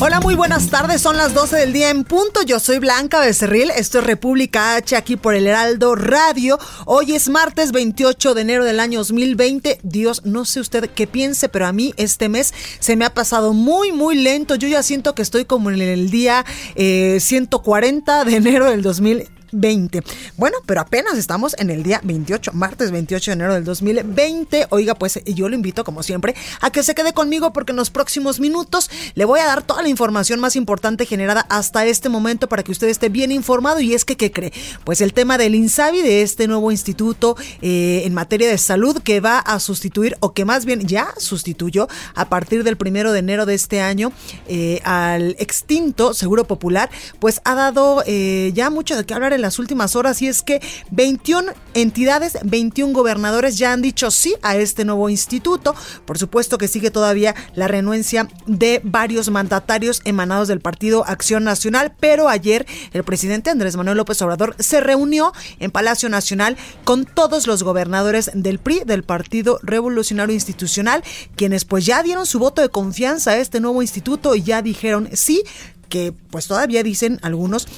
Hola, 0.00 0.20
muy 0.20 0.34
buenas 0.34 0.68
tardes. 0.70 1.00
Son 1.00 1.16
las 1.16 1.34
12 1.34 1.56
del 1.56 1.72
día 1.72 1.88
en 1.88 2.04
punto. 2.04 2.42
Yo 2.42 2.58
soy 2.58 2.78
Blanca 2.78 3.20
Becerril. 3.20 3.70
Esto 3.70 4.00
es 4.00 4.04
República 4.04 4.74
H 4.74 4.96
aquí 4.96 5.16
por 5.16 5.34
el 5.34 5.46
Heraldo 5.46 5.94
Radio. 5.94 6.58
Hoy 6.84 7.14
es 7.14 7.28
martes 7.28 7.70
28 7.70 8.34
de 8.34 8.42
enero 8.42 8.64
del 8.64 8.80
año 8.80 8.98
2020. 8.98 9.78
Dios, 9.82 10.24
no 10.24 10.44
sé 10.44 10.60
usted 10.60 10.90
qué 10.90 11.06
piense, 11.06 11.48
pero 11.48 11.66
a 11.66 11.72
mí 11.72 11.94
este 11.96 12.28
mes 12.28 12.52
se 12.80 12.96
me 12.96 13.04
ha 13.04 13.14
pasado 13.14 13.52
muy, 13.52 13.92
muy 13.92 14.16
lento. 14.16 14.56
Yo 14.56 14.68
ya 14.68 14.82
siento 14.82 15.14
que 15.14 15.22
estoy 15.22 15.44
como 15.44 15.70
en 15.70 15.80
el 15.80 16.10
día 16.10 16.44
140 16.76 18.20
eh, 18.20 18.24
de 18.24 18.36
enero 18.36 18.70
del 18.70 18.82
2020. 18.82 19.43
20. 19.54 20.02
Bueno, 20.36 20.58
pero 20.66 20.80
apenas 20.80 21.16
estamos 21.16 21.54
en 21.58 21.70
el 21.70 21.82
día 21.82 22.00
28, 22.04 22.52
martes 22.52 22.90
28 22.90 23.30
de 23.30 23.32
enero 23.34 23.54
del 23.54 23.64
2020. 23.64 24.66
Oiga, 24.70 24.94
pues 24.94 25.20
yo 25.24 25.48
lo 25.48 25.54
invito, 25.54 25.84
como 25.84 26.02
siempre, 26.02 26.34
a 26.60 26.70
que 26.70 26.82
se 26.82 26.94
quede 26.94 27.12
conmigo 27.12 27.52
porque 27.52 27.72
en 27.72 27.76
los 27.76 27.90
próximos 27.90 28.40
minutos 28.40 28.90
le 29.14 29.24
voy 29.24 29.40
a 29.40 29.46
dar 29.46 29.62
toda 29.62 29.82
la 29.82 29.88
información 29.88 30.40
más 30.40 30.56
importante 30.56 31.06
generada 31.06 31.46
hasta 31.48 31.86
este 31.86 32.08
momento 32.08 32.48
para 32.48 32.62
que 32.62 32.72
usted 32.72 32.88
esté 32.88 33.08
bien 33.08 33.32
informado. 33.32 33.80
Y 33.80 33.94
es 33.94 34.04
que, 34.04 34.16
¿qué 34.16 34.30
cree? 34.30 34.52
Pues 34.84 35.00
el 35.00 35.12
tema 35.12 35.38
del 35.38 35.54
INSABI, 35.54 36.02
de 36.02 36.22
este 36.22 36.48
nuevo 36.48 36.70
instituto 36.70 37.36
eh, 37.62 38.02
en 38.04 38.14
materia 38.14 38.48
de 38.48 38.58
salud 38.58 39.00
que 39.02 39.20
va 39.20 39.38
a 39.38 39.60
sustituir, 39.60 40.16
o 40.20 40.32
que 40.32 40.44
más 40.44 40.64
bien 40.64 40.86
ya 40.86 41.08
sustituyó 41.18 41.88
a 42.14 42.28
partir 42.28 42.64
del 42.64 42.76
primero 42.76 43.12
de 43.12 43.20
enero 43.20 43.46
de 43.46 43.54
este 43.54 43.80
año 43.80 44.12
eh, 44.48 44.80
al 44.84 45.36
extinto 45.38 46.14
Seguro 46.14 46.44
Popular, 46.44 46.90
pues 47.18 47.40
ha 47.44 47.54
dado 47.54 48.02
eh, 48.06 48.52
ya 48.54 48.70
mucho 48.70 48.96
de 48.96 49.04
qué 49.04 49.14
hablar 49.14 49.32
en 49.32 49.42
las 49.44 49.58
últimas 49.58 49.94
horas 49.94 50.20
y 50.22 50.28
es 50.28 50.42
que 50.42 50.60
21 50.90 51.52
entidades, 51.74 52.38
21 52.42 52.92
gobernadores 52.92 53.58
ya 53.58 53.72
han 53.72 53.82
dicho 53.82 54.10
sí 54.10 54.34
a 54.42 54.56
este 54.56 54.84
nuevo 54.84 55.08
instituto. 55.08 55.74
Por 56.04 56.18
supuesto 56.18 56.58
que 56.58 56.66
sigue 56.66 56.90
todavía 56.90 57.34
la 57.54 57.68
renuencia 57.68 58.28
de 58.46 58.80
varios 58.82 59.30
mandatarios 59.30 60.00
emanados 60.04 60.48
del 60.48 60.60
Partido 60.60 61.04
Acción 61.06 61.44
Nacional, 61.44 61.94
pero 62.00 62.28
ayer 62.28 62.66
el 62.92 63.04
presidente 63.04 63.50
Andrés 63.50 63.76
Manuel 63.76 63.98
López 63.98 64.20
Obrador 64.22 64.56
se 64.58 64.80
reunió 64.80 65.32
en 65.60 65.70
Palacio 65.70 66.08
Nacional 66.08 66.56
con 66.84 67.04
todos 67.04 67.46
los 67.46 67.62
gobernadores 67.62 68.30
del 68.34 68.58
PRI, 68.58 68.82
del 68.86 69.02
Partido 69.02 69.60
Revolucionario 69.62 70.34
Institucional, 70.34 71.04
quienes 71.36 71.64
pues 71.64 71.84
ya 71.84 72.02
dieron 72.02 72.26
su 72.26 72.38
voto 72.38 72.62
de 72.62 72.70
confianza 72.70 73.32
a 73.32 73.36
este 73.36 73.60
nuevo 73.60 73.82
instituto 73.82 74.34
y 74.34 74.42
ya 74.42 74.62
dijeron 74.62 75.10
sí 75.12 75.42
que 75.88 76.12
pues 76.30 76.46
todavía 76.46 76.82
dicen 76.82 77.18
algunos 77.22 77.68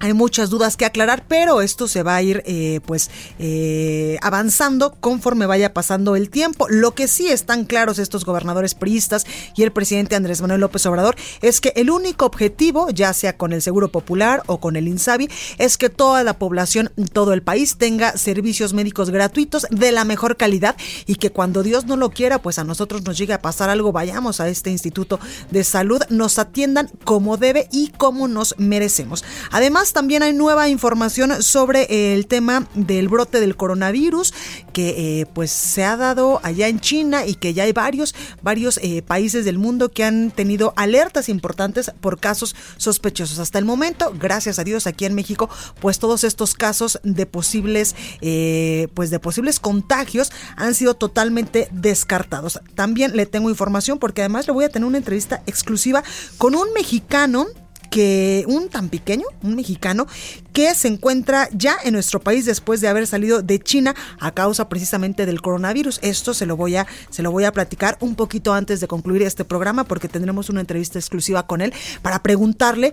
hay 0.00 0.14
muchas 0.14 0.48
dudas 0.48 0.76
que 0.78 0.86
aclarar, 0.86 1.24
pero 1.28 1.60
esto 1.60 1.86
se 1.86 2.02
va 2.02 2.16
a 2.16 2.22
ir 2.22 2.42
eh, 2.46 2.80
pues 2.86 3.10
eh, 3.38 4.16
avanzando 4.22 4.94
conforme 4.98 5.44
vaya 5.44 5.74
pasando 5.74 6.16
el 6.16 6.30
tiempo. 6.30 6.66
Lo 6.68 6.94
que 6.94 7.06
sí 7.06 7.28
están 7.28 7.66
claros 7.66 7.98
estos 7.98 8.24
gobernadores 8.24 8.74
priistas 8.74 9.26
y 9.54 9.62
el 9.62 9.72
presidente 9.72 10.16
Andrés 10.16 10.40
Manuel 10.40 10.62
López 10.62 10.86
Obrador 10.86 11.16
es 11.42 11.60
que 11.60 11.74
el 11.76 11.90
único 11.90 12.24
objetivo, 12.24 12.88
ya 12.90 13.12
sea 13.12 13.36
con 13.36 13.52
el 13.52 13.60
Seguro 13.60 13.88
Popular 13.88 14.42
o 14.46 14.58
con 14.58 14.76
el 14.76 14.88
INSABI, 14.88 15.28
es 15.58 15.76
que 15.76 15.90
toda 15.90 16.24
la 16.24 16.38
población, 16.38 16.90
todo 17.12 17.34
el 17.34 17.42
país 17.42 17.76
tenga 17.76 18.16
servicios 18.16 18.72
médicos 18.72 19.10
gratuitos 19.10 19.66
de 19.70 19.92
la 19.92 20.04
mejor 20.04 20.38
calidad 20.38 20.76
y 21.06 21.16
que 21.16 21.30
cuando 21.30 21.62
Dios 21.62 21.84
no 21.84 21.96
lo 21.96 22.10
quiera, 22.10 22.40
pues 22.40 22.58
a 22.58 22.64
nosotros 22.64 23.02
nos 23.04 23.18
llegue 23.18 23.34
a 23.34 23.42
pasar 23.42 23.68
algo, 23.68 23.92
vayamos 23.92 24.40
a 24.40 24.48
este 24.48 24.70
instituto 24.70 25.20
de 25.50 25.62
salud, 25.62 26.00
nos 26.08 26.38
atiendan 26.38 26.90
como 27.04 27.36
debe 27.36 27.68
y 27.70 27.88
como 27.88 28.28
nos 28.28 28.54
merecemos. 28.58 29.24
Además, 29.50 29.89
también 29.92 30.22
hay 30.22 30.32
nueva 30.32 30.68
información 30.68 31.42
sobre 31.42 32.14
el 32.14 32.26
tema 32.26 32.68
del 32.74 33.08
brote 33.08 33.40
del 33.40 33.56
coronavirus 33.56 34.34
que 34.72 35.20
eh, 35.20 35.26
pues 35.26 35.50
se 35.50 35.84
ha 35.84 35.96
dado 35.96 36.40
allá 36.42 36.68
en 36.68 36.80
China 36.80 37.26
y 37.26 37.34
que 37.34 37.54
ya 37.54 37.64
hay 37.64 37.72
varios, 37.72 38.14
varios 38.42 38.78
eh, 38.82 39.02
países 39.02 39.44
del 39.44 39.58
mundo 39.58 39.90
que 39.90 40.04
han 40.04 40.30
tenido 40.30 40.72
alertas 40.76 41.28
importantes 41.28 41.90
por 42.00 42.18
casos 42.20 42.54
sospechosos. 42.76 43.38
Hasta 43.38 43.58
el 43.58 43.64
momento, 43.64 44.12
gracias 44.18 44.58
a 44.58 44.64
Dios, 44.64 44.86
aquí 44.86 45.04
en 45.04 45.14
México, 45.14 45.48
pues 45.80 45.98
todos 45.98 46.24
estos 46.24 46.54
casos 46.54 47.00
de 47.02 47.26
posibles, 47.26 47.94
eh, 48.20 48.88
pues 48.94 49.10
de 49.10 49.18
posibles 49.18 49.60
contagios 49.60 50.32
han 50.56 50.74
sido 50.74 50.94
totalmente 50.94 51.68
descartados. 51.72 52.60
También 52.74 53.16
le 53.16 53.26
tengo 53.26 53.50
información 53.50 53.98
porque 53.98 54.22
además 54.22 54.46
le 54.46 54.52
voy 54.52 54.64
a 54.64 54.68
tener 54.68 54.86
una 54.86 54.98
entrevista 54.98 55.42
exclusiva 55.46 56.02
con 56.38 56.54
un 56.54 56.72
mexicano 56.72 57.46
que 57.90 58.44
un 58.46 58.68
tan 58.68 58.88
pequeño, 58.88 59.24
un 59.42 59.56
mexicano, 59.56 60.06
que 60.52 60.74
se 60.74 60.88
encuentra 60.88 61.48
ya 61.52 61.76
en 61.84 61.92
nuestro 61.92 62.20
país 62.20 62.46
después 62.46 62.80
de 62.80 62.88
haber 62.88 63.06
salido 63.06 63.42
de 63.42 63.58
China 63.58 63.94
a 64.18 64.32
causa 64.32 64.68
precisamente 64.68 65.26
del 65.26 65.42
coronavirus. 65.42 65.98
Esto 66.02 66.32
se 66.32 66.46
lo 66.46 66.56
voy 66.56 66.76
a, 66.76 66.86
se 67.10 67.22
lo 67.22 67.30
voy 67.30 67.44
a 67.44 67.52
platicar 67.52 67.98
un 68.00 68.14
poquito 68.14 68.52
antes 68.52 68.80
de 68.80 68.88
concluir 68.88 69.22
este 69.22 69.44
programa 69.44 69.84
porque 69.84 70.08
tendremos 70.08 70.48
una 70.48 70.60
entrevista 70.60 70.98
exclusiva 70.98 71.46
con 71.46 71.60
él 71.60 71.74
para 72.02 72.22
preguntarle 72.22 72.92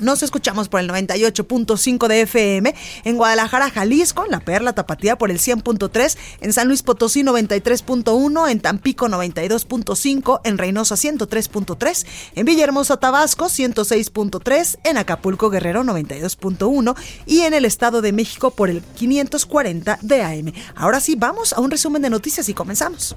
Nos 0.00 0.22
escuchamos 0.22 0.70
por 0.70 0.80
el 0.80 0.88
98.5 0.88 2.08
de 2.08 2.22
FM, 2.22 2.74
en 3.04 3.16
Guadalajara, 3.18 3.70
Jalisco, 3.70 4.24
en 4.24 4.30
La 4.30 4.40
Perla 4.40 4.72
Tapatía 4.72 5.18
por 5.18 5.30
el 5.30 5.38
100.3, 5.38 6.16
en 6.40 6.52
San 6.54 6.68
Luis 6.68 6.82
Potosí 6.82 7.22
93.1, 7.22 8.50
en 8.50 8.60
Tampico 8.60 9.08
92.5, 9.08 10.40
en 10.44 10.56
Reynosa 10.56 10.94
103.3, 10.94 12.06
en 12.34 12.46
Villahermosa, 12.46 12.96
Tabasco 12.96 13.46
106.3, 13.46 14.78
en 14.84 14.96
Acapulco, 14.96 15.50
Guerrero 15.50 15.84
92.1 15.84 16.96
y 17.26 17.40
en 17.40 17.52
el 17.52 17.66
Estado 17.66 18.00
de 18.00 18.12
México 18.12 18.52
por 18.52 18.70
el 18.70 18.80
540 18.80 19.98
de 20.00 20.22
AM. 20.22 20.52
Ahora 20.76 21.00
sí, 21.00 21.14
vamos 21.14 21.52
a 21.52 21.60
un 21.60 21.70
resumen 21.70 22.00
de 22.00 22.08
noticias 22.08 22.48
y 22.48 22.54
comenzamos. 22.54 23.16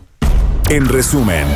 En 0.70 0.88
resumen. 0.88 1.48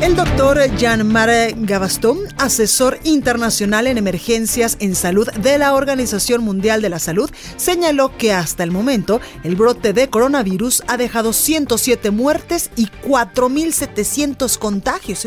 El 0.00 0.14
doctor 0.14 0.60
Jean-Marc 0.76 1.56
Gavaston, 1.56 2.18
asesor 2.38 3.00
internacional 3.02 3.88
en 3.88 3.98
emergencias 3.98 4.76
en 4.78 4.94
salud 4.94 5.28
de 5.32 5.58
la 5.58 5.74
Organización 5.74 6.44
Mundial 6.44 6.80
de 6.80 6.88
la 6.88 7.00
Salud, 7.00 7.28
señaló 7.56 8.16
que 8.16 8.32
hasta 8.32 8.62
el 8.62 8.70
momento 8.70 9.20
el 9.42 9.56
brote 9.56 9.92
de 9.92 10.08
coronavirus 10.08 10.84
ha 10.86 10.98
dejado 10.98 11.32
107 11.32 12.12
muertes 12.12 12.70
y 12.76 12.86
4.700 13.08 14.56
contagios. 14.58 15.26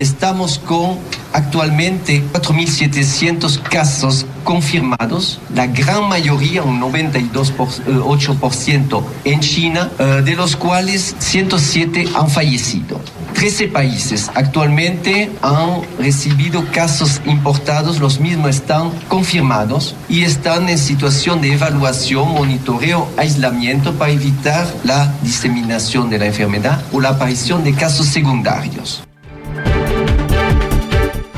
Estamos 0.00 0.58
con 0.58 0.98
actualmente 1.32 2.24
4.700 2.32 3.62
casos 3.62 4.26
confirmados, 4.42 5.40
la 5.54 5.68
gran 5.68 6.08
mayoría, 6.08 6.64
un 6.64 6.80
92,8% 6.80 9.04
en 9.24 9.38
China, 9.38 9.92
eh, 10.00 10.22
de 10.24 10.34
los 10.34 10.56
cuales 10.56 11.14
107 11.20 12.08
han 12.16 12.28
fallecido. 12.28 13.00
13 13.38 13.68
países 13.68 14.32
actualmente 14.34 15.30
han 15.42 15.82
recibido 15.96 16.64
casos 16.72 17.20
importados, 17.24 18.00
los 18.00 18.18
mismos 18.18 18.50
están 18.50 18.90
confirmados 19.06 19.94
y 20.08 20.22
están 20.24 20.68
en 20.68 20.76
situación 20.76 21.40
de 21.40 21.52
evaluación, 21.52 22.30
monitoreo, 22.30 23.08
aislamiento 23.16 23.94
para 23.94 24.10
evitar 24.10 24.66
la 24.82 25.14
diseminación 25.22 26.10
de 26.10 26.18
la 26.18 26.26
enfermedad 26.26 26.82
o 26.92 27.00
la 27.00 27.10
aparición 27.10 27.62
de 27.62 27.74
casos 27.74 28.06
secundarios. 28.08 29.07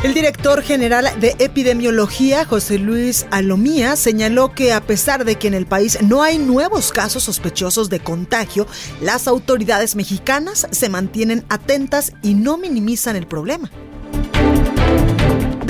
El 0.02 0.14
director 0.14 0.62
general 0.62 1.20
de 1.20 1.36
epidemiología, 1.40 2.46
José 2.46 2.78
Luis 2.78 3.26
Alomía, 3.30 3.96
señaló 3.96 4.54
que 4.54 4.72
a 4.72 4.80
pesar 4.80 5.26
de 5.26 5.36
que 5.36 5.46
en 5.46 5.52
el 5.52 5.66
país 5.66 5.98
no 6.00 6.22
hay 6.22 6.38
nuevos 6.38 6.90
casos 6.90 7.24
sospechosos 7.24 7.90
de 7.90 8.00
contagio, 8.00 8.66
las 9.02 9.28
autoridades 9.28 9.96
mexicanas 9.96 10.66
se 10.70 10.88
mantienen 10.88 11.44
atentas 11.50 12.14
y 12.22 12.32
no 12.32 12.56
minimizan 12.56 13.14
el 13.14 13.26
problema. 13.26 13.70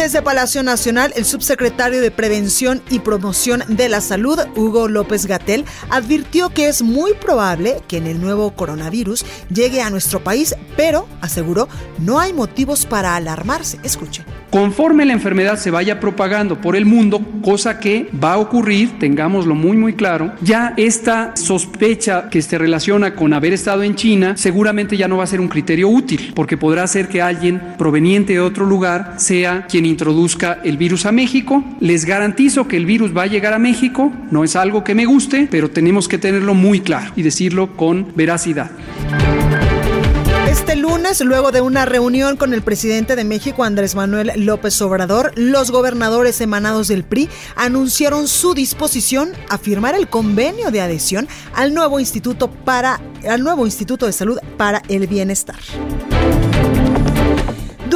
Desde 0.01 0.23
Palacio 0.23 0.63
Nacional, 0.63 1.13
el 1.15 1.27
subsecretario 1.27 2.01
de 2.01 2.11
Prevención 2.11 2.81
y 2.89 3.01
Promoción 3.01 3.63
de 3.69 3.91
la 3.91 4.01
Salud, 4.01 4.39
Hugo 4.57 4.89
López 4.89 5.27
Gatel, 5.27 5.67
advirtió 5.91 6.49
que 6.49 6.69
es 6.69 6.81
muy 6.81 7.13
probable 7.13 7.83
que 7.87 7.99
en 7.99 8.07
el 8.07 8.19
nuevo 8.19 8.53
coronavirus 8.53 9.27
llegue 9.53 9.83
a 9.83 9.91
nuestro 9.91 10.25
país, 10.25 10.55
pero, 10.75 11.07
aseguró, 11.21 11.69
no 11.99 12.19
hay 12.19 12.33
motivos 12.33 12.87
para 12.87 13.15
alarmarse. 13.15 13.79
Escuche. 13.83 14.25
Conforme 14.51 15.05
la 15.05 15.13
enfermedad 15.13 15.59
se 15.59 15.71
vaya 15.71 16.01
propagando 16.01 16.61
por 16.61 16.75
el 16.75 16.85
mundo, 16.85 17.21
cosa 17.41 17.79
que 17.79 18.11
va 18.13 18.33
a 18.33 18.39
ocurrir, 18.39 18.99
tengámoslo 18.99 19.55
muy 19.55 19.77
muy 19.77 19.93
claro, 19.93 20.33
ya 20.41 20.75
esta 20.77 21.37
sospecha 21.37 22.29
que 22.31 22.43
se 22.43 22.59
relaciona 22.59 23.15
con 23.15 23.33
haber 23.33 23.53
estado 23.53 23.85
en 23.85 23.95
China 23.95 24.37
seguramente 24.37 24.97
ya 24.97 25.07
no 25.07 25.19
va 25.19 25.25
a 25.25 25.29
ser 25.29 25.41
un 25.41 25.47
criterio 25.47 25.89
útil, 25.89 26.33
porque 26.35 26.57
podrá 26.57 26.85
ser 26.89 27.07
que 27.07 27.23
alguien 27.23 27.75
proveniente 27.79 28.33
de 28.33 28.41
otro 28.41 28.67
lugar 28.67 29.15
sea 29.19 29.67
quien 29.69 29.87
introduzca 29.91 30.61
el 30.65 30.77
virus 30.77 31.05
a 31.07 31.13
México. 31.13 31.63
Les 31.81 32.05
garantizo 32.05 32.67
que 32.67 32.77
el 32.77 32.87
virus 32.87 33.17
va 33.17 33.25
a 33.25 33.27
llegar 33.27 33.53
a 33.53 33.59
México, 33.59 34.13
no 34.31 34.45
es 34.45 34.57
algo 34.57 34.85
que 34.85 34.95
me 34.95 35.05
guste, 35.05 35.49
pero 35.51 35.71
tenemos 35.71 36.09
que 36.09 36.19
tenerlo 36.19 36.55
muy 36.55 36.81
claro 36.81 37.13
y 37.17 37.23
decirlo 37.23 37.77
con 37.77 38.13
veracidad. 38.15 38.71
Este 40.49 40.75
lunes, 40.75 41.21
luego 41.21 41.53
de 41.53 41.61
una 41.61 41.85
reunión 41.85 42.37
con 42.37 42.53
el 42.53 42.63
presidente 42.63 43.15
de 43.15 43.25
México, 43.25 43.63
Andrés 43.63 43.95
Manuel 43.95 44.33
López 44.37 44.83
Obrador, 44.83 45.33
los 45.37 45.71
gobernadores 45.71 46.41
emanados 46.41 46.89
del 46.89 47.05
PRI 47.05 47.29
anunciaron 47.55 48.27
su 48.27 48.55
disposición 48.55 49.31
a 49.49 49.59
firmar 49.59 49.95
el 49.95 50.09
convenio 50.09 50.71
de 50.71 50.81
adhesión 50.81 51.29
al 51.55 51.73
nuevo 51.73 52.01
Instituto, 52.01 52.51
para, 52.51 53.01
al 53.29 53.45
nuevo 53.45 53.65
Instituto 53.65 54.07
de 54.07 54.13
Salud 54.13 54.39
para 54.57 54.83
el 54.89 55.07
Bienestar. 55.07 55.61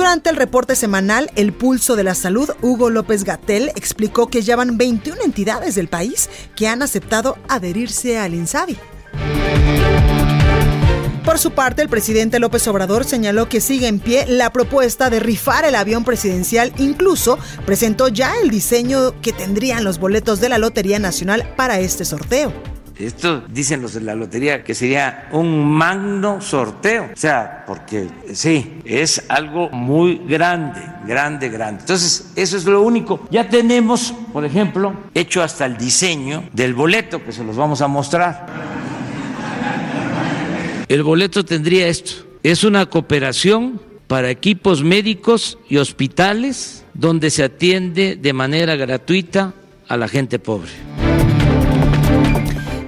Durante 0.05 0.29
el 0.29 0.37
reporte 0.37 0.77
semanal 0.77 1.31
El 1.35 1.55
Pulso 1.55 1.97
de 1.97 2.05
la 2.05 2.15
Salud, 2.15 2.51
Hugo 2.61 2.91
López 2.91 3.25
Gatel 3.25 3.71
explicó 3.75 4.27
que 4.27 4.43
ya 4.43 4.55
van 4.55 4.77
21 4.77 5.23
entidades 5.23 5.77
del 5.77 5.89
país 5.89 6.29
que 6.55 6.69
han 6.69 6.83
aceptado 6.83 7.39
adherirse 7.49 8.19
al 8.19 8.35
INSABI. 8.35 8.77
Por 11.25 11.39
su 11.39 11.53
parte, 11.53 11.81
el 11.81 11.89
presidente 11.89 12.39
López 12.39 12.69
Obrador 12.69 13.07
señaló 13.07 13.49
que 13.49 13.63
sigue 13.63 13.89
en 13.89 13.99
pie 13.99 14.27
la 14.27 14.53
propuesta 14.53 15.09
de 15.09 15.21
rifar 15.21 15.65
el 15.65 15.75
avión 15.75 16.05
presidencial. 16.05 16.75
Incluso 16.77 17.39
presentó 17.65 18.09
ya 18.09 18.35
el 18.43 18.51
diseño 18.51 19.19
que 19.23 19.33
tendrían 19.33 19.85
los 19.85 19.99
boletos 19.99 20.39
de 20.39 20.51
la 20.51 20.59
Lotería 20.59 20.99
Nacional 20.99 21.49
para 21.57 21.81
este 21.81 22.05
sorteo. 22.05 22.53
Esto 22.99 23.43
dicen 23.49 23.83
los 23.83 23.95
de 23.95 24.01
la 24.03 24.15
lotería 24.15 24.63
que 24.63 24.75
sería 24.75 25.29
un 25.33 25.69
magno 25.69 26.41
sorteo. 26.41 27.11
O 27.13 27.17
sea, 27.17 27.65
porque 27.67 28.09
sí, 28.33 28.81
es 28.85 29.25
algo 29.29 29.69
muy 29.71 30.23
grande, 30.29 30.81
grande, 31.05 31.49
grande. 31.49 31.81
Entonces, 31.81 32.31
eso 32.37 32.57
es 32.57 32.65
lo 32.65 32.83
único. 32.83 33.27
Ya 33.31 33.49
tenemos, 33.49 34.15
por 34.33 34.45
ejemplo, 34.45 34.95
hecho 35.13 35.43
hasta 35.43 35.67
el 35.67 35.77
diseño 35.77 36.45
del 36.53 36.75
boleto, 36.75 37.25
que 37.25 37.33
se 37.33 37.43
los 37.43 37.57
vamos 37.57 37.81
a 37.81 37.89
mostrar. 37.89 38.47
El 40.89 41.03
boleto 41.03 41.45
tendría 41.45 41.89
esto. 41.89 42.25
Es 42.45 42.63
una 42.63 42.87
cooperación 42.87 43.81
para 44.07 44.31
equipos 44.31 44.85
médicos 44.85 45.59
y 45.69 45.79
hospitales 45.79 46.85
donde 46.95 47.31
se 47.31 47.43
atiende 47.43 48.17
de 48.17 48.33
manera 48.33 48.77
gratuita 48.77 49.55
a 49.89 49.97
la 49.97 50.07
gente 50.07 50.39
pobre. 50.39 50.71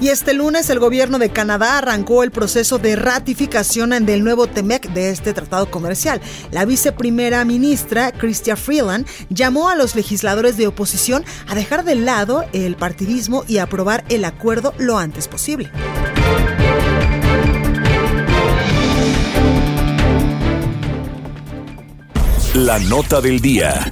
Y 0.07 0.09
este 0.09 0.35
lunes 0.35 0.71
el 0.71 0.79
gobierno 0.79 1.19
de 1.19 1.31
Canadá 1.31 1.79
arrancó 1.79 2.23
el 2.23 2.31
proceso 2.31 2.79
de 2.79 2.95
ratificación 2.95 3.91
del 4.07 4.23
nuevo 4.23 4.47
TEMEC 4.47 4.93
de 4.93 5.11
este 5.11 5.33
tratado 5.33 5.69
comercial. 5.69 6.21
La 6.53 6.65
viceprimera 6.65 7.45
ministra, 7.45 8.13
Chrystia 8.13 8.55
Freeland, 8.55 9.05
llamó 9.31 9.69
a 9.69 9.75
los 9.75 9.97
legisladores 9.97 10.57
de 10.57 10.69
oposición 10.69 11.25
a 11.49 11.57
dejar 11.57 11.83
de 11.83 11.97
lado 11.97 12.45
el 12.53 12.77
partidismo 12.77 13.43
y 13.49 13.59
aprobar 13.59 14.05
el 14.09 14.25
acuerdo 14.25 14.75
lo 14.79 14.97
antes 14.97 15.27
posible. 15.27 15.73
La 22.55 22.79
nota 22.79 23.21
del 23.21 23.41
día. 23.41 23.91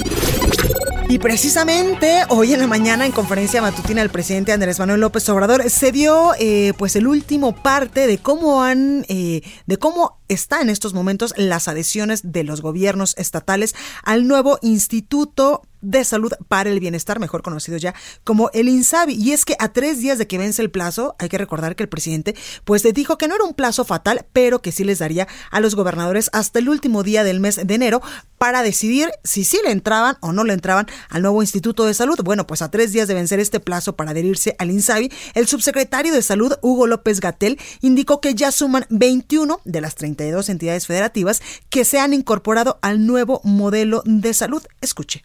Y 1.14 1.20
precisamente 1.20 2.24
hoy 2.28 2.54
en 2.54 2.58
la 2.58 2.66
mañana 2.66 3.06
en 3.06 3.12
conferencia 3.12 3.62
matutina 3.62 4.02
el 4.02 4.10
presidente 4.10 4.50
Andrés 4.50 4.80
Manuel 4.80 5.00
López 5.00 5.28
Obrador 5.28 5.70
se 5.70 5.92
dio 5.92 6.32
eh, 6.40 6.72
pues 6.76 6.96
el 6.96 7.06
último 7.06 7.54
parte 7.54 8.08
de 8.08 8.18
cómo 8.18 8.64
han 8.64 9.06
eh, 9.08 9.42
de 9.64 9.76
cómo 9.76 10.18
está 10.28 10.60
en 10.60 10.70
estos 10.70 10.94
momentos 10.94 11.34
las 11.36 11.68
adhesiones 11.68 12.32
de 12.32 12.44
los 12.44 12.60
gobiernos 12.60 13.14
estatales 13.16 13.74
al 14.02 14.26
nuevo 14.26 14.58
Instituto 14.62 15.62
de 15.84 16.02
Salud 16.04 16.32
para 16.48 16.70
el 16.70 16.80
Bienestar, 16.80 17.20
mejor 17.20 17.42
conocido 17.42 17.76
ya 17.76 17.94
como 18.24 18.50
el 18.52 18.68
INSABI. 18.68 19.14
Y 19.14 19.32
es 19.32 19.44
que 19.44 19.56
a 19.58 19.72
tres 19.72 19.98
días 19.98 20.18
de 20.18 20.26
que 20.26 20.38
vence 20.38 20.62
el 20.62 20.70
plazo, 20.70 21.14
hay 21.18 21.28
que 21.28 21.38
recordar 21.38 21.76
que 21.76 21.82
el 21.82 21.88
presidente 21.88 22.34
pues 22.64 22.82
dijo 22.94 23.18
que 23.18 23.28
no 23.28 23.34
era 23.34 23.44
un 23.44 23.54
plazo 23.54 23.84
fatal, 23.84 24.26
pero 24.32 24.62
que 24.62 24.72
sí 24.72 24.84
les 24.84 24.98
daría 24.98 25.28
a 25.50 25.60
los 25.60 25.74
gobernadores 25.74 26.30
hasta 26.32 26.58
el 26.58 26.68
último 26.68 27.02
día 27.02 27.24
del 27.24 27.40
mes 27.40 27.60
de 27.64 27.74
enero 27.74 28.00
para 28.38 28.62
decidir 28.62 29.10
si 29.22 29.44
sí 29.44 29.58
le 29.64 29.70
entraban 29.70 30.16
o 30.20 30.32
no 30.32 30.44
le 30.44 30.52
entraban 30.52 30.86
al 31.08 31.22
nuevo 31.22 31.42
Instituto 31.42 31.84
de 31.84 31.94
Salud. 31.94 32.18
Bueno, 32.24 32.46
pues 32.46 32.62
a 32.62 32.70
tres 32.70 32.92
días 32.92 33.08
de 33.08 33.14
vencer 33.14 33.40
este 33.40 33.60
plazo 33.60 33.96
para 33.96 34.10
adherirse 34.10 34.56
al 34.58 34.70
INSABI, 34.70 35.10
el 35.34 35.46
subsecretario 35.46 36.12
de 36.12 36.22
Salud, 36.22 36.54
Hugo 36.62 36.86
López 36.86 37.20
Gatel, 37.20 37.58
indicó 37.80 38.20
que 38.20 38.34
ya 38.34 38.52
suman 38.52 38.86
21 38.90 39.60
de 39.64 39.80
las 39.80 39.94
32 40.14 40.48
entidades 40.48 40.86
federativas 40.86 41.42
que 41.70 41.84
se 41.84 41.98
han 41.98 42.12
incorporado 42.12 42.78
al 42.82 43.06
nuevo 43.06 43.40
modelo 43.44 44.02
de 44.04 44.34
salud. 44.34 44.62
Escuche. 44.80 45.24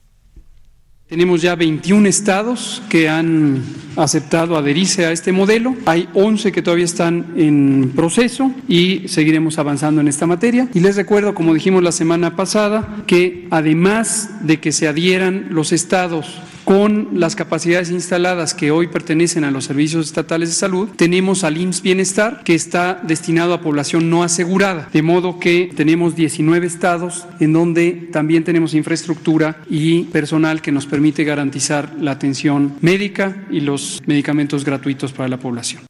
Tenemos 1.10 1.42
ya 1.42 1.56
21 1.56 2.08
estados 2.08 2.84
que 2.88 3.10
han 3.10 3.64
aceptado 3.96 4.56
adherirse 4.56 5.08
a 5.08 5.12
este 5.12 5.32
modelo. 5.32 5.76
Hay 5.88 6.08
11 6.14 6.52
que 6.52 6.62
todavía 6.62 6.86
están 6.86 7.34
en 7.36 7.94
proceso 7.96 8.54
y 8.68 9.08
seguiremos 9.08 9.58
avanzando 9.58 10.02
en 10.02 10.08
esta 10.08 10.28
materia. 10.28 10.70
Y 10.72 10.82
les 10.82 10.96
recuerdo, 10.98 11.34
como 11.34 11.56
dijimos 11.56 11.82
la 11.82 11.92
semana 11.92 12.36
pasada, 12.36 13.04
que 13.08 13.48
además 13.50 14.30
de 14.42 14.60
que 14.60 14.72
se 14.72 14.88
adhieran 14.88 15.48
los 15.50 15.72
estados 15.72 16.44
Con 16.70 17.20
las 17.20 17.36
capacidades 17.36 17.90
instaladas 17.90 18.54
que 18.54 18.70
hoy 18.70 18.86
pertenecen 18.86 19.44
a 19.44 19.50
los 19.50 19.66
servicios 19.66 20.06
estatales 20.06 20.50
de 20.50 20.56
salud, 20.56 20.88
tenemos 20.96 21.44
al 21.44 21.58
IMSS 21.58 21.82
Bienestar, 21.82 22.44
que 22.44 22.54
está 22.54 23.02
destinado 23.02 23.56
a 23.56 23.62
población 23.62 24.12
no 24.12 24.22
asegurada, 24.22 24.88
de 24.94 25.02
modo 25.02 25.40
que 25.40 25.72
tenemos 25.76 26.16
19 26.16 26.68
estados 26.68 27.26
en 27.40 27.54
donde 27.54 28.10
también 28.12 28.44
tenemos 28.44 28.76
infraestructura 28.76 29.64
y 29.68 30.04
personal 30.04 30.62
que 30.62 30.72
nos 30.72 30.86
permite 30.86 31.24
garantizar 31.24 31.92
la 32.00 32.12
atención 32.12 32.76
médica 32.82 33.48
y 33.50 33.62
los 33.62 34.00
medicamentos 34.06 34.64
gratuitos 34.64 35.12
para 35.12 35.28
la 35.28 35.38
población. 35.38 35.89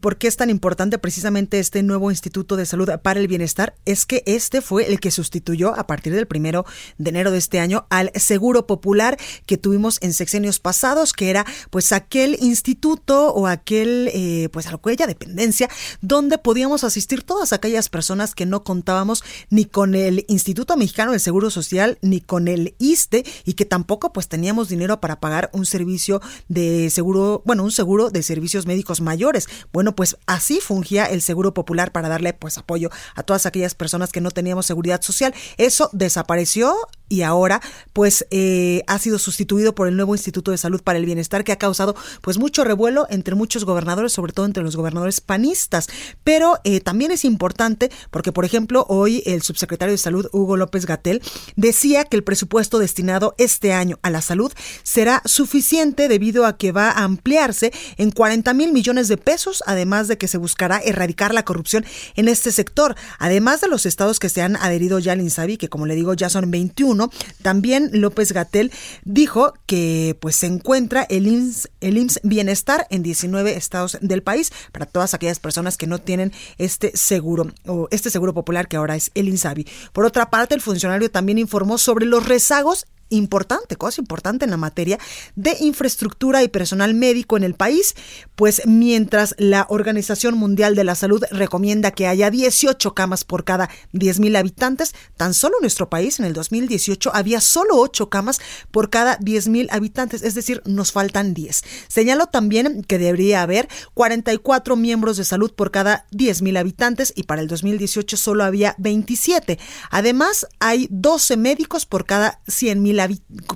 ¿Por 0.00 0.16
qué 0.16 0.28
es 0.28 0.36
tan 0.36 0.48
importante 0.48 0.96
precisamente 0.96 1.58
este 1.58 1.82
nuevo 1.82 2.10
Instituto 2.10 2.56
de 2.56 2.64
Salud 2.64 2.88
para 3.02 3.20
el 3.20 3.28
Bienestar? 3.28 3.74
Es 3.84 4.06
que 4.06 4.22
este 4.24 4.62
fue 4.62 4.88
el 4.88 4.98
que 4.98 5.10
sustituyó 5.10 5.78
a 5.78 5.86
partir 5.86 6.14
del 6.14 6.26
primero 6.26 6.64
de 6.96 7.10
enero 7.10 7.30
de 7.30 7.36
este 7.36 7.60
año 7.60 7.86
al 7.90 8.10
Seguro 8.14 8.66
Popular 8.66 9.18
que 9.44 9.58
tuvimos 9.58 9.98
en 10.00 10.14
sexenios 10.14 10.58
pasados, 10.58 11.12
que 11.12 11.28
era 11.28 11.44
pues 11.68 11.92
aquel 11.92 12.38
instituto 12.40 13.34
o 13.34 13.46
aquel, 13.46 14.10
eh, 14.14 14.48
pues 14.50 14.68
aquella 14.68 15.06
dependencia 15.06 15.68
donde 16.00 16.38
podíamos 16.38 16.82
asistir 16.82 17.22
todas 17.22 17.52
aquellas 17.52 17.90
personas 17.90 18.34
que 18.34 18.46
no 18.46 18.64
contábamos 18.64 19.22
ni 19.50 19.66
con 19.66 19.94
el 19.94 20.24
Instituto 20.28 20.78
Mexicano 20.78 21.10
del 21.10 21.20
Seguro 21.20 21.50
Social 21.50 21.98
ni 22.00 22.22
con 22.22 22.48
el 22.48 22.74
ISTE 22.78 23.26
y 23.44 23.52
que 23.52 23.66
tampoco 23.66 24.14
pues 24.14 24.28
teníamos 24.28 24.70
dinero 24.70 24.98
para 24.98 25.20
pagar 25.20 25.50
un 25.52 25.66
servicio 25.66 26.22
de 26.48 26.88
seguro, 26.88 27.42
bueno, 27.44 27.64
un 27.64 27.70
seguro 27.70 28.08
de 28.08 28.22
servicios 28.22 28.64
médicos 28.64 29.02
mayores. 29.02 29.46
Bueno, 29.74 29.89
pues 29.94 30.16
así 30.26 30.60
fungía 30.60 31.06
el 31.06 31.22
Seguro 31.22 31.54
Popular 31.54 31.92
para 31.92 32.08
darle 32.08 32.32
pues 32.32 32.58
apoyo 32.58 32.90
a 33.14 33.22
todas 33.22 33.46
aquellas 33.46 33.74
personas 33.74 34.12
que 34.12 34.20
no 34.20 34.30
teníamos 34.30 34.66
seguridad 34.66 35.02
social. 35.02 35.34
Eso 35.56 35.90
desapareció 35.92 36.74
y 37.10 37.22
ahora 37.22 37.60
pues 37.92 38.24
eh, 38.30 38.82
ha 38.86 38.98
sido 38.98 39.18
sustituido 39.18 39.74
por 39.74 39.88
el 39.88 39.96
nuevo 39.96 40.14
Instituto 40.14 40.52
de 40.52 40.56
Salud 40.56 40.80
para 40.82 40.98
el 40.98 41.04
Bienestar 41.04 41.44
que 41.44 41.52
ha 41.52 41.58
causado 41.58 41.94
pues 42.22 42.38
mucho 42.38 42.64
revuelo 42.64 43.06
entre 43.10 43.34
muchos 43.34 43.66
gobernadores, 43.66 44.12
sobre 44.12 44.32
todo 44.32 44.46
entre 44.46 44.62
los 44.62 44.76
gobernadores 44.76 45.20
panistas. 45.20 45.88
Pero 46.24 46.58
eh, 46.64 46.80
también 46.80 47.10
es 47.10 47.24
importante 47.24 47.90
porque, 48.10 48.32
por 48.32 48.44
ejemplo, 48.44 48.86
hoy 48.88 49.22
el 49.26 49.42
subsecretario 49.42 49.92
de 49.92 49.98
Salud, 49.98 50.28
Hugo 50.32 50.56
López 50.56 50.86
Gatel, 50.86 51.20
decía 51.56 52.04
que 52.04 52.16
el 52.16 52.24
presupuesto 52.24 52.78
destinado 52.78 53.34
este 53.38 53.72
año 53.72 53.98
a 54.02 54.10
la 54.10 54.22
salud 54.22 54.52
será 54.82 55.20
suficiente 55.24 56.08
debido 56.08 56.46
a 56.46 56.56
que 56.56 56.72
va 56.72 56.90
a 56.90 57.04
ampliarse 57.04 57.72
en 57.96 58.12
40 58.12 58.54
mil 58.54 58.72
millones 58.72 59.08
de 59.08 59.16
pesos, 59.16 59.62
además 59.66 60.06
de 60.06 60.16
que 60.16 60.28
se 60.28 60.38
buscará 60.38 60.78
erradicar 60.78 61.34
la 61.34 61.44
corrupción 61.44 61.84
en 62.14 62.28
este 62.28 62.52
sector. 62.52 62.94
Además 63.18 63.60
de 63.60 63.68
los 63.68 63.84
estados 63.84 64.20
que 64.20 64.28
se 64.28 64.42
han 64.42 64.56
adherido 64.56 65.00
ya 65.00 65.12
al 65.12 65.20
INSABI, 65.20 65.56
que 65.56 65.68
como 65.68 65.86
le 65.86 65.96
digo 65.96 66.14
ya 66.14 66.30
son 66.30 66.50
21, 66.50 66.99
también 67.42 67.90
López 67.92 68.32
Gatel 68.32 68.72
dijo 69.04 69.54
que 69.66 70.16
pues 70.20 70.36
se 70.36 70.46
encuentra 70.46 71.06
el 71.08 71.26
IMSS, 71.26 71.70
el 71.80 72.10
Bienestar 72.22 72.86
en 72.90 73.02
19 73.02 73.56
estados 73.56 73.98
del 74.00 74.22
país 74.22 74.52
para 74.72 74.86
todas 74.86 75.14
aquellas 75.14 75.38
personas 75.38 75.76
que 75.76 75.86
no 75.86 75.98
tienen 75.98 76.32
este 76.58 76.96
seguro 76.96 77.52
o 77.66 77.88
este 77.90 78.10
seguro 78.10 78.34
popular 78.34 78.68
que 78.68 78.76
ahora 78.76 78.96
es 78.96 79.10
el 79.14 79.28
INSABI. 79.28 79.66
Por 79.92 80.04
otra 80.04 80.30
parte, 80.30 80.54
el 80.54 80.60
funcionario 80.60 81.10
también 81.10 81.38
informó 81.38 81.78
sobre 81.78 82.06
los 82.06 82.26
rezagos 82.26 82.86
importante, 83.10 83.76
cosa 83.76 84.00
importante 84.00 84.44
en 84.44 84.50
la 84.50 84.56
materia 84.56 84.98
de 85.36 85.56
infraestructura 85.60 86.42
y 86.42 86.48
personal 86.48 86.94
médico 86.94 87.36
en 87.36 87.44
el 87.44 87.54
país, 87.54 87.94
pues 88.34 88.62
mientras 88.66 89.34
la 89.38 89.66
Organización 89.68 90.36
Mundial 90.36 90.74
de 90.74 90.84
la 90.84 90.94
Salud 90.94 91.22
recomienda 91.30 91.90
que 91.90 92.06
haya 92.06 92.30
18 92.30 92.94
camas 92.94 93.24
por 93.24 93.44
cada 93.44 93.68
10.000 93.92 94.36
habitantes, 94.38 94.94
tan 95.16 95.34
solo 95.34 95.56
en 95.58 95.62
nuestro 95.62 95.90
país 95.90 96.18
en 96.18 96.26
el 96.26 96.32
2018 96.32 97.10
había 97.14 97.40
solo 97.40 97.76
8 97.76 98.08
camas 98.08 98.40
por 98.70 98.90
cada 98.90 99.18
10.000 99.18 99.68
habitantes, 99.70 100.22
es 100.22 100.34
decir, 100.34 100.62
nos 100.64 100.92
faltan 100.92 101.34
10. 101.34 101.64
Señaló 101.88 102.26
también 102.26 102.82
que 102.84 102.98
debería 102.98 103.42
haber 103.42 103.68
44 103.94 104.76
miembros 104.76 105.16
de 105.16 105.24
salud 105.24 105.52
por 105.52 105.70
cada 105.70 106.06
10.000 106.12 106.58
habitantes 106.58 107.12
y 107.14 107.24
para 107.24 107.42
el 107.42 107.48
2018 107.48 108.16
solo 108.16 108.44
había 108.44 108.74
27. 108.78 109.58
Además, 109.90 110.46
hay 110.58 110.88
12 110.90 111.36
médicos 111.36 111.86
por 111.86 112.06
cada 112.06 112.40
100.000 112.46 112.99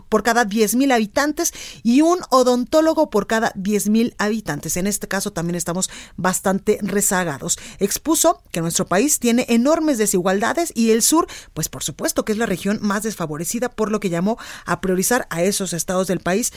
por 0.09 0.23
cada 0.23 0.45
10.000 0.45 0.93
habitantes 0.93 1.53
y 1.83 2.03
un 2.03 2.19
odontólogo 2.31 3.11
por 3.11 3.27
cada 3.27 3.53
10.000 3.55 4.15
habitantes. 4.19 4.77
En 4.77 4.87
este 4.87 5.09
caso 5.09 5.33
también 5.33 5.57
estamos 5.57 5.91
bastante 6.17 6.79
rezagados. 6.83 7.59
Expuso 7.79 8.43
que 8.51 8.61
nuestro 8.61 8.87
país 8.87 9.19
tiene 9.19 9.47
enormes 9.49 9.99
desigualdades 9.99 10.73
y 10.75 10.91
el 10.91 11.03
sur, 11.03 11.27
pues 11.53 11.69
por 11.69 11.83
supuesto 11.83 12.25
que 12.25 12.33
es 12.33 12.39
la 12.39 12.47
región 12.47 12.79
más 12.83 13.03
desfavorecida, 13.03 13.69
por 13.71 13.91
lo 13.91 14.01
que 14.01 14.11
llamó 14.11 14.39
a 14.67 14.81
priorizar 14.81 15.27
a 15.31 15.43
esos 15.43 15.73
estados 15.73 16.07
del 16.07 16.21
país 16.21 16.53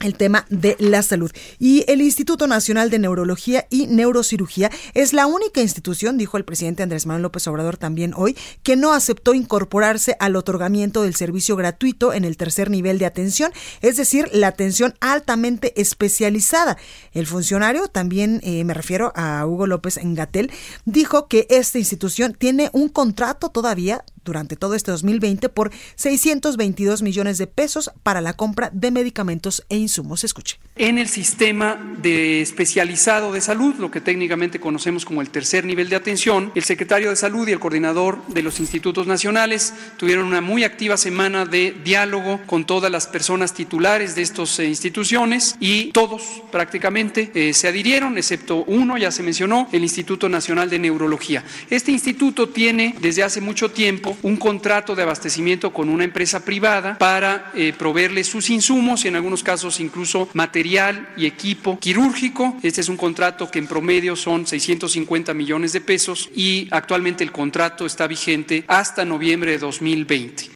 el 0.00 0.16
tema 0.16 0.46
de 0.50 0.76
la 0.78 1.02
salud. 1.02 1.30
Y 1.58 1.84
el 1.88 2.02
Instituto 2.02 2.46
Nacional 2.46 2.90
de 2.90 2.98
Neurología 2.98 3.66
y 3.70 3.86
Neurocirugía 3.86 4.70
es 4.94 5.12
la 5.12 5.26
única 5.26 5.62
institución, 5.62 6.18
dijo 6.18 6.36
el 6.36 6.44
presidente 6.44 6.82
Andrés 6.82 7.06
Manuel 7.06 7.22
López 7.22 7.46
Obrador 7.46 7.76
también 7.76 8.12
hoy, 8.14 8.36
que 8.62 8.76
no 8.76 8.92
aceptó 8.92 9.34
incorporarse 9.34 10.16
al 10.20 10.36
otorgamiento 10.36 11.02
del 11.02 11.14
servicio 11.14 11.56
gratuito 11.56 12.12
en 12.12 12.24
el 12.24 12.36
tercer 12.36 12.70
nivel 12.70 12.98
de 12.98 13.06
atención, 13.06 13.52
es 13.80 13.96
decir, 13.96 14.28
la 14.32 14.48
atención 14.48 14.94
altamente 15.00 15.80
especializada. 15.80 16.76
El 17.12 17.26
funcionario, 17.26 17.88
también 17.88 18.40
eh, 18.42 18.64
me 18.64 18.74
refiero 18.74 19.12
a 19.16 19.46
Hugo 19.46 19.66
López 19.66 19.96
Engatel, 19.96 20.50
dijo 20.84 21.26
que 21.26 21.46
esta 21.48 21.78
institución 21.78 22.34
tiene 22.38 22.70
un 22.72 22.88
contrato 22.88 23.48
todavía 23.48 24.04
durante 24.26 24.56
todo 24.56 24.74
este 24.74 24.90
2020 24.90 25.48
por 25.48 25.70
622 25.94 27.00
millones 27.00 27.38
de 27.38 27.46
pesos 27.46 27.90
para 28.02 28.20
la 28.20 28.34
compra 28.34 28.70
de 28.74 28.90
medicamentos 28.90 29.64
e 29.70 29.78
insumos. 29.78 30.24
Escuche. 30.24 30.58
En 30.76 30.98
el 30.98 31.08
sistema 31.08 31.80
de 32.02 32.42
especializado 32.42 33.32
de 33.32 33.40
salud, 33.40 33.76
lo 33.76 33.90
que 33.90 34.02
técnicamente 34.02 34.60
conocemos 34.60 35.06
como 35.06 35.22
el 35.22 35.30
tercer 35.30 35.64
nivel 35.64 35.88
de 35.88 35.96
atención, 35.96 36.52
el 36.54 36.64
secretario 36.64 37.08
de 37.08 37.16
Salud 37.16 37.48
y 37.48 37.52
el 37.52 37.58
coordinador 37.58 38.26
de 38.26 38.42
los 38.42 38.60
institutos 38.60 39.06
nacionales 39.06 39.72
tuvieron 39.96 40.26
una 40.26 40.42
muy 40.42 40.64
activa 40.64 40.96
semana 40.96 41.46
de 41.46 41.74
diálogo 41.82 42.40
con 42.46 42.66
todas 42.66 42.90
las 42.90 43.06
personas 43.06 43.54
titulares 43.54 44.14
de 44.14 44.22
estas 44.22 44.58
eh, 44.58 44.66
instituciones 44.66 45.56
y 45.60 45.92
todos 45.92 46.42
prácticamente 46.50 47.30
eh, 47.34 47.54
se 47.54 47.68
adhirieron, 47.68 48.18
excepto 48.18 48.64
uno, 48.66 48.98
ya 48.98 49.10
se 49.10 49.22
mencionó, 49.22 49.68
el 49.72 49.82
Instituto 49.82 50.28
Nacional 50.28 50.68
de 50.68 50.78
Neurología. 50.78 51.44
Este 51.70 51.92
instituto 51.92 52.48
tiene 52.48 52.94
desde 53.00 53.22
hace 53.22 53.40
mucho 53.40 53.70
tiempo 53.70 54.15
un 54.22 54.36
contrato 54.36 54.94
de 54.94 55.02
abastecimiento 55.02 55.72
con 55.72 55.88
una 55.88 56.04
empresa 56.04 56.44
privada 56.44 56.98
para 56.98 57.50
eh, 57.54 57.72
proveerle 57.76 58.24
sus 58.24 58.50
insumos 58.50 59.04
y 59.04 59.08
en 59.08 59.16
algunos 59.16 59.42
casos 59.42 59.80
incluso 59.80 60.28
material 60.32 61.08
y 61.16 61.26
equipo 61.26 61.78
quirúrgico. 61.78 62.56
Este 62.62 62.80
es 62.80 62.88
un 62.88 62.96
contrato 62.96 63.50
que 63.50 63.58
en 63.58 63.66
promedio 63.66 64.16
son 64.16 64.46
650 64.46 65.34
millones 65.34 65.72
de 65.72 65.80
pesos 65.80 66.30
y 66.34 66.68
actualmente 66.70 67.24
el 67.24 67.32
contrato 67.32 67.86
está 67.86 68.06
vigente 68.06 68.64
hasta 68.68 69.04
noviembre 69.04 69.52
de 69.52 69.58
2020. 69.58 70.55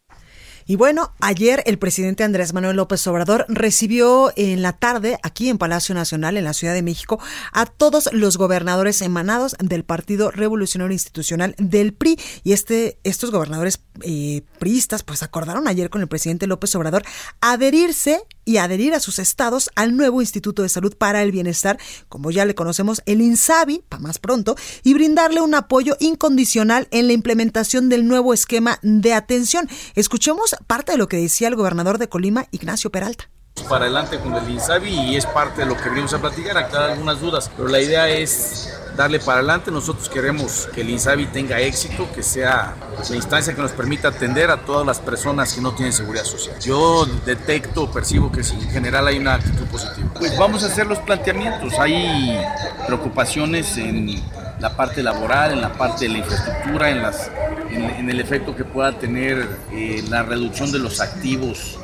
Y 0.70 0.76
bueno, 0.76 1.12
ayer 1.18 1.64
el 1.66 1.80
presidente 1.80 2.22
Andrés 2.22 2.54
Manuel 2.54 2.76
López 2.76 3.04
Obrador 3.08 3.44
recibió 3.48 4.32
en 4.36 4.62
la 4.62 4.72
tarde 4.72 5.18
aquí 5.24 5.48
en 5.48 5.58
Palacio 5.58 5.96
Nacional, 5.96 6.36
en 6.36 6.44
la 6.44 6.52
Ciudad 6.52 6.74
de 6.74 6.82
México, 6.82 7.18
a 7.52 7.66
todos 7.66 8.08
los 8.12 8.36
gobernadores 8.38 9.02
emanados 9.02 9.56
del 9.58 9.82
Partido 9.82 10.30
Revolucionario 10.30 10.92
Institucional 10.92 11.56
del 11.58 11.92
PRI. 11.92 12.20
Y 12.44 12.52
este, 12.52 13.00
estos 13.02 13.32
gobernadores 13.32 13.80
eh, 14.02 14.42
priistas 14.60 15.02
pues 15.02 15.24
acordaron 15.24 15.66
ayer 15.66 15.90
con 15.90 16.02
el 16.02 16.06
presidente 16.06 16.46
López 16.46 16.72
Obrador 16.76 17.02
adherirse 17.40 18.22
y 18.50 18.58
adherir 18.58 18.94
a 18.94 19.00
sus 19.00 19.20
estados 19.20 19.70
al 19.76 19.96
nuevo 19.96 20.20
Instituto 20.20 20.62
de 20.62 20.68
Salud 20.68 20.96
para 20.96 21.22
el 21.22 21.30
Bienestar, 21.30 21.78
como 22.08 22.32
ya 22.32 22.44
le 22.44 22.56
conocemos, 22.56 23.00
el 23.06 23.20
INSABI, 23.20 23.84
para 23.88 24.02
más 24.02 24.18
pronto, 24.18 24.56
y 24.82 24.92
brindarle 24.92 25.40
un 25.40 25.54
apoyo 25.54 25.96
incondicional 26.00 26.88
en 26.90 27.06
la 27.06 27.12
implementación 27.12 27.88
del 27.88 28.08
nuevo 28.08 28.34
esquema 28.34 28.80
de 28.82 29.14
atención. 29.14 29.68
Escuchemos 29.94 30.56
parte 30.66 30.92
de 30.92 30.98
lo 30.98 31.06
que 31.06 31.18
decía 31.18 31.46
el 31.46 31.54
gobernador 31.54 31.98
de 31.98 32.08
Colima, 32.08 32.46
Ignacio 32.50 32.90
Peralta 32.90 33.30
para 33.68 33.84
adelante 33.84 34.18
con 34.18 34.34
el 34.34 34.48
INSABI 34.48 35.10
y 35.10 35.16
es 35.16 35.26
parte 35.26 35.60
de 35.60 35.66
lo 35.66 35.76
que 35.76 35.90
venimos 35.90 36.14
a 36.14 36.18
platicar, 36.18 36.56
aclarar 36.56 36.90
algunas 36.90 37.20
dudas, 37.20 37.50
pero 37.54 37.68
la 37.68 37.80
idea 37.80 38.08
es 38.08 38.79
darle 38.96 39.18
para 39.20 39.38
adelante. 39.38 39.70
Nosotros 39.70 40.08
queremos 40.08 40.68
que 40.74 40.82
el 40.82 40.90
INSABI 40.90 41.26
tenga 41.26 41.60
éxito, 41.60 42.08
que 42.14 42.22
sea 42.22 42.74
la 43.08 43.16
instancia 43.16 43.54
que 43.54 43.62
nos 43.62 43.72
permita 43.72 44.08
atender 44.08 44.50
a 44.50 44.64
todas 44.64 44.86
las 44.86 44.98
personas 44.98 45.52
que 45.54 45.60
no 45.60 45.72
tienen 45.72 45.92
seguridad 45.92 46.24
social. 46.24 46.56
Yo 46.60 47.06
detecto, 47.24 47.90
percibo 47.90 48.30
que 48.30 48.40
en 48.40 48.70
general 48.70 49.06
hay 49.06 49.18
una 49.18 49.34
actitud 49.34 49.66
positiva. 49.66 50.10
Pues 50.18 50.36
vamos 50.38 50.64
a 50.64 50.66
hacer 50.66 50.86
los 50.86 50.98
planteamientos. 50.98 51.74
Hay 51.78 52.38
preocupaciones 52.86 53.76
en 53.76 54.22
la 54.60 54.76
parte 54.76 55.02
laboral, 55.02 55.52
en 55.52 55.60
la 55.60 55.72
parte 55.72 56.04
de 56.04 56.10
la 56.10 56.18
infraestructura, 56.18 56.90
en, 56.90 57.02
las, 57.02 57.30
en, 57.70 58.10
el 58.10 58.20
efecto 58.20 58.54
que 58.54 58.64
pueda 58.64 58.98
tener 58.98 59.48
eh, 59.72 60.04
la 60.08 60.22
reducción 60.22 60.70
de 60.70 60.78
los 60.78 61.00
activos 61.00 61.78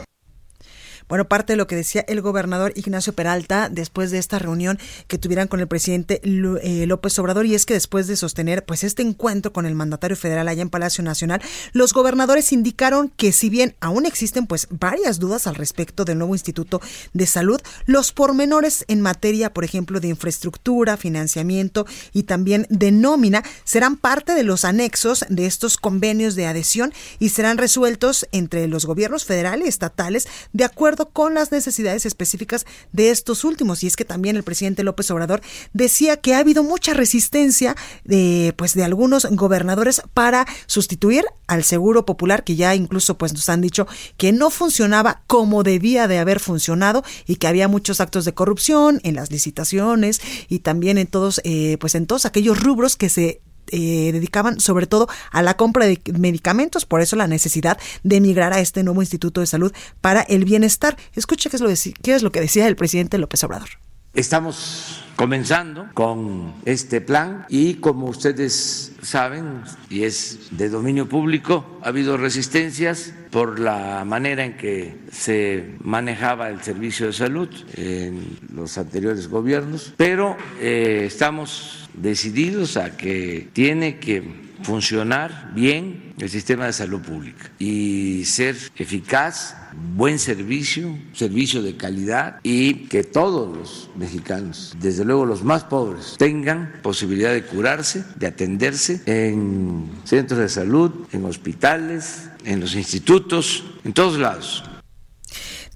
Bueno, 1.09 1.29
parte 1.29 1.53
de 1.53 1.57
lo 1.57 1.69
que 1.69 1.77
decía 1.77 2.05
el 2.09 2.21
gobernador 2.21 2.73
Ignacio 2.75 3.13
Peralta 3.13 3.69
después 3.71 4.11
de 4.11 4.19
esta 4.19 4.41
reunión 4.41 4.77
que 5.07 5.19
tuvieran 5.19 5.47
con 5.47 5.61
el 5.61 5.69
presidente 5.69 6.21
eh, 6.25 6.87
López 6.87 7.17
Obrador 7.21 7.47
y 7.47 7.55
es 7.55 7.65
que 7.65 7.75
después 7.75 8.09
de 8.09 8.17
sostener 8.17 8.65
pues 8.65 8.83
este 8.83 9.03
encuentro 9.03 9.53
con 9.53 9.67
el 9.67 9.77
mandatario 9.77 10.17
federal 10.17 10.49
allá 10.49 10.63
en 10.63 10.71
Palacio 10.71 11.05
Nacional, 11.05 11.41
los 11.73 11.93
gobernadores 11.93 12.53
indicaron 12.53 13.13
que 13.17 13.31
si 13.31 13.51
bien 13.51 13.77
aún 13.79 14.05
existen 14.05 14.49
pues 14.49 14.67
varias 14.71 15.21
dudas 15.21 15.47
al 15.47 15.55
respecto 15.55 16.05
del 16.05 16.19
nuevo 16.19 16.35
Instituto 16.35 16.81
de 17.13 17.27
Salud, 17.27 17.61
los 17.85 18.13
pormenores 18.13 18.85
en 18.89 19.01
materia, 19.01 19.55
por 19.55 19.63
ejemplo, 19.63 20.01
de 20.01 20.09
infraestructura, 20.09 20.97
financiamiento 20.97 21.87
y 22.13 22.25
también 22.25 22.67
de 22.69 22.91
nómina 22.91 23.45
serán 23.63 23.97
parte 23.97 24.35
de 24.35 24.43
los 24.43 24.65
anexos 24.65 25.25
de 25.29 25.47
estos 25.47 25.77
convenios 25.77 26.35
de 26.35 26.47
adhesión 26.47 26.93
y 27.21 27.29
serán 27.29 27.59
resueltos 27.59 28.27
entre 28.33 28.67
los 28.67 28.87
gobiernos 28.87 29.25
federales 29.25 29.67
y 29.67 29.69
estatales 29.69 30.27
de 30.53 30.65
acuerdo 30.65 30.96
con 31.05 31.35
las 31.35 31.53
necesidades 31.53 32.07
específicas 32.07 32.65
de 32.93 33.11
estos 33.11 33.45
últimos. 33.45 33.85
Y 33.85 33.87
es 33.87 33.97
que 33.97 34.07
también 34.07 34.37
el 34.37 34.43
presidente 34.43 34.83
López 34.83 35.11
Obrador 35.11 35.43
decía 35.75 36.17
que 36.17 36.35
ha 36.35 36.39
habido 36.39 36.63
mucha 36.63 36.95
resistencia 36.95 37.77
de, 38.05 38.55
pues, 38.57 38.75
de 38.75 38.85
algunos 38.85 39.27
gobernadores 39.27 40.01
para 40.15 40.47
sustituir 40.67 41.25
al 41.47 41.63
Seguro 41.63 42.07
Popular, 42.07 42.43
que 42.43 42.57
ya 42.57 42.75
incluso 42.75 43.19
pues, 43.19 43.33
nos 43.33 43.49
han 43.49 43.61
dicho 43.61 43.87
que 44.17 44.33
no 44.33 44.51
funcionaba 44.51 45.23
como 45.27 45.63
debía 45.63 46.09
de 46.09 46.19
haber 46.19 46.41
funcionado 46.41 47.05
y 47.27 47.37
que 47.37 47.47
había 47.47 47.69
muchos 47.69 48.01
actos 48.01 48.25
de 48.25 48.35
corrupción 48.35 49.01
en 49.05 49.15
las 49.15 49.31
licitaciones 49.31 50.21
y 50.49 50.61
también 50.61 50.99
en 50.99 51.07
todos, 51.07 51.41
eh, 51.45 51.77
pues 51.79 51.95
en 51.95 52.07
todos 52.07 52.27
aquellos 52.27 52.63
rubros 52.63 52.97
que 52.97 53.09
se 53.09 53.41
eh, 53.71 54.11
dedicaban 54.13 54.61
sobre 54.61 54.87
todo 54.87 55.09
a 55.31 55.43
la 55.43 55.57
compra 55.57 55.87
de 55.87 56.01
medicamentos, 56.19 56.85
por 56.85 57.01
eso 57.01 57.17
la 57.17 57.27
necesidad 57.27 57.79
de 58.03 58.17
emigrar 58.17 58.53
a 58.53 58.61
este 58.61 58.83
nuevo 58.83 59.03
Instituto 59.03 59.41
de 59.41 59.47
Salud 59.47 59.73
para 60.01 60.23
el 60.23 60.45
Bienestar. 60.45 60.97
Escuche 61.15 61.51
qué 61.51 61.57
es 61.57 61.63
lo, 61.63 61.69
qué 62.03 62.15
es 62.15 62.23
lo 62.23 62.33
que 62.33 62.41
decía 62.41 62.67
el 62.67 62.77
presidente 62.77 63.19
López 63.19 63.43
Obrador. 63.45 63.69
Estamos 64.17 65.05
comenzando 65.15 65.89
con 65.93 66.55
este 66.65 67.03
plan 67.03 67.45
y 67.51 67.75
como 67.75 68.07
ustedes 68.07 68.93
saben, 69.03 69.63
y 69.91 70.05
es 70.05 70.49
de 70.53 70.71
dominio 70.71 71.07
público, 71.07 71.79
ha 71.83 71.89
habido 71.89 72.17
resistencias 72.17 73.13
por 73.31 73.59
la 73.59 74.05
manera 74.07 74.45
en 74.47 74.57
que 74.57 74.97
se 75.13 75.75
manejaba 75.83 76.49
el 76.49 76.63
servicio 76.63 77.09
de 77.09 77.13
salud 77.13 77.49
en 77.75 78.39
los 78.55 78.79
anteriores 78.79 79.29
gobiernos, 79.29 79.93
pero 79.99 80.37
eh, 80.61 81.05
estamos 81.07 81.86
decididos 81.97 82.77
a 82.77 82.97
que 82.97 83.49
tiene 83.53 83.99
que 83.99 84.47
funcionar 84.63 85.53
bien 85.55 86.15
el 86.19 86.31
sistema 86.31 86.67
de 86.67 86.73
salud 86.73 87.01
pública 87.01 87.51
y 87.59 88.25
ser 88.25 88.57
eficaz, 88.77 89.55
buen 89.95 90.19
servicio, 90.19 90.97
servicio 91.13 91.63
de 91.63 91.77
calidad 91.77 92.41
y 92.43 92.87
que 92.87 93.05
todos 93.05 93.57
los 93.57 93.91
mexicanos, 93.97 94.75
desde 94.81 95.05
luego 95.05 95.27
los 95.27 95.45
más 95.45 95.65
pobres, 95.65 96.17
tengan 96.19 96.73
posibilidad 96.83 97.33
de 97.33 97.45
curarse, 97.45 98.05
de 98.17 98.27
atenderse 98.27 99.03
en 99.07 99.91
centros 100.05 100.41
de 100.41 100.49
salud, 100.49 100.91
en 101.13 101.25
hospitales, 101.25 102.31
en 102.45 102.61
los 102.61 102.75
institutos, 102.75 103.65
en 103.85 103.93
todos 103.93 104.19
lados. 104.19 104.65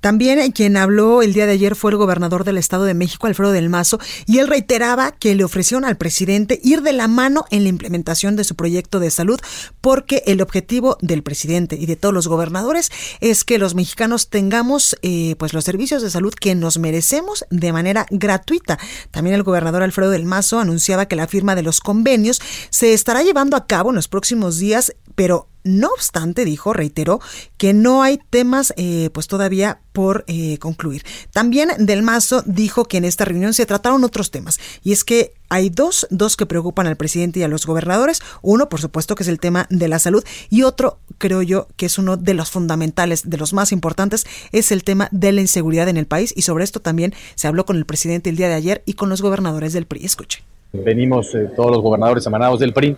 También 0.00 0.50
quien 0.52 0.76
habló 0.76 1.23
el 1.23 1.33
día 1.33 1.47
de 1.47 1.52
ayer 1.52 1.76
fue 1.76 1.90
el 1.90 1.97
gobernador 1.97 2.45
del 2.45 2.59
Estado 2.59 2.85
de 2.85 2.95
México, 2.95 3.26
Alfredo 3.26 3.52
del 3.52 3.69
Mazo, 3.69 4.00
y 4.26 4.38
él 4.38 4.49
reiteraba 4.49 5.12
que 5.12 5.35
le 5.35 5.45
ofrecieron 5.45 5.85
al 5.85 5.97
presidente 5.97 6.61
ir 6.62 6.83
de 6.83 6.92
la 6.92 7.09
mano 7.09 7.45
en 7.50 7.64
la 7.64 7.69
implementación 7.69 8.37
de 8.37 8.45
su 8.45 8.54
proyecto 8.54 9.00
de 9.00 9.11
salud, 9.11 9.38
porque 9.80 10.23
el 10.26 10.40
objetivo 10.40 10.97
del 11.00 11.23
presidente 11.23 11.76
y 11.76 11.87
de 11.87 11.97
todos 11.97 12.14
los 12.14 12.28
gobernadores 12.28 12.90
es 13.21 13.45
que 13.45 13.59
los 13.59 13.75
mexicanos 13.75 14.28
tengamos 14.28 14.97
eh, 15.02 15.37
pues 15.38 15.52
los 15.52 15.64
servicios 15.64 16.02
de 16.02 16.11
salud 16.11 16.33
que 16.35 16.54
nos 16.54 16.78
merecemos 16.78 17.45
de 17.50 17.73
manera 17.73 18.07
gratuita. 18.11 18.78
También 19.11 19.37
el 19.37 19.42
gobernador 19.42 19.83
Alfredo 19.83 20.11
del 20.11 20.25
Mazo 20.25 20.59
anunciaba 20.59 21.07
que 21.07 21.16
la 21.16 21.26
firma 21.26 21.54
de 21.54 21.62
los 21.62 21.80
convenios 21.80 22.40
se 22.71 22.92
estará 22.92 23.23
llevando 23.23 23.57
a 23.57 23.66
cabo 23.66 23.90
en 23.90 23.97
los 23.97 24.09
próximos 24.09 24.59
días, 24.59 24.95
pero 25.14 25.49
no 25.64 25.88
obstante, 25.88 26.45
dijo, 26.45 26.73
reiteró, 26.73 27.21
que 27.57 27.73
no 27.75 28.02
hay 28.02 28.19
temas 28.31 28.73
eh, 28.76 29.11
pues 29.12 29.29
todavía 29.29 29.81
por 29.93 30.25
eh, 30.26 30.59
concluir. 30.59 31.02
También 31.33 31.71
Del 31.79 32.02
Mazo 32.02 32.43
dijo 32.47 32.85
que 32.85 32.99
en 32.99 33.05
esta 33.05 33.25
reunión 33.25 33.55
se 33.55 33.67
trataron 33.67 34.05
otros 34.05 34.31
temas 34.31 34.59
y 34.83 34.93
es 34.93 35.05
que 35.05 35.33
hay 35.49 35.69
dos, 35.69 36.07
dos 36.11 36.37
que 36.37 36.47
preocupan 36.47 36.87
al 36.87 36.97
presidente 36.97 37.40
y 37.40 37.43
a 37.43 37.49
los 37.49 37.67
gobernadores. 37.67 38.21
Uno, 38.40 38.69
por 38.69 38.81
supuesto, 38.81 39.17
que 39.17 39.25
es 39.25 39.29
el 39.29 39.40
tema 39.40 39.67
de 39.69 39.88
la 39.88 39.99
salud 39.99 40.25
y 40.49 40.62
otro, 40.62 40.99
creo 41.19 41.43
yo, 41.43 41.67
que 41.76 41.87
es 41.87 41.99
uno 41.99 42.17
de 42.17 42.35
los 42.35 42.50
fundamentales, 42.50 43.29
de 43.29 43.37
los 43.37 43.52
más 43.52 43.73
importantes, 43.73 44.26
es 44.52 44.71
el 44.71 44.85
tema 44.85 45.09
de 45.11 45.33
la 45.33 45.40
inseguridad 45.40 45.88
en 45.88 45.97
el 45.97 46.07
país 46.07 46.33
y 46.37 46.43
sobre 46.43 46.64
esto 46.64 46.81
también 46.81 47.14
se 47.35 47.49
habló 47.49 47.67
con 47.67 47.76
el 47.76 47.85
presidente 47.85 48.31
el 48.31 48.37
día 48.37 48.49
de 48.49 48.55
ayer 48.55 48.83
y 48.87 48.95
con 48.95 49.09
los 49.09 49.23
gobernadores 49.23 49.73
del 49.73 49.87
PRI. 49.87 50.04
Escuche. 50.04 50.43
Venimos 50.73 51.35
eh, 51.35 51.50
todos 51.56 51.73
los 51.73 51.82
gobernadores 51.82 52.25
emanados 52.26 52.61
del 52.61 52.73
PRI 52.73 52.97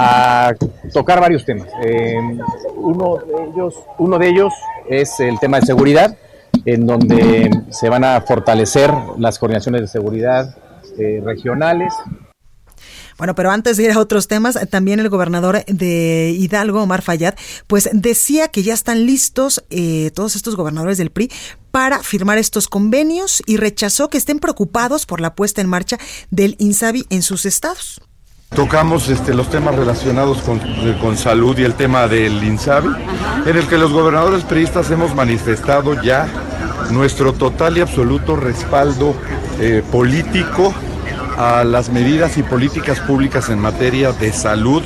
a 0.00 0.54
tocar 0.92 1.20
varios 1.20 1.44
temas. 1.44 1.68
Eh, 1.84 2.16
uno, 2.76 3.18
de 3.18 3.44
ellos, 3.52 3.74
uno 3.98 4.18
de 4.18 4.28
ellos 4.28 4.52
es 4.88 5.20
el 5.20 5.38
tema 5.38 5.60
de 5.60 5.66
seguridad, 5.66 6.16
en 6.64 6.86
donde 6.86 7.50
se 7.70 7.88
van 7.88 8.04
a 8.04 8.20
fortalecer 8.22 8.92
las 9.18 9.38
coordinaciones 9.38 9.82
de 9.82 9.86
seguridad 9.86 10.56
eh, 10.98 11.22
regionales 11.24 11.92
bueno, 13.20 13.34
pero 13.34 13.50
antes 13.50 13.76
de 13.76 13.82
ir 13.82 13.90
a 13.90 13.98
otros 13.98 14.28
temas, 14.28 14.58
también 14.70 14.98
el 14.98 15.10
gobernador 15.10 15.62
de 15.66 16.34
Hidalgo, 16.38 16.80
Omar 16.80 17.02
Fayad, 17.02 17.34
pues 17.66 17.90
decía 17.92 18.48
que 18.48 18.62
ya 18.62 18.72
están 18.72 19.04
listos 19.04 19.62
eh, 19.68 20.10
todos 20.14 20.36
estos 20.36 20.56
gobernadores 20.56 20.96
del 20.96 21.10
PRI 21.10 21.30
para 21.70 22.02
firmar 22.02 22.38
estos 22.38 22.66
convenios 22.66 23.42
y 23.44 23.58
rechazó 23.58 24.08
que 24.08 24.16
estén 24.16 24.38
preocupados 24.38 25.04
por 25.04 25.20
la 25.20 25.34
puesta 25.34 25.60
en 25.60 25.68
marcha 25.68 25.98
del 26.30 26.56
INSABI 26.58 27.04
en 27.10 27.20
sus 27.20 27.44
estados. 27.44 28.00
Tocamos 28.54 29.08
este, 29.08 29.32
los 29.32 29.48
temas 29.48 29.76
relacionados 29.76 30.42
con, 30.42 31.16
salud 31.16 31.56
y 31.56 31.62
el 31.62 31.74
tema 31.74 32.08
del 32.08 32.42
INSABI, 32.42 32.88
en 33.46 33.56
el 33.56 33.66
que 33.68 33.78
los 33.78 33.92
gobernadores 33.92 34.42
priistas 34.42 34.90
hemos 34.90 35.14
manifestado 35.14 36.02
ya 36.02 36.26
nuestro 36.90 37.32
total 37.32 37.78
y 37.78 37.80
absoluto 37.80 38.34
respaldo 38.34 39.14
eh, 39.60 39.84
político 39.92 40.74
a 41.38 41.62
las 41.62 41.90
medidas 41.90 42.38
y 42.38 42.42
políticas 42.42 42.98
públicas 43.00 43.48
en 43.50 43.60
materia 43.60 44.10
de 44.12 44.32
salud 44.32 44.82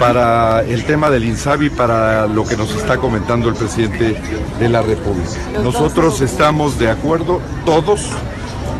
para 0.00 0.62
el 0.64 0.84
tema 0.84 1.08
del 1.08 1.24
INSABI, 1.24 1.70
para 1.70 2.26
lo 2.26 2.44
que 2.44 2.56
nos 2.56 2.74
está 2.74 2.98
comentando 2.98 3.48
el 3.48 3.54
presidente 3.54 4.20
de 4.58 4.68
la 4.68 4.82
República. 4.82 5.30
Nosotros 5.62 6.20
estamos 6.20 6.76
de 6.78 6.90
acuerdo, 6.90 7.40
todos 7.64 8.10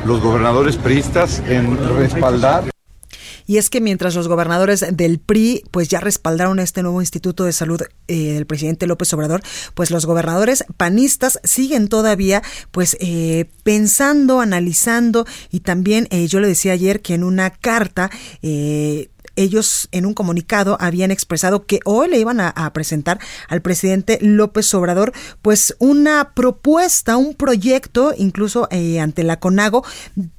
los 0.05 0.21
gobernadores 0.21 0.77
priistas, 0.77 1.43
en 1.47 1.79
respaldar 1.97 2.65
y 3.47 3.59
es 3.59 3.71
que 3.71 3.81
mientras 3.81 4.15
los 4.15 4.29
gobernadores 4.29 4.85
del 4.93 5.19
PRI 5.19 5.65
pues 5.71 5.89
ya 5.89 6.01
respaldaron 6.01 6.59
este 6.59 6.83
nuevo 6.83 7.01
Instituto 7.01 7.45
de 7.45 7.53
Salud 7.53 7.81
eh, 8.09 8.35
del 8.35 8.47
presidente 8.47 8.87
López 8.87 9.13
Obrador, 9.13 9.43
pues 9.75 9.91
los 9.91 10.07
gobernadores 10.07 10.65
panistas 10.77 11.41
siguen 11.45 11.89
todavía 11.89 12.43
pues 12.71 12.97
eh, 13.01 13.51
pensando, 13.63 14.41
analizando. 14.41 15.27
Y 15.51 15.61
también 15.61 16.09
eh, 16.11 16.27
yo 16.27 16.41
le 16.41 16.49
decía 16.49 16.73
ayer 16.73 17.01
que 17.01 17.15
en 17.15 17.25
una 17.25 17.51
carta 17.51 18.11
ellos 19.39 19.89
en 19.93 20.07
un 20.07 20.15
comunicado 20.15 20.79
habían 20.81 21.11
expresado 21.11 21.67
que 21.67 21.81
hoy 21.85 22.09
le 22.09 22.19
iban 22.19 22.41
a, 22.41 22.49
a, 22.49 22.73
presentar 22.73 23.21
al 23.49 23.61
presidente 23.61 24.19
López 24.23 24.73
Obrador 24.73 25.13
pues 25.43 25.77
una 25.79 26.33
propuesta, 26.35 27.19
un 27.19 27.35
proyecto 27.35 28.15
incluso 28.17 28.69
ante 28.71 29.25
la 29.25 29.39
CONAGO 29.39 29.85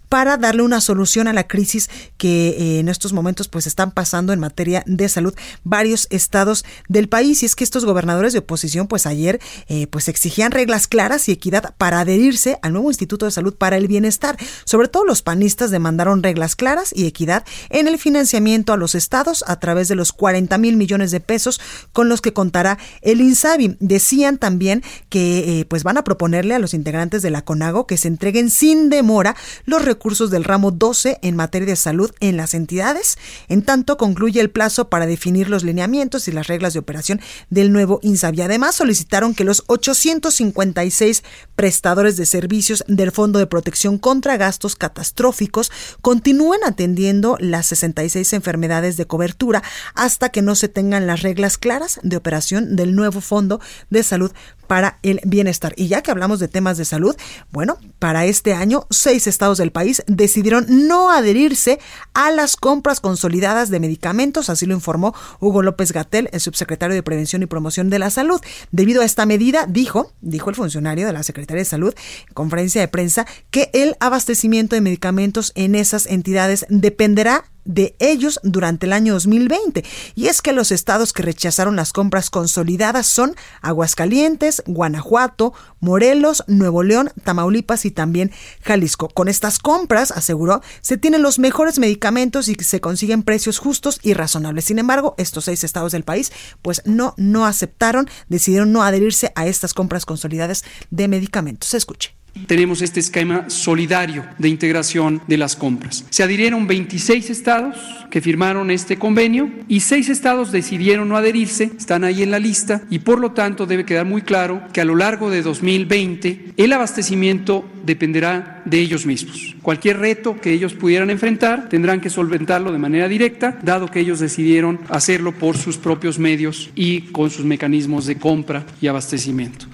para 0.10 0.38
darle 0.38 0.63
una 0.63 0.82
solución 0.82 1.28
a 1.28 1.34
la 1.34 1.48
crisis 1.48 1.89
que 2.17 2.50
eh, 2.50 2.80
en 2.80 2.89
estos 2.89 3.13
momentos 3.13 3.48
pues 3.48 3.67
están 3.67 3.91
pasando 3.91 4.34
en 4.34 4.39
materia 4.39 4.84
de 4.86 5.10
salud 5.10 5.34
varios 5.63 6.08
estados 6.10 6.65
del 6.88 7.10
país 7.10 7.43
y 7.43 7.46
es 7.46 7.56
que 7.56 7.63
estos 7.63 7.86
gobernadores 7.86 8.34
de 8.34 8.39
oposición 8.39 8.88
pues 8.88 9.06
ayer 9.06 9.39
eh, 9.67 9.88
pues 9.88 10.08
exigían 10.08 10.52
reglas 10.52 10.88
claras 10.88 11.28
y 11.28 11.32
equidad 11.32 11.76
para 11.78 12.00
adherirse 12.00 12.60
al 12.62 12.74
nuevo 12.74 12.89
Instituto 12.89 13.26
de 13.26 13.32
Salud 13.32 13.56
para 13.56 13.78
el 13.78 13.88
Bienestar. 13.88 14.38
Sobre 14.63 14.88
todo 14.88 15.06
los 15.06 15.22
panistas 15.22 15.72
demandaron 15.72 16.24
reglas 16.24 16.56
claras 16.56 16.91
y 16.96 17.06
equidad 17.06 17.46
en 17.70 17.88
el 17.88 17.98
financiamiento 17.98 18.74
a 18.74 18.78
los 18.78 18.96
estados 18.96 19.43
a 19.48 19.60
través 19.60 19.88
de 19.88 19.96
los 19.96 20.13
40 20.13 20.58
mil 20.58 20.78
millones 20.78 21.12
de 21.12 21.20
pesos 21.20 21.60
con 21.91 22.10
los 22.10 22.22
que 22.22 22.34
contará 22.34 22.78
el 23.02 23.22
INSABI. 23.22 23.78
Decían 23.80 24.38
también 24.38 24.84
que 25.10 25.60
eh, 25.60 25.65
pues 25.65 25.84
van 25.84 25.98
a 25.98 26.04
proponerle 26.04 26.56
a 26.56 26.60
los 26.60 26.74
integrantes 26.74 27.22
de 27.22 27.32
la 27.32 27.43
CONAGO 27.43 27.88
que 27.88 27.98
se 27.98 28.08
entreguen 28.08 28.50
sin 28.50 28.89
demora 28.89 29.36
los 29.65 29.84
recursos 29.84 29.96
recursos 29.97 30.29
del 30.29 30.43
ramo 30.43 30.69
12 30.69 31.17
en 31.23 31.36
materia 31.36 31.69
de 31.69 31.75
salud 31.75 32.12
en 32.19 32.38
las 32.38 32.53
entidades. 32.53 33.17
En 33.47 33.63
tanto, 33.63 33.97
concluye 33.97 34.39
el 34.39 34.51
plazo 34.51 34.89
para 34.89 35.07
definir 35.07 35.49
los 35.49 35.63
lineamientos 35.63 36.27
y 36.27 36.31
las 36.31 36.45
reglas 36.45 36.73
de 36.73 36.79
operación 36.79 37.19
del 37.49 37.71
nuevo 37.71 37.99
INSABI. 38.03 38.41
Además, 38.41 38.75
solicitaron 38.75 39.33
que 39.33 39.43
los 39.43 39.63
856 39.65 41.23
prestadores 41.55 42.15
de 42.15 42.27
servicios 42.27 42.83
del 42.88 43.12
Fondo 43.12 43.39
de 43.39 43.47
Protección 43.47 43.97
contra 43.97 44.38
Gastos 44.38 44.75
Catastróficos 44.75 45.71
continúen 46.01 46.63
atendiendo 46.63 47.36
las 47.39 47.65
66 47.65 48.33
enfermedades 48.33 48.97
de 48.97 49.07
cobertura 49.07 49.63
hasta 49.95 50.29
que 50.29 50.43
no 50.43 50.53
se 50.53 50.67
tengan 50.67 51.07
las 51.07 51.23
reglas 51.23 51.57
claras 51.57 51.99
de 52.03 52.17
operación 52.17 52.75
del 52.75 52.95
nuevo 52.95 53.19
Fondo 53.19 53.60
de 53.89 54.03
Salud 54.03 54.31
para 54.67 54.99
el 55.01 55.21
bienestar. 55.25 55.73
Y 55.75 55.88
ya 55.88 56.01
que 56.03 56.12
hablamos 56.12 56.39
de 56.39 56.47
temas 56.47 56.77
de 56.77 56.86
salud, 56.86 57.15
bueno, 57.51 57.77
para 57.99 58.25
este 58.25 58.53
año, 58.53 58.86
seis 58.89 59.25
estados 59.25 59.57
del 59.57 59.71
país 59.71 59.87
decidieron 60.08 60.65
no 60.88 61.10
adherirse 61.12 61.80
a 62.13 62.32
las 62.32 62.56
compras 62.56 63.00
consolidadas 63.00 63.69
de 63.69 63.80
medicamentos, 63.80 64.50
así 64.50 64.65
lo 64.65 64.73
informó 64.73 65.13
Hugo 65.39 65.62
López 65.62 65.91
Gatel, 65.91 66.30
el 66.32 66.39
subsecretario 66.39 66.95
de 66.95 67.04
Prevención 67.04 67.43
y 67.43 67.45
Promoción 67.45 67.89
de 67.89 68.00
la 68.00 68.10
Salud. 68.10 68.41
Debido 68.71 69.02
a 69.02 69.06
esta 69.06 69.26
medida, 69.26 69.65
dijo, 69.67 70.12
dijo 70.21 70.50
el 70.50 70.56
funcionario 70.56 71.08
de 71.08 71.13
la 71.13 71.23
Secretaría 71.23 71.62
de 71.62 71.65
Salud 71.65 71.93
en 72.28 72.34
conferencia 72.34 72.82
de 72.82 72.88
prensa, 72.88 73.26
que 73.52 73.69
el 73.73 73.95
abastecimiento 74.00 74.76
de 74.76 74.82
medicamentos 74.82 75.52
en 75.56 75.76
esas 75.76 76.06
entidades 76.06 76.65
dependerá 76.69 77.45
de 77.67 77.95
ellos 77.99 78.39
durante 78.43 78.88
el 78.88 78.93
año 78.93 79.13
2020. 79.13 79.84
Y 80.15 80.27
es 80.27 80.41
que 80.41 80.53
los 80.53 80.71
estados 80.71 81.13
que 81.13 81.21
rechazaron 81.21 81.75
las 81.75 81.93
compras 81.93 82.30
consolidadas 82.30 83.06
son 83.06 83.36
Aguascalientes, 83.62 84.63
Guanajuato, 84.65 85.53
Morelos, 85.80 86.43
Nuevo 86.47 86.82
León, 86.82 87.12
Tamaulipas 87.23 87.86
y 87.86 87.91
también 87.91 88.32
Jalisco. 88.63 89.10
Con 89.10 89.27
estas 89.27 89.60
compras, 89.60 90.12
aseguró, 90.12 90.62
se 90.82 90.97
tienen 90.97 91.21
los 91.21 91.38
mejores 91.38 91.77
medicamentos 91.77 92.47
y 92.47 92.56
se 92.56 92.82
consiguen 92.82 93.23
precios 93.23 93.60
justos 93.60 93.99
y 94.01 94.13
razonables. 94.13 94.65
Sin 94.65 94.80
embargo, 94.80 95.13
estos 95.17 95.45
seis 95.45 95.63
estados 95.63 95.91
del 95.91 96.03
país, 96.03 96.32
pues 96.62 96.82
no, 96.86 97.13
no 97.17 97.45
aceptaron, 97.45 98.10
decidieron 98.30 98.71
no 98.71 98.84
adherirse 98.84 99.32
a 99.36 99.45
estas 99.45 99.73
compras 99.73 100.06
consolidadas 100.06 100.63
de 100.89 101.08
medicamentos. 101.08 101.73
Escuche 101.73 102.16
tenemos 102.45 102.82
este 102.82 103.00
esquema 103.00 103.50
solidario 103.50 104.26
de 104.38 104.50
integración 104.50 105.21
de 105.28 105.38
las 105.38 105.56
compras. 105.56 106.06
Se 106.10 106.23
adhirieron 106.23 106.67
26 106.67 107.30
estados 107.30 107.76
que 108.10 108.21
firmaron 108.21 108.71
este 108.71 108.97
convenio 108.97 109.50
y 109.67 109.82
seis 109.82 110.10
estados 110.10 110.52
decidieron 110.52 111.10
no 111.10 111.17
adherirse, 111.17 111.71
están 111.78 112.04
ahí 112.04 112.23
en 112.23 112.32
la 112.32 112.39
lista 112.39 112.82
y 112.89 113.00
por 113.00 113.19
lo 113.19 113.32
tanto 113.32 113.65
debe 113.65 113.86
quedar 113.86 114.06
muy 114.06 114.21
claro 114.21 114.62
que 114.73 114.82
a 114.82 114.86
lo 114.86 114.95
largo 114.95 115.30
de 115.30 115.41
2020 115.41 116.54
el 116.58 116.73
abastecimiento 116.73 117.65
dependerá 117.86 118.62
de 118.65 118.80
ellos 118.80 119.06
mismos. 119.06 119.56
Cualquier 119.62 120.00
reto 120.00 120.39
que 120.39 120.54
ellos 120.54 120.73
pudieran 120.73 121.10
enfrentar 121.10 121.69
tendrán 121.69 122.02
que 122.02 122.10
solventarlo 122.10 122.71
de 122.71 122.78
manera 122.78 123.08
directa, 123.08 123.60
dado 123.62 123.88
que 123.88 124.00
ellos 124.00 124.19
decidieron 124.19 124.80
hacerlo 124.89 125.34
por 125.34 125.58
sus 125.58 125.78
propios 125.78 126.19
medios 126.19 126.69
y 126.76 127.02
con 127.12 127.30
sus 127.30 127.45
mecanismos 127.45 128.06
de 128.06 128.17
compra 128.17 128.65
y 128.82 128.88
abastecimiento 128.88 129.67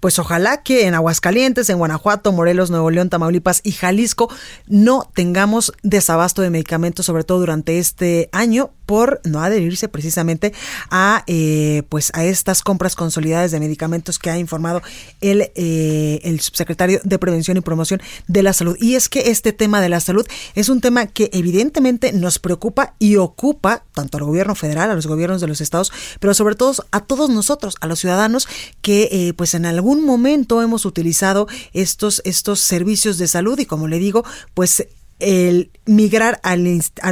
pues 0.00 0.18
ojalá 0.18 0.62
que 0.62 0.86
en 0.86 0.94
Aguascalientes, 0.94 1.68
en 1.70 1.78
Guanajuato, 1.78 2.32
Morelos, 2.32 2.70
Nuevo 2.70 2.90
León, 2.90 3.10
Tamaulipas 3.10 3.60
y 3.64 3.72
Jalisco 3.72 4.30
no 4.66 5.10
tengamos 5.14 5.72
desabasto 5.82 6.42
de 6.42 6.50
medicamentos, 6.50 7.06
sobre 7.06 7.24
todo 7.24 7.40
durante 7.40 7.78
este 7.78 8.28
año, 8.32 8.70
por 8.88 9.20
no 9.24 9.42
adherirse 9.42 9.86
precisamente 9.86 10.54
a 10.90 11.22
eh, 11.26 11.82
pues 11.90 12.10
a 12.14 12.24
estas 12.24 12.62
compras 12.62 12.96
consolidadas 12.96 13.50
de 13.50 13.60
medicamentos 13.60 14.18
que 14.18 14.30
ha 14.30 14.38
informado 14.38 14.80
el, 15.20 15.52
eh, 15.56 16.20
el 16.24 16.40
subsecretario 16.40 16.98
de 17.04 17.18
Prevención 17.18 17.58
y 17.58 17.60
Promoción 17.60 18.00
de 18.28 18.42
la 18.42 18.54
Salud. 18.54 18.78
Y 18.80 18.94
es 18.94 19.10
que 19.10 19.30
este 19.30 19.52
tema 19.52 19.82
de 19.82 19.90
la 19.90 20.00
salud 20.00 20.26
es 20.54 20.70
un 20.70 20.80
tema 20.80 21.06
que 21.06 21.28
evidentemente 21.34 22.14
nos 22.14 22.38
preocupa 22.38 22.94
y 22.98 23.16
ocupa 23.16 23.84
tanto 23.92 24.16
al 24.16 24.24
gobierno 24.24 24.54
federal, 24.54 24.90
a 24.90 24.94
los 24.94 25.06
gobiernos 25.06 25.42
de 25.42 25.48
los 25.48 25.60
estados, 25.60 25.92
pero 26.18 26.32
sobre 26.32 26.54
todo 26.54 26.72
a 26.90 27.00
todos 27.00 27.28
nosotros, 27.28 27.76
a 27.82 27.88
los 27.88 27.98
ciudadanos 27.98 28.48
que 28.80 29.10
eh, 29.12 29.34
pues 29.34 29.52
en 29.52 29.66
algún 29.66 30.02
momento 30.02 30.62
hemos 30.62 30.86
utilizado 30.86 31.46
estos, 31.74 32.22
estos 32.24 32.60
servicios 32.60 33.18
de 33.18 33.28
salud 33.28 33.58
y 33.58 33.66
como 33.66 33.86
le 33.86 33.98
digo, 33.98 34.24
pues 34.54 34.88
el 35.18 35.70
migrar 35.88 36.38
al, 36.42 36.62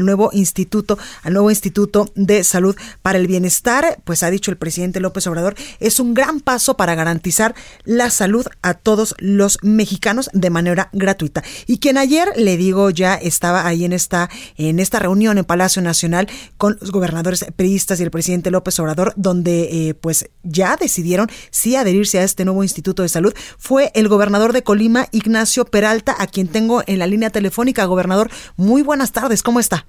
nuevo 0.02 0.30
instituto, 0.32 0.98
al 1.22 1.32
nuevo 1.32 1.50
instituto 1.50 2.10
de 2.14 2.44
salud 2.44 2.76
para 3.02 3.18
el 3.18 3.26
bienestar, 3.26 3.98
pues 4.04 4.22
ha 4.22 4.30
dicho 4.30 4.50
el 4.50 4.56
presidente 4.56 5.00
López 5.00 5.26
Obrador, 5.26 5.54
es 5.80 5.98
un 5.98 6.14
gran 6.14 6.40
paso 6.40 6.76
para 6.76 6.94
garantizar 6.94 7.54
la 7.84 8.10
salud 8.10 8.46
a 8.62 8.74
todos 8.74 9.14
los 9.18 9.58
mexicanos 9.62 10.30
de 10.32 10.50
manera 10.50 10.90
gratuita. 10.92 11.42
Y 11.66 11.78
quien 11.78 11.98
ayer 11.98 12.28
le 12.36 12.56
digo 12.56 12.90
ya 12.90 13.14
estaba 13.14 13.66
ahí 13.66 13.84
en 13.84 13.92
esta 13.92 14.28
en 14.56 14.78
esta 14.78 14.98
reunión 14.98 15.38
en 15.38 15.44
Palacio 15.44 15.82
Nacional 15.82 16.28
con 16.56 16.76
los 16.80 16.90
gobernadores 16.90 17.46
periodistas 17.56 18.00
y 18.00 18.02
el 18.02 18.10
presidente 18.10 18.50
López 18.50 18.78
Obrador, 18.78 19.14
donde 19.16 19.88
eh, 19.88 19.94
pues 19.94 20.28
ya 20.42 20.76
decidieron 20.76 21.28
sí 21.50 21.76
adherirse 21.76 22.18
a 22.18 22.24
este 22.24 22.44
nuevo 22.44 22.62
instituto 22.62 23.02
de 23.02 23.08
salud, 23.08 23.34
fue 23.58 23.90
el 23.94 24.08
gobernador 24.08 24.52
de 24.52 24.62
Colima, 24.62 25.08
Ignacio 25.12 25.64
Peralta, 25.64 26.14
a 26.18 26.26
quien 26.26 26.48
tengo 26.48 26.82
en 26.86 26.98
la 26.98 27.06
línea 27.06 27.30
telefónica 27.30 27.84
gobernador. 27.96 28.28
Muy 28.56 28.82
buenas 28.82 29.12
tardes, 29.12 29.42
¿cómo 29.42 29.59
está? 29.59 29.87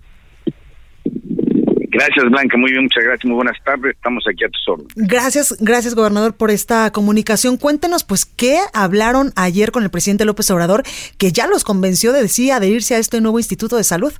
Gracias, 1.89 2.25
Blanca. 2.29 2.57
Muy 2.57 2.71
bien, 2.71 2.83
muchas 2.83 3.03
gracias. 3.03 3.25
Muy 3.25 3.35
buenas 3.35 3.57
tardes. 3.63 3.95
Estamos 3.95 4.23
aquí 4.29 4.43
a 4.43 4.49
tus 4.49 4.67
órdenes. 4.67 4.93
Gracias, 4.95 5.57
gracias, 5.59 5.95
gobernador, 5.95 6.37
por 6.37 6.51
esta 6.51 6.91
comunicación. 6.91 7.57
Cuéntenos, 7.57 8.03
pues, 8.03 8.25
¿qué 8.25 8.59
hablaron 8.73 9.31
ayer 9.35 9.71
con 9.71 9.83
el 9.83 9.89
presidente 9.89 10.23
López 10.23 10.51
Obrador 10.51 10.83
que 11.17 11.31
ya 11.31 11.47
los 11.47 11.63
convenció 11.63 12.13
de 12.13 12.21
decir 12.21 12.51
adherirse 12.51 12.95
a 12.95 12.99
este 12.99 13.19
nuevo 13.19 13.39
Instituto 13.39 13.77
de 13.77 13.83
Salud? 13.83 14.13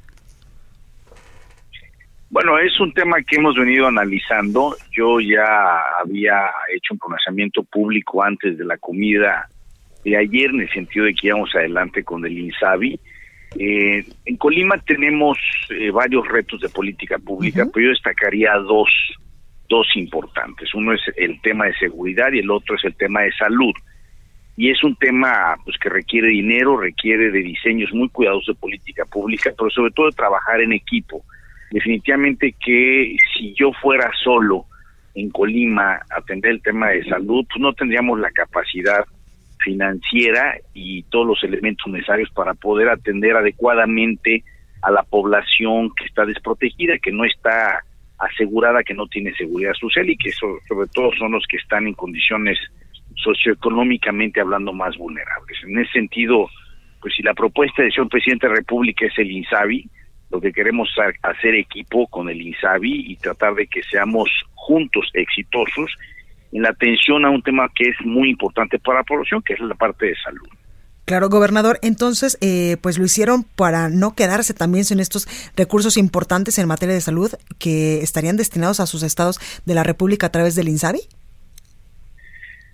Bueno, 2.30 2.58
es 2.58 2.80
un 2.80 2.92
tema 2.94 3.18
que 3.22 3.36
hemos 3.36 3.56
venido 3.56 3.88
analizando. 3.88 4.76
Yo 4.92 5.20
ya 5.20 5.44
había 6.02 6.50
hecho 6.76 6.94
un 6.94 7.00
pronunciamiento 7.00 7.64
público 7.64 8.24
antes 8.24 8.58
de 8.58 8.66
la 8.66 8.78
comida 8.78 9.48
de 10.04 10.18
ayer 10.18 10.50
en 10.50 10.62
el 10.62 10.70
sentido 10.72 11.06
de 11.06 11.14
que 11.14 11.28
íbamos 11.28 11.54
adelante 11.54 12.04
con 12.04 12.26
el 12.26 12.38
INSABI 12.38 13.00
eh, 13.56 14.06
en 14.26 14.38
Colima 14.38 14.78
tenemos 14.80 15.38
eh, 15.70 15.90
varios 15.92 16.28
retos 16.28 16.60
de 16.62 16.70
política 16.70 17.18
pública, 17.18 17.66
pero 17.74 17.86
yo 17.86 17.90
destacaría 17.92 18.54
dos, 18.56 18.90
dos 19.70 19.88
importantes. 19.96 20.74
Uno 20.74 20.94
es 20.94 21.02
el 21.16 21.40
tema 21.42 21.66
de 21.66 21.76
seguridad 21.76 22.32
y 22.34 22.40
el 22.40 22.52
otro 22.52 22.76
es 22.76 22.84
el 22.84 22.96
tema 22.96 23.22
de 23.22 23.32
salud. 23.34 23.74
Y 24.58 24.72
es 24.72 24.84
un 24.84 24.96
tema 24.96 25.56
pues 25.64 25.78
que 25.78 25.90
requiere 25.90 26.30
dinero, 26.30 26.78
requiere 26.78 27.30
de 27.32 27.40
diseños 27.40 27.94
muy 27.94 28.10
cuidadosos 28.10 28.56
de 28.56 28.60
política 28.60 29.06
pública, 29.06 29.52
pero 29.58 29.70
sobre 29.70 29.92
todo 29.92 30.08
de 30.08 30.16
trabajar 30.16 30.62
en 30.62 30.74
equipo. 30.74 31.24
Definitivamente 31.72 32.56
que 32.64 33.16
si 33.38 33.54
yo 33.54 33.72
fuera 33.82 34.10
solo 34.24 34.66
en 35.14 35.30
Colima 35.30 35.96
a 35.96 36.18
atender 36.18 36.52
el 36.52 36.62
tema 36.62 36.90
de 36.90 37.04
salud, 37.06 37.46
pues 37.48 37.62
no 37.62 37.74
tendríamos 37.74 38.20
la 38.20 38.32
capacidad 38.32 39.06
financiera 39.64 40.56
y 40.74 41.04
todos 41.04 41.28
los 41.28 41.44
elementos 41.44 41.92
necesarios 41.92 42.30
para 42.32 42.54
poder 42.54 42.90
atender 42.90 43.36
adecuadamente 43.36 44.44
a 44.82 44.92
la 44.92 45.04
población 45.04 45.92
que 45.96 46.06
está 46.06 46.26
desprotegida, 46.26 46.98
que 47.00 47.12
no 47.12 47.26
está 47.26 47.84
asegurada, 48.18 48.84
que 48.84 48.94
no 48.94 49.08
tiene 49.08 49.34
seguridad 49.36 49.74
social 49.74 50.10
y 50.10 50.18
que 50.18 50.32
sobre 50.32 50.88
todo 50.94 51.12
son 51.18 51.32
los 51.32 51.46
que 51.48 51.58
están 51.58 51.88
en 51.88 51.94
condiciones 51.94 52.58
socioeconómicamente 53.16 54.42
hablando 54.42 54.74
más 54.74 54.98
vulnerables. 54.98 55.58
En 55.64 55.80
ese 55.80 55.92
sentido, 55.94 56.48
pues 57.02 57.14
si 57.16 57.24
la 57.24 57.34
propuesta 57.34 57.84
de 57.84 57.92
señor 57.92 58.10
presidente 58.10 58.48
de 58.48 58.54
la 58.54 58.60
República 58.60 59.06
es 59.06 59.18
el 59.18 59.32
INSABI, 59.32 59.90
lo 60.30 60.42
que 60.42 60.52
queremos 60.52 60.90
hacer 61.22 61.56
equipo 61.56 62.08
con 62.08 62.30
el 62.30 62.42
INSABI 62.42 63.12
y 63.12 63.16
tratar 63.16 63.56
de 63.56 63.68
que 63.68 63.82
seamos 63.84 64.30
juntos 64.56 65.10
exitosos 65.14 65.96
en 66.52 66.62
la 66.62 66.70
atención 66.70 67.26
a 67.26 67.30
un 67.30 67.42
tema 67.42 67.70
que 67.76 67.90
es 67.90 67.96
muy 68.06 68.30
importante 68.30 68.80
para 68.80 69.00
la 69.00 69.04
población, 69.04 69.42
que 69.42 69.54
es 69.54 69.60
la 69.60 69.76
parte 69.76 70.08
de 70.08 70.16
salud. 70.24 70.48
Claro, 71.06 71.30
gobernador, 71.30 71.80
entonces, 71.84 72.38
eh, 72.42 72.76
pues 72.82 72.98
lo 72.98 73.06
hicieron 73.06 73.44
para 73.44 73.88
no 73.88 74.14
quedarse 74.14 74.54
también 74.54 74.84
sin 74.84 75.00
estos 75.00 75.26
recursos 75.56 75.96
importantes 75.96 76.60
en 76.60 76.68
materia 76.68 76.94
de 76.94 77.00
salud 77.00 77.32
que 77.60 78.00
estarían 78.00 78.36
destinados 78.36 78.82
a 78.82 78.88
sus 78.88 79.04
estados 79.04 79.40
de 79.66 79.74
la 79.74 79.84
República 79.84 80.28
a 80.28 80.32
través 80.34 80.56
del 80.56 80.68
INSABI. 80.68 81.00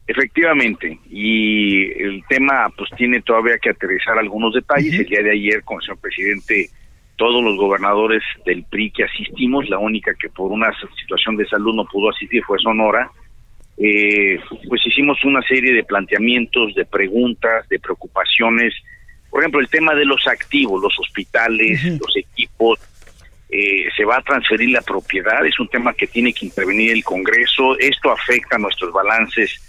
Efectivamente, 0.07 0.99
y 1.11 1.91
el 1.91 2.23
tema 2.27 2.67
pues 2.75 2.89
tiene 2.97 3.21
todavía 3.21 3.59
que 3.59 3.69
aterrizar 3.69 4.17
algunos 4.17 4.53
detalles. 4.53 4.95
El 4.95 5.05
día 5.05 5.21
de 5.21 5.31
ayer, 5.31 5.63
con 5.63 5.77
el 5.77 5.83
señor 5.83 5.99
presidente, 5.99 6.69
todos 7.15 7.43
los 7.43 7.55
gobernadores 7.55 8.23
del 8.45 8.63
PRI 8.63 8.91
que 8.91 9.03
asistimos, 9.03 9.69
la 9.69 9.77
única 9.77 10.11
que 10.15 10.29
por 10.29 10.51
una 10.51 10.71
situación 10.99 11.37
de 11.37 11.47
salud 11.47 11.75
no 11.75 11.85
pudo 11.85 12.09
asistir 12.09 12.43
fue 12.43 12.57
Sonora, 12.59 13.11
eh, 13.77 14.39
pues 14.67 14.85
hicimos 14.85 15.23
una 15.25 15.41
serie 15.41 15.73
de 15.73 15.83
planteamientos, 15.83 16.75
de 16.75 16.85
preguntas, 16.85 17.67
de 17.69 17.79
preocupaciones. 17.79 18.73
Por 19.29 19.41
ejemplo, 19.41 19.59
el 19.59 19.69
tema 19.69 19.95
de 19.95 20.05
los 20.05 20.27
activos, 20.27 20.81
los 20.81 20.97
hospitales, 20.99 21.83
los 21.99 22.15
equipos, 22.15 22.79
eh, 23.55 23.87
se 23.95 24.03
va 24.03 24.17
a 24.17 24.21
transferir 24.21 24.71
la 24.71 24.81
propiedad, 24.81 25.45
es 25.45 25.59
un 25.59 25.67
tema 25.67 25.93
que 25.93 26.07
tiene 26.07 26.33
que 26.33 26.47
intervenir 26.47 26.91
el 26.91 27.03
Congreso, 27.03 27.77
esto 27.77 28.11
afecta 28.11 28.55
a 28.55 28.59
nuestros 28.59 28.91
balances 28.91 29.61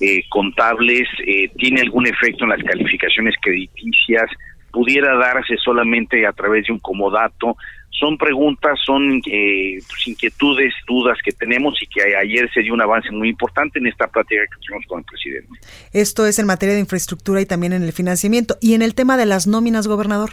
eh, 0.00 0.22
contables, 0.28 1.08
eh, 1.26 1.48
tiene 1.56 1.80
algún 1.80 2.06
efecto 2.06 2.44
en 2.44 2.50
las 2.50 2.62
calificaciones 2.62 3.34
crediticias, 3.42 4.30
pudiera 4.70 5.16
darse 5.16 5.56
solamente 5.56 6.24
a 6.24 6.32
través 6.32 6.66
de 6.66 6.72
un 6.72 6.78
comodato, 6.78 7.56
son 7.92 8.16
preguntas, 8.16 8.78
son 8.84 9.20
eh, 9.26 9.78
pues, 9.86 10.08
inquietudes, 10.08 10.74
dudas 10.86 11.18
que 11.24 11.32
tenemos 11.32 11.80
y 11.82 11.86
que 11.86 12.16
ayer 12.16 12.50
se 12.52 12.62
dio 12.62 12.74
un 12.74 12.80
avance 12.80 13.10
muy 13.10 13.28
importante 13.28 13.78
en 13.78 13.86
esta 13.86 14.06
plática 14.08 14.42
que 14.42 14.66
tuvimos 14.66 14.86
con 14.86 15.00
el 15.00 15.04
presidente. 15.04 15.48
Esto 15.92 16.26
es 16.26 16.38
en 16.38 16.46
materia 16.46 16.74
de 16.74 16.80
infraestructura 16.80 17.40
y 17.40 17.46
también 17.46 17.72
en 17.72 17.82
el 17.82 17.92
financiamiento. 17.92 18.56
¿Y 18.60 18.74
en 18.74 18.82
el 18.82 18.94
tema 18.94 19.16
de 19.16 19.26
las 19.26 19.46
nóminas, 19.46 19.86
gobernador? 19.86 20.30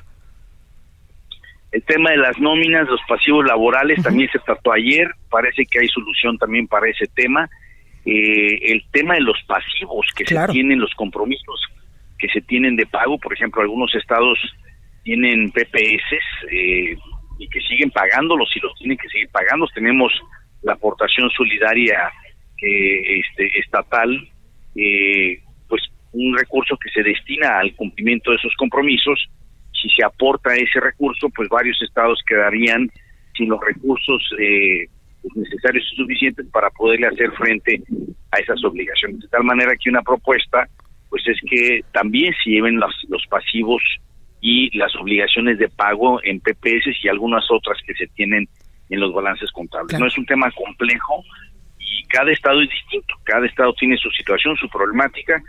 El 1.72 1.84
tema 1.84 2.12
de 2.12 2.18
las 2.18 2.40
nóminas, 2.40 2.88
los 2.88 3.02
pasivos 3.08 3.46
laborales, 3.46 4.02
también 4.02 4.30
se 4.32 4.40
trató 4.40 4.72
ayer. 4.72 5.08
Parece 5.30 5.66
que 5.66 5.80
hay 5.80 5.88
solución 5.88 6.38
también 6.38 6.68
para 6.68 6.90
ese 6.90 7.06
tema. 7.14 7.50
eh, 8.06 8.72
el 8.72 8.84
tema 8.92 9.16
de 9.16 9.22
los 9.22 9.38
pasivos 9.46 10.08
que 10.16 10.26
se 10.26 10.48
tienen, 10.48 10.80
los 10.80 10.94
compromisos 10.96 11.60
que 12.18 12.28
se 12.30 12.42
tienen 12.42 12.76
de 12.76 12.86
pago, 12.86 13.18
por 13.18 13.34
ejemplo, 13.34 13.62
algunos 13.62 13.94
estados 13.96 14.38
tienen 15.04 15.52
PPS 15.52 16.18
eh, 16.52 16.98
y 17.40 17.48
que 17.48 17.62
siguen 17.62 17.90
pagándolos 17.90 18.50
y 18.56 18.60
los 18.60 18.76
tienen 18.76 18.98
que 18.98 19.08
seguir 19.10 19.30
pagando. 19.30 19.66
Tenemos 19.74 20.12
la 20.62 20.74
aportación 20.74 21.30
solidaria 21.32 22.12
este, 22.62 23.60
estatal, 23.60 24.30
eh, 24.76 25.42
pues 25.68 25.82
un 26.12 26.38
recurso 26.38 26.78
que 26.78 26.90
se 26.92 27.02
destina 27.02 27.60
al 27.60 27.74
cumplimiento 27.76 28.32
de 28.32 28.38
esos 28.38 28.54
compromisos. 28.58 29.30
Si 29.72 29.90
se 29.90 30.04
aporta 30.04 30.54
ese 30.54 30.82
recurso, 30.82 31.30
pues 31.30 31.48
varios 31.48 31.82
estados 31.82 32.22
quedarían 32.28 32.90
sin 33.38 33.50
los 33.50 33.60
recursos 33.62 34.22
eh, 34.38 34.88
pues, 35.22 35.38
necesarios 35.38 35.90
y 35.94 35.96
suficientes 35.96 36.46
para 36.52 36.70
poderle 36.72 37.08
hacer 37.08 37.32
frente 37.32 37.82
a 38.32 38.40
esas 38.40 38.62
obligaciones. 38.66 39.22
De 39.22 39.28
tal 39.30 39.46
manera 39.46 39.72
que 39.82 39.90
una 39.90 40.02
propuesta, 40.02 40.68
pues 41.10 41.26
es 41.26 41.40
que 41.50 41.82
también 41.94 42.34
se 42.44 42.50
lleven 42.50 42.78
los, 42.78 42.94
los 43.08 43.26
pasivos 43.28 43.82
y 44.42 44.76
las 44.78 44.96
obligaciones 44.96 45.58
de 45.58 45.70
pago 45.70 46.20
en 46.24 46.40
PPS 46.40 47.04
y 47.04 47.08
algunas 47.08 47.46
otras 47.52 47.78
que 47.86 47.94
se 47.94 48.08
tienen 48.08 48.48
en 48.90 49.00
los 49.00 49.14
balances 49.14 49.52
contables. 49.52 50.00
No 50.00 50.08
es 50.08 50.18
un 50.18 50.26
tema 50.26 50.50
complejo 50.52 51.24
y 51.78 52.04
cada 52.08 52.32
estado 52.32 52.62
es 52.62 52.70
distinto, 52.70 53.16
cada 53.24 53.46
estado 53.46 53.74
tiene 53.74 53.98
su 53.98 54.10
situación, 54.12 54.56
su 54.56 54.70
problemática 54.70 55.42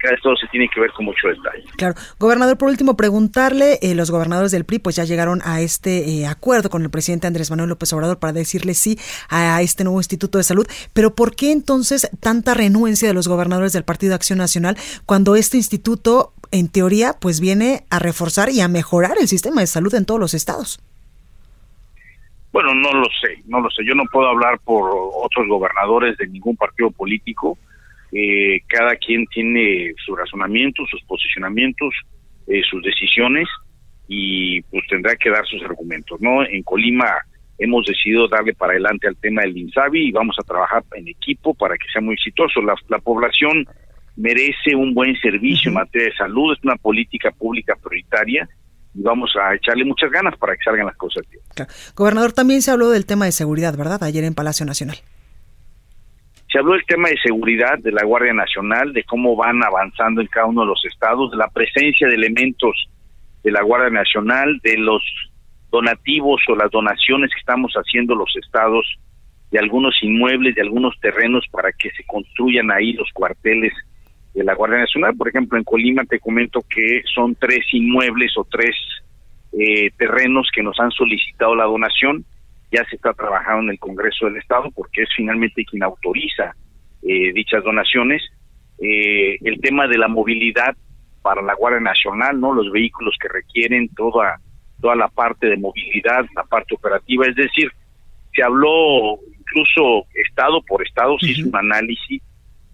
estado 0.00 0.36
se 0.36 0.46
tiene 0.48 0.68
que 0.72 0.80
ver 0.80 0.90
con 0.92 1.06
mucho 1.06 1.28
detalle. 1.28 1.64
Claro. 1.76 1.94
Gobernador, 2.18 2.56
por 2.56 2.68
último, 2.68 2.96
preguntarle, 2.96 3.78
eh, 3.82 3.94
los 3.94 4.10
gobernadores 4.10 4.52
del 4.52 4.64
PRI 4.64 4.78
pues 4.78 4.96
ya 4.96 5.04
llegaron 5.04 5.40
a 5.44 5.60
este 5.60 6.08
eh, 6.08 6.26
acuerdo 6.26 6.70
con 6.70 6.82
el 6.82 6.90
presidente 6.90 7.26
Andrés 7.26 7.50
Manuel 7.50 7.70
López 7.70 7.92
Obrador 7.92 8.18
para 8.18 8.32
decirle 8.32 8.74
sí 8.74 8.98
a 9.28 9.60
este 9.62 9.84
nuevo 9.84 10.00
Instituto 10.00 10.38
de 10.38 10.44
Salud, 10.44 10.66
pero 10.92 11.14
¿por 11.14 11.34
qué 11.34 11.52
entonces 11.52 12.10
tanta 12.20 12.54
renuencia 12.54 13.08
de 13.08 13.14
los 13.14 13.28
gobernadores 13.28 13.72
del 13.72 13.84
Partido 13.84 14.14
Acción 14.14 14.38
Nacional 14.38 14.76
cuando 15.06 15.36
este 15.36 15.56
instituto 15.56 16.32
en 16.50 16.68
teoría, 16.68 17.14
pues 17.20 17.40
viene 17.40 17.84
a 17.90 17.98
reforzar 17.98 18.50
y 18.50 18.60
a 18.60 18.68
mejorar 18.68 19.16
el 19.20 19.28
sistema 19.28 19.60
de 19.60 19.66
salud 19.66 19.94
en 19.94 20.06
todos 20.06 20.20
los 20.20 20.34
estados. 20.34 20.80
Bueno, 22.52 22.74
no 22.74 22.92
lo 22.92 23.06
sé, 23.20 23.42
no 23.46 23.60
lo 23.60 23.70
sé. 23.70 23.84
Yo 23.86 23.94
no 23.94 24.04
puedo 24.10 24.28
hablar 24.28 24.58
por 24.64 24.90
otros 24.90 25.46
gobernadores 25.48 26.16
de 26.16 26.26
ningún 26.26 26.56
partido 26.56 26.90
político. 26.90 27.58
Eh, 28.12 28.60
cada 28.66 28.96
quien 28.96 29.26
tiene 29.26 29.92
su 30.04 30.16
razonamiento, 30.16 30.84
sus 30.90 31.02
posicionamientos, 31.04 31.94
eh, 32.46 32.62
sus 32.68 32.82
decisiones 32.82 33.46
y 34.08 34.62
pues 34.62 34.84
tendrá 34.88 35.14
que 35.16 35.28
dar 35.30 35.46
sus 35.46 35.62
argumentos, 35.62 36.18
¿no? 36.20 36.42
En 36.42 36.62
Colima 36.62 37.18
hemos 37.58 37.84
decidido 37.84 38.28
darle 38.28 38.54
para 38.54 38.72
adelante 38.72 39.08
al 39.08 39.16
tema 39.16 39.42
del 39.42 39.56
INSABI 39.56 40.08
y 40.08 40.12
vamos 40.12 40.36
a 40.40 40.46
trabajar 40.46 40.82
en 40.94 41.08
equipo 41.08 41.52
para 41.54 41.76
que 41.76 41.86
sea 41.92 42.00
muy 42.00 42.14
exitoso. 42.14 42.62
La, 42.62 42.74
la 42.88 42.98
población 42.98 43.66
merece 44.16 44.74
un 44.74 44.94
buen 44.94 45.14
servicio 45.20 45.68
en 45.68 45.74
materia 45.74 46.08
de 46.08 46.16
salud, 46.16 46.52
es 46.56 46.64
una 46.64 46.76
política 46.76 47.30
pública 47.30 47.76
prioritaria 47.76 48.48
y 48.94 49.02
vamos 49.02 49.30
a 49.36 49.54
echarle 49.54 49.84
muchas 49.84 50.10
ganas 50.10 50.36
para 50.38 50.56
que 50.56 50.64
salgan 50.64 50.86
las 50.86 50.96
cosas 50.96 51.24
bien. 51.28 51.42
Gobernador, 51.94 52.32
también 52.32 52.62
se 52.62 52.70
habló 52.70 52.90
del 52.90 53.06
tema 53.06 53.26
de 53.26 53.32
seguridad, 53.32 53.76
¿verdad? 53.76 54.02
Ayer 54.02 54.24
en 54.24 54.34
Palacio 54.34 54.64
Nacional. 54.64 54.96
Se 56.50 56.58
habló 56.58 56.72
del 56.72 56.86
tema 56.86 57.08
de 57.08 57.18
seguridad 57.18 57.78
de 57.78 57.92
la 57.92 58.04
Guardia 58.04 58.32
Nacional, 58.32 58.92
de 58.92 59.04
cómo 59.04 59.36
van 59.36 59.62
avanzando 59.62 60.20
en 60.20 60.28
cada 60.28 60.46
uno 60.46 60.62
de 60.62 60.68
los 60.68 60.82
estados, 60.86 61.30
de 61.30 61.36
la 61.36 61.48
presencia 61.48 62.08
de 62.08 62.14
elementos 62.14 62.88
de 63.42 63.50
la 63.50 63.62
Guardia 63.62 63.90
Nacional, 63.90 64.58
de 64.62 64.78
los 64.78 65.02
donativos 65.70 66.40
o 66.48 66.56
las 66.56 66.70
donaciones 66.70 67.30
que 67.32 67.40
estamos 67.40 67.72
haciendo 67.74 68.14
los 68.14 68.34
estados 68.42 68.86
de 69.50 69.58
algunos 69.58 69.94
inmuebles, 70.02 70.54
de 70.54 70.62
algunos 70.62 70.98
terrenos 71.00 71.44
para 71.50 71.72
que 71.72 71.90
se 71.90 72.04
construyan 72.04 72.70
ahí 72.70 72.92
los 72.92 73.10
cuarteles 73.12 73.72
de 74.34 74.44
la 74.44 74.54
Guardia 74.54 74.78
Nacional. 74.78 75.16
Por 75.16 75.28
ejemplo, 75.28 75.58
en 75.58 75.64
Colima 75.64 76.04
te 76.04 76.18
comento 76.18 76.62
que 76.68 77.02
son 77.14 77.34
tres 77.34 77.66
inmuebles 77.72 78.32
o 78.36 78.44
tres 78.44 78.74
eh, 79.52 79.90
terrenos 79.96 80.48
que 80.54 80.62
nos 80.62 80.78
han 80.80 80.90
solicitado 80.90 81.54
la 81.54 81.64
donación. 81.64 82.24
Ya 82.70 82.84
se 82.84 82.96
está 82.96 83.12
trabajando 83.14 83.64
en 83.64 83.70
el 83.70 83.78
Congreso 83.78 84.26
del 84.26 84.36
Estado 84.36 84.70
porque 84.74 85.02
es 85.02 85.08
finalmente 85.16 85.64
quien 85.64 85.82
autoriza 85.82 86.54
eh, 87.02 87.32
dichas 87.32 87.64
donaciones. 87.64 88.22
Eh, 88.80 89.38
el 89.42 89.60
tema 89.60 89.86
de 89.86 89.98
la 89.98 90.08
movilidad 90.08 90.76
para 91.22 91.42
la 91.42 91.54
Guardia 91.54 91.80
Nacional, 91.80 92.40
no 92.40 92.52
los 92.52 92.70
vehículos 92.70 93.16
que 93.20 93.28
requieren 93.28 93.88
toda 93.94 94.38
toda 94.80 94.94
la 94.94 95.08
parte 95.08 95.48
de 95.48 95.56
movilidad, 95.56 96.24
la 96.34 96.44
parte 96.44 96.74
operativa, 96.74 97.26
es 97.26 97.34
decir, 97.34 97.70
se 98.32 98.42
habló 98.42 99.18
incluso 99.38 100.06
estado 100.14 100.62
por 100.62 100.86
estado, 100.86 101.18
se 101.18 101.32
hizo 101.32 101.48
un 101.48 101.56
análisis 101.56 102.22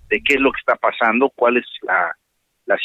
de 0.08 0.20
qué 0.20 0.34
es 0.34 0.40
lo 0.40 0.52
que 0.52 0.60
está 0.60 0.76
pasando, 0.76 1.30
cuál 1.34 1.56
es 1.56 1.64
la, 1.82 2.14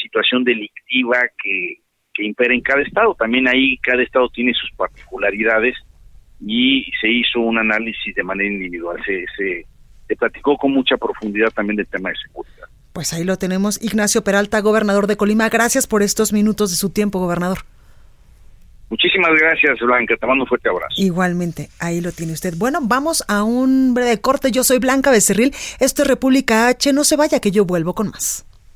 situación 0.02 0.44
delictiva 0.44 1.18
que, 1.42 1.76
que 2.14 2.24
impera 2.24 2.54
en 2.54 2.60
cada 2.60 2.80
estado. 2.82 3.14
También 3.14 3.48
ahí 3.48 3.76
cada 3.78 4.02
estado 4.02 4.28
tiene 4.28 4.54
sus 4.54 4.70
particularidades 4.72 5.76
y 6.40 6.90
se 7.00 7.08
hizo 7.08 7.40
un 7.40 7.58
análisis 7.58 8.14
de 8.14 8.22
manera 8.22 8.50
individual. 8.50 8.98
Se, 9.04 9.24
se, 9.36 9.66
se 10.08 10.16
platicó 10.16 10.56
con 10.56 10.72
mucha 10.72 10.96
profundidad 10.96 11.50
también 11.50 11.76
del 11.76 11.86
tema 11.86 12.10
de 12.10 12.16
seguridad. 12.26 12.66
Pues 12.92 13.12
ahí 13.12 13.24
lo 13.24 13.38
tenemos. 13.38 13.82
Ignacio 13.82 14.24
Peralta, 14.24 14.60
gobernador 14.60 15.06
de 15.06 15.16
Colima. 15.16 15.48
Gracias 15.48 15.86
por 15.86 16.02
estos 16.02 16.32
minutos 16.32 16.70
de 16.70 16.76
su 16.76 16.90
tiempo, 16.90 17.20
gobernador. 17.20 17.58
Muchísimas 18.90 19.30
gracias, 19.38 19.78
Blanca. 19.78 20.16
Te 20.16 20.26
mando 20.26 20.42
un 20.42 20.48
fuerte 20.48 20.68
abrazo. 20.68 20.94
Igualmente, 20.96 21.68
ahí 21.78 22.00
lo 22.00 22.10
tiene 22.10 22.32
usted. 22.32 22.54
Bueno, 22.56 22.80
vamos 22.82 23.22
a 23.28 23.44
un 23.44 23.94
breve 23.94 24.20
corte. 24.20 24.50
Yo 24.50 24.64
soy 24.64 24.78
Blanca 24.78 25.12
Becerril. 25.12 25.54
Esto 25.78 26.02
es 26.02 26.08
República 26.08 26.66
H. 26.66 26.92
No 26.92 27.04
se 27.04 27.14
vaya 27.14 27.38
que 27.38 27.52
yo 27.52 27.64
vuelvo 27.64 27.94
con 27.94 28.08
más. 28.08 28.44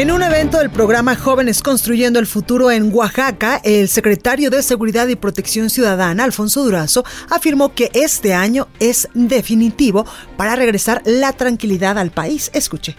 En 0.00 0.10
un 0.10 0.22
evento 0.22 0.56
del 0.56 0.70
programa 0.70 1.14
Jóvenes 1.14 1.60
Construyendo 1.60 2.18
el 2.18 2.26
Futuro 2.26 2.70
en 2.70 2.90
Oaxaca, 2.90 3.60
el 3.62 3.86
secretario 3.86 4.48
de 4.48 4.62
Seguridad 4.62 5.06
y 5.08 5.14
Protección 5.14 5.68
Ciudadana, 5.68 6.24
Alfonso 6.24 6.64
Durazo, 6.64 7.04
afirmó 7.28 7.74
que 7.74 7.90
este 7.92 8.32
año 8.32 8.66
es 8.78 9.08
definitivo 9.12 10.06
para 10.38 10.56
regresar 10.56 11.02
la 11.04 11.34
tranquilidad 11.34 11.98
al 11.98 12.12
país. 12.12 12.50
Escuche. 12.54 12.96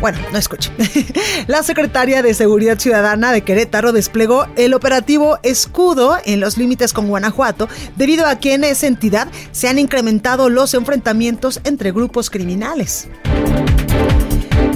Bueno, 0.00 0.18
no 0.32 0.38
escuche. 0.38 0.72
La 1.46 1.62
secretaria 1.62 2.20
de 2.22 2.34
Seguridad 2.34 2.80
Ciudadana 2.80 3.30
de 3.30 3.42
Querétaro 3.42 3.92
desplegó 3.92 4.48
el 4.56 4.74
operativo 4.74 5.38
Escudo 5.44 6.18
en 6.24 6.40
los 6.40 6.58
límites 6.58 6.92
con 6.92 7.06
Guanajuato, 7.06 7.68
debido 7.94 8.26
a 8.26 8.40
que 8.40 8.54
en 8.54 8.64
esa 8.64 8.88
entidad 8.88 9.28
se 9.52 9.68
han 9.68 9.78
incrementado 9.78 10.48
los 10.48 10.74
enfrentamientos 10.74 11.60
entre 11.62 11.92
grupos 11.92 12.30
criminales. 12.30 13.06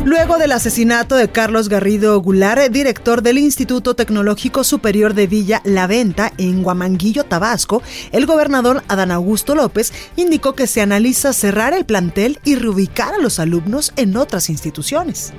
Luego 0.04 0.38
del 0.38 0.52
asesinato 0.52 1.14
de 1.14 1.28
Carlos 1.28 1.68
Garrido 1.68 2.18
Goulart, 2.20 2.72
director 2.72 3.22
del 3.22 3.36
Instituto 3.36 3.94
Tecnológico 3.94 4.64
Superior 4.64 5.12
de 5.12 5.26
Villa 5.26 5.60
La 5.64 5.86
Venta 5.86 6.32
en 6.38 6.62
Guamanguillo, 6.62 7.24
Tabasco, 7.24 7.82
el 8.10 8.24
gobernador 8.24 8.82
Adán 8.88 9.10
Augusto 9.10 9.54
López 9.54 9.92
indicó 10.16 10.54
que 10.54 10.66
se 10.66 10.80
analiza 10.80 11.34
cerrar 11.34 11.74
el 11.74 11.84
plantel 11.84 12.38
y 12.44 12.54
reubicar 12.54 13.12
a 13.12 13.18
los 13.18 13.38
alumnos 13.38 13.92
en 13.96 14.16
otras 14.16 14.48
instituciones. 14.48 15.34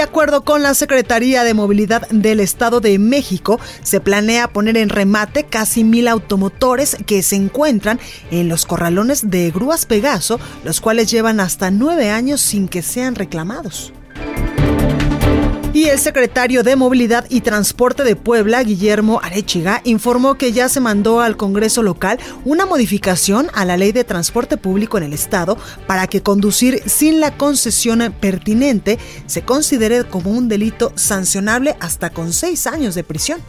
De 0.00 0.04
acuerdo 0.04 0.44
con 0.46 0.62
la 0.62 0.72
Secretaría 0.72 1.44
de 1.44 1.52
Movilidad 1.52 2.08
del 2.08 2.40
Estado 2.40 2.80
de 2.80 2.98
México, 2.98 3.60
se 3.82 4.00
planea 4.00 4.48
poner 4.48 4.78
en 4.78 4.88
remate 4.88 5.44
casi 5.44 5.84
mil 5.84 6.08
automotores 6.08 6.96
que 7.04 7.22
se 7.22 7.36
encuentran 7.36 8.00
en 8.30 8.48
los 8.48 8.64
corralones 8.64 9.28
de 9.28 9.50
Grúas 9.50 9.84
Pegaso, 9.84 10.40
los 10.64 10.80
cuales 10.80 11.10
llevan 11.10 11.38
hasta 11.38 11.70
nueve 11.70 12.08
años 12.08 12.40
sin 12.40 12.66
que 12.66 12.80
sean 12.80 13.14
reclamados. 13.14 13.92
Y 15.80 15.88
el 15.88 15.98
secretario 15.98 16.62
de 16.62 16.76
Movilidad 16.76 17.24
y 17.30 17.40
Transporte 17.40 18.04
de 18.04 18.14
Puebla, 18.14 18.62
Guillermo 18.62 19.18
Arechiga, 19.22 19.80
informó 19.84 20.34
que 20.34 20.52
ya 20.52 20.68
se 20.68 20.78
mandó 20.78 21.22
al 21.22 21.38
Congreso 21.38 21.82
local 21.82 22.18
una 22.44 22.66
modificación 22.66 23.48
a 23.54 23.64
la 23.64 23.78
ley 23.78 23.90
de 23.90 24.04
transporte 24.04 24.58
público 24.58 24.98
en 24.98 25.04
el 25.04 25.14
Estado 25.14 25.56
para 25.86 26.06
que 26.06 26.22
conducir 26.22 26.82
sin 26.84 27.18
la 27.18 27.34
concesión 27.38 28.14
pertinente 28.20 28.98
se 29.24 29.40
considere 29.40 30.04
como 30.04 30.32
un 30.32 30.50
delito 30.50 30.92
sancionable 30.96 31.74
hasta 31.80 32.10
con 32.10 32.34
seis 32.34 32.66
años 32.66 32.94
de 32.94 33.02
prisión. 33.02 33.40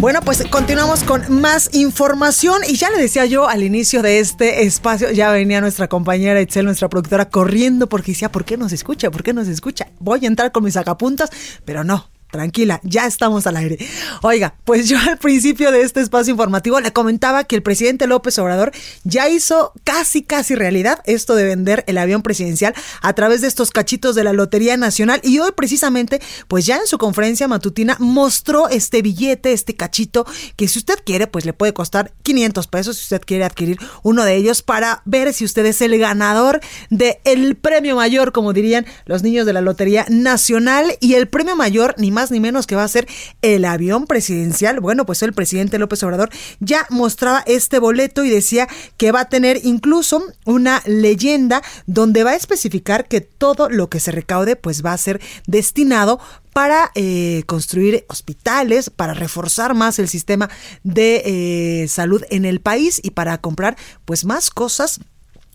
Bueno, 0.00 0.20
pues 0.22 0.42
continuamos 0.48 1.04
con 1.04 1.42
más 1.42 1.74
información 1.74 2.62
y 2.66 2.76
ya 2.76 2.88
le 2.88 2.96
decía 2.96 3.26
yo 3.26 3.46
al 3.46 3.62
inicio 3.62 4.00
de 4.00 4.18
este 4.18 4.62
espacio, 4.62 5.10
ya 5.10 5.30
venía 5.30 5.60
nuestra 5.60 5.88
compañera 5.88 6.40
Itzel, 6.40 6.64
nuestra 6.64 6.88
productora, 6.88 7.28
corriendo 7.28 7.86
porque 7.86 8.12
decía, 8.12 8.32
¿por 8.32 8.46
qué 8.46 8.56
nos 8.56 8.72
escucha? 8.72 9.10
¿Por 9.10 9.22
qué 9.22 9.34
nos 9.34 9.46
escucha? 9.46 9.88
Voy 9.98 10.24
a 10.24 10.28
entrar 10.28 10.52
con 10.52 10.64
mis 10.64 10.72
sacapuntas, 10.72 11.28
pero 11.66 11.84
no, 11.84 12.08
Tranquila, 12.30 12.80
ya 12.84 13.06
estamos 13.06 13.46
al 13.46 13.56
aire. 13.56 13.78
Oiga, 14.22 14.54
pues 14.64 14.88
yo 14.88 14.98
al 14.98 15.18
principio 15.18 15.72
de 15.72 15.82
este 15.82 16.00
espacio 16.00 16.30
informativo 16.30 16.80
le 16.80 16.92
comentaba 16.92 17.44
que 17.44 17.56
el 17.56 17.62
presidente 17.62 18.06
López 18.06 18.38
Obrador 18.38 18.72
ya 19.04 19.28
hizo 19.28 19.72
casi, 19.84 20.22
casi 20.22 20.54
realidad 20.54 21.00
esto 21.06 21.34
de 21.34 21.44
vender 21.44 21.84
el 21.86 21.98
avión 21.98 22.22
presidencial 22.22 22.74
a 23.02 23.12
través 23.14 23.40
de 23.40 23.48
estos 23.48 23.70
cachitos 23.70 24.14
de 24.14 24.24
la 24.24 24.32
Lotería 24.32 24.76
Nacional 24.76 25.20
y 25.24 25.38
hoy 25.40 25.50
precisamente, 25.56 26.20
pues 26.46 26.66
ya 26.66 26.76
en 26.76 26.86
su 26.86 26.98
conferencia 26.98 27.48
matutina 27.48 27.96
mostró 27.98 28.68
este 28.68 29.02
billete, 29.02 29.52
este 29.52 29.74
cachito, 29.74 30.26
que 30.56 30.68
si 30.68 30.78
usted 30.78 30.98
quiere, 31.04 31.26
pues 31.26 31.44
le 31.44 31.52
puede 31.52 31.72
costar 31.72 32.12
500 32.22 32.66
pesos 32.68 32.96
si 32.96 33.02
usted 33.02 33.22
quiere 33.26 33.44
adquirir 33.44 33.78
uno 34.02 34.24
de 34.24 34.36
ellos 34.36 34.62
para 34.62 35.02
ver 35.04 35.32
si 35.32 35.44
usted 35.44 35.66
es 35.66 35.80
el 35.80 35.98
ganador 35.98 36.60
del 36.90 37.16
el 37.24 37.56
premio 37.56 37.96
mayor, 37.96 38.32
como 38.32 38.52
dirían 38.52 38.86
los 39.06 39.22
niños 39.22 39.46
de 39.46 39.52
la 39.52 39.60
Lotería 39.60 40.06
Nacional 40.08 40.96
y 41.00 41.14
el 41.14 41.28
premio 41.28 41.56
mayor, 41.56 41.94
ni 41.98 42.10
más 42.10 42.19
más 42.20 42.30
ni 42.30 42.38
menos 42.38 42.66
que 42.66 42.76
va 42.76 42.84
a 42.84 42.88
ser 42.88 43.08
el 43.40 43.64
avión 43.64 44.06
presidencial. 44.06 44.80
Bueno, 44.80 45.06
pues 45.06 45.22
el 45.22 45.32
presidente 45.32 45.78
López 45.78 46.02
Obrador 46.02 46.28
ya 46.58 46.86
mostraba 46.90 47.42
este 47.46 47.78
boleto 47.78 48.24
y 48.24 48.28
decía 48.28 48.68
que 48.98 49.10
va 49.10 49.20
a 49.20 49.28
tener 49.30 49.60
incluso 49.64 50.22
una 50.44 50.82
leyenda 50.84 51.62
donde 51.86 52.22
va 52.22 52.32
a 52.32 52.36
especificar 52.36 53.08
que 53.08 53.22
todo 53.22 53.70
lo 53.70 53.88
que 53.88 54.00
se 54.00 54.12
recaude 54.12 54.54
pues 54.54 54.84
va 54.84 54.92
a 54.92 54.98
ser 54.98 55.18
destinado 55.46 56.20
para 56.52 56.90
eh, 56.94 57.44
construir 57.46 58.04
hospitales, 58.08 58.90
para 58.90 59.14
reforzar 59.14 59.74
más 59.74 59.98
el 59.98 60.08
sistema 60.08 60.50
de 60.82 61.22
eh, 61.24 61.88
salud 61.88 62.22
en 62.28 62.44
el 62.44 62.60
país 62.60 63.00
y 63.02 63.12
para 63.12 63.38
comprar 63.38 63.78
pues 64.04 64.26
más 64.26 64.50
cosas 64.50 65.00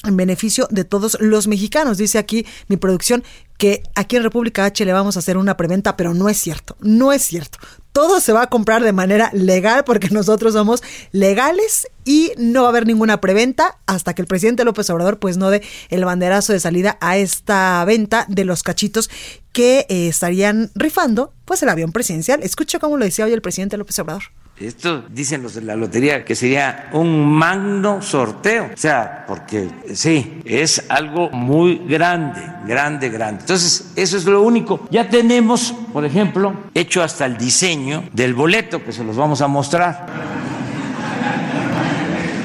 en 0.06 0.18
beneficio 0.18 0.68
de 0.72 0.84
todos 0.84 1.18
los 1.20 1.48
mexicanos. 1.48 1.98
Dice 1.98 2.18
aquí 2.18 2.46
mi 2.68 2.78
producción 2.78 3.24
que 3.58 3.84
aquí 3.96 4.18
en 4.18 4.24
República 4.24 4.66
H 4.66 4.84
le 4.86 4.94
vamos 4.94 5.16
a 5.16 5.20
hacer 5.20 5.38
una 5.38 5.58
preventa, 5.58 5.96
pero 5.96 6.14
no 6.14 6.30
es 6.30 6.38
cierto, 6.38 6.76
no 6.82 7.12
es 7.12 7.24
cierto. 7.24 7.58
Todo 7.92 8.20
se 8.20 8.34
va 8.34 8.44
a 8.44 8.50
comprar 8.50 8.84
de 8.84 8.92
manera 8.92 9.30
legal 9.34 9.84
porque 9.86 10.10
nosotros 10.12 10.54
somos 10.54 10.84
legales 11.12 11.88
y 12.04 12.32
no 12.38 12.62
va 12.62 12.68
a 12.68 12.72
haber 12.72 12.86
ninguna 12.86 13.22
preventa 13.22 13.78
hasta 13.86 14.14
que 14.14 14.22
el 14.22 14.28
presidente 14.28 14.66
López 14.66 14.90
Obrador 14.90 15.20
pues 15.20 15.38
no 15.38 15.50
dé 15.50 15.64
el 15.90 16.04
banderazo 16.04 16.54
de 16.54 16.60
salida 16.60 16.98
a 17.00 17.18
esta 17.18 17.84
venta 17.86 18.26
de 18.28 18.46
los 18.46 18.64
cachitos 18.64 19.10
que 19.54 19.86
eh, 19.90 20.08
estarían 20.10 20.72
rifando 20.76 21.34
pues 21.46 21.64
el 21.64 21.70
avión 21.70 21.92
presidencial. 21.92 22.44
Escucha 22.44 22.80
cómo 22.80 22.98
lo 22.98 23.06
decía 23.06 23.26
hoy 23.26 23.34
el 23.34 23.42
presidente 23.42 23.78
López 23.78 23.98
Obrador. 24.00 24.24
Esto 24.60 25.04
dicen 25.10 25.44
los 25.44 25.54
de 25.56 25.62
la 25.62 25.76
lotería 25.76 26.24
que 26.24 26.34
sería 26.34 26.90
un 26.94 27.30
magno 27.30 28.02
sorteo. 28.02 28.72
O 28.74 28.78
sea, 28.78 29.26
porque 29.28 29.70
sí, 29.94 30.42
es 30.46 30.86
algo 30.88 31.30
muy 31.32 31.82
grande, 31.86 32.42
grande, 32.66 33.10
grande. 33.10 33.42
Entonces, 33.42 33.92
eso 33.98 34.16
es 34.16 34.24
lo 34.24 34.42
único. 34.42 34.88
Ya 34.90 35.10
tenemos, 35.10 35.74
por 35.92 36.06
ejemplo, 36.06 36.54
hecho 36.74 37.04
hasta 37.04 37.26
el 37.26 37.38
diseño 37.38 38.06
del 38.14 38.34
boleto, 38.34 38.82
que 38.82 38.94
se 38.94 39.04
los 39.04 39.18
vamos 39.18 39.42
a 39.42 39.48
mostrar. 39.50 40.08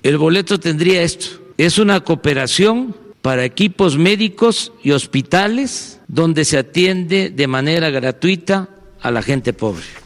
El 0.03 0.19
boleto 0.19 0.59
tendría 0.59 1.03
esto. 1.03 1.41
Es 1.59 1.79
una 1.79 2.01
cooperación 2.01 2.97
para 3.23 3.45
equipos 3.45 3.97
médicos 3.97 4.73
y 4.83 4.91
hospitales 4.91 6.01
donde 6.09 6.45
se 6.45 6.59
atiende 6.59 7.31
de 7.31 7.47
manera 7.47 7.91
gratuita 7.91 8.69
a 9.01 9.13
la 9.13 9.23
gente 9.23 9.53
pobre. 9.53 10.00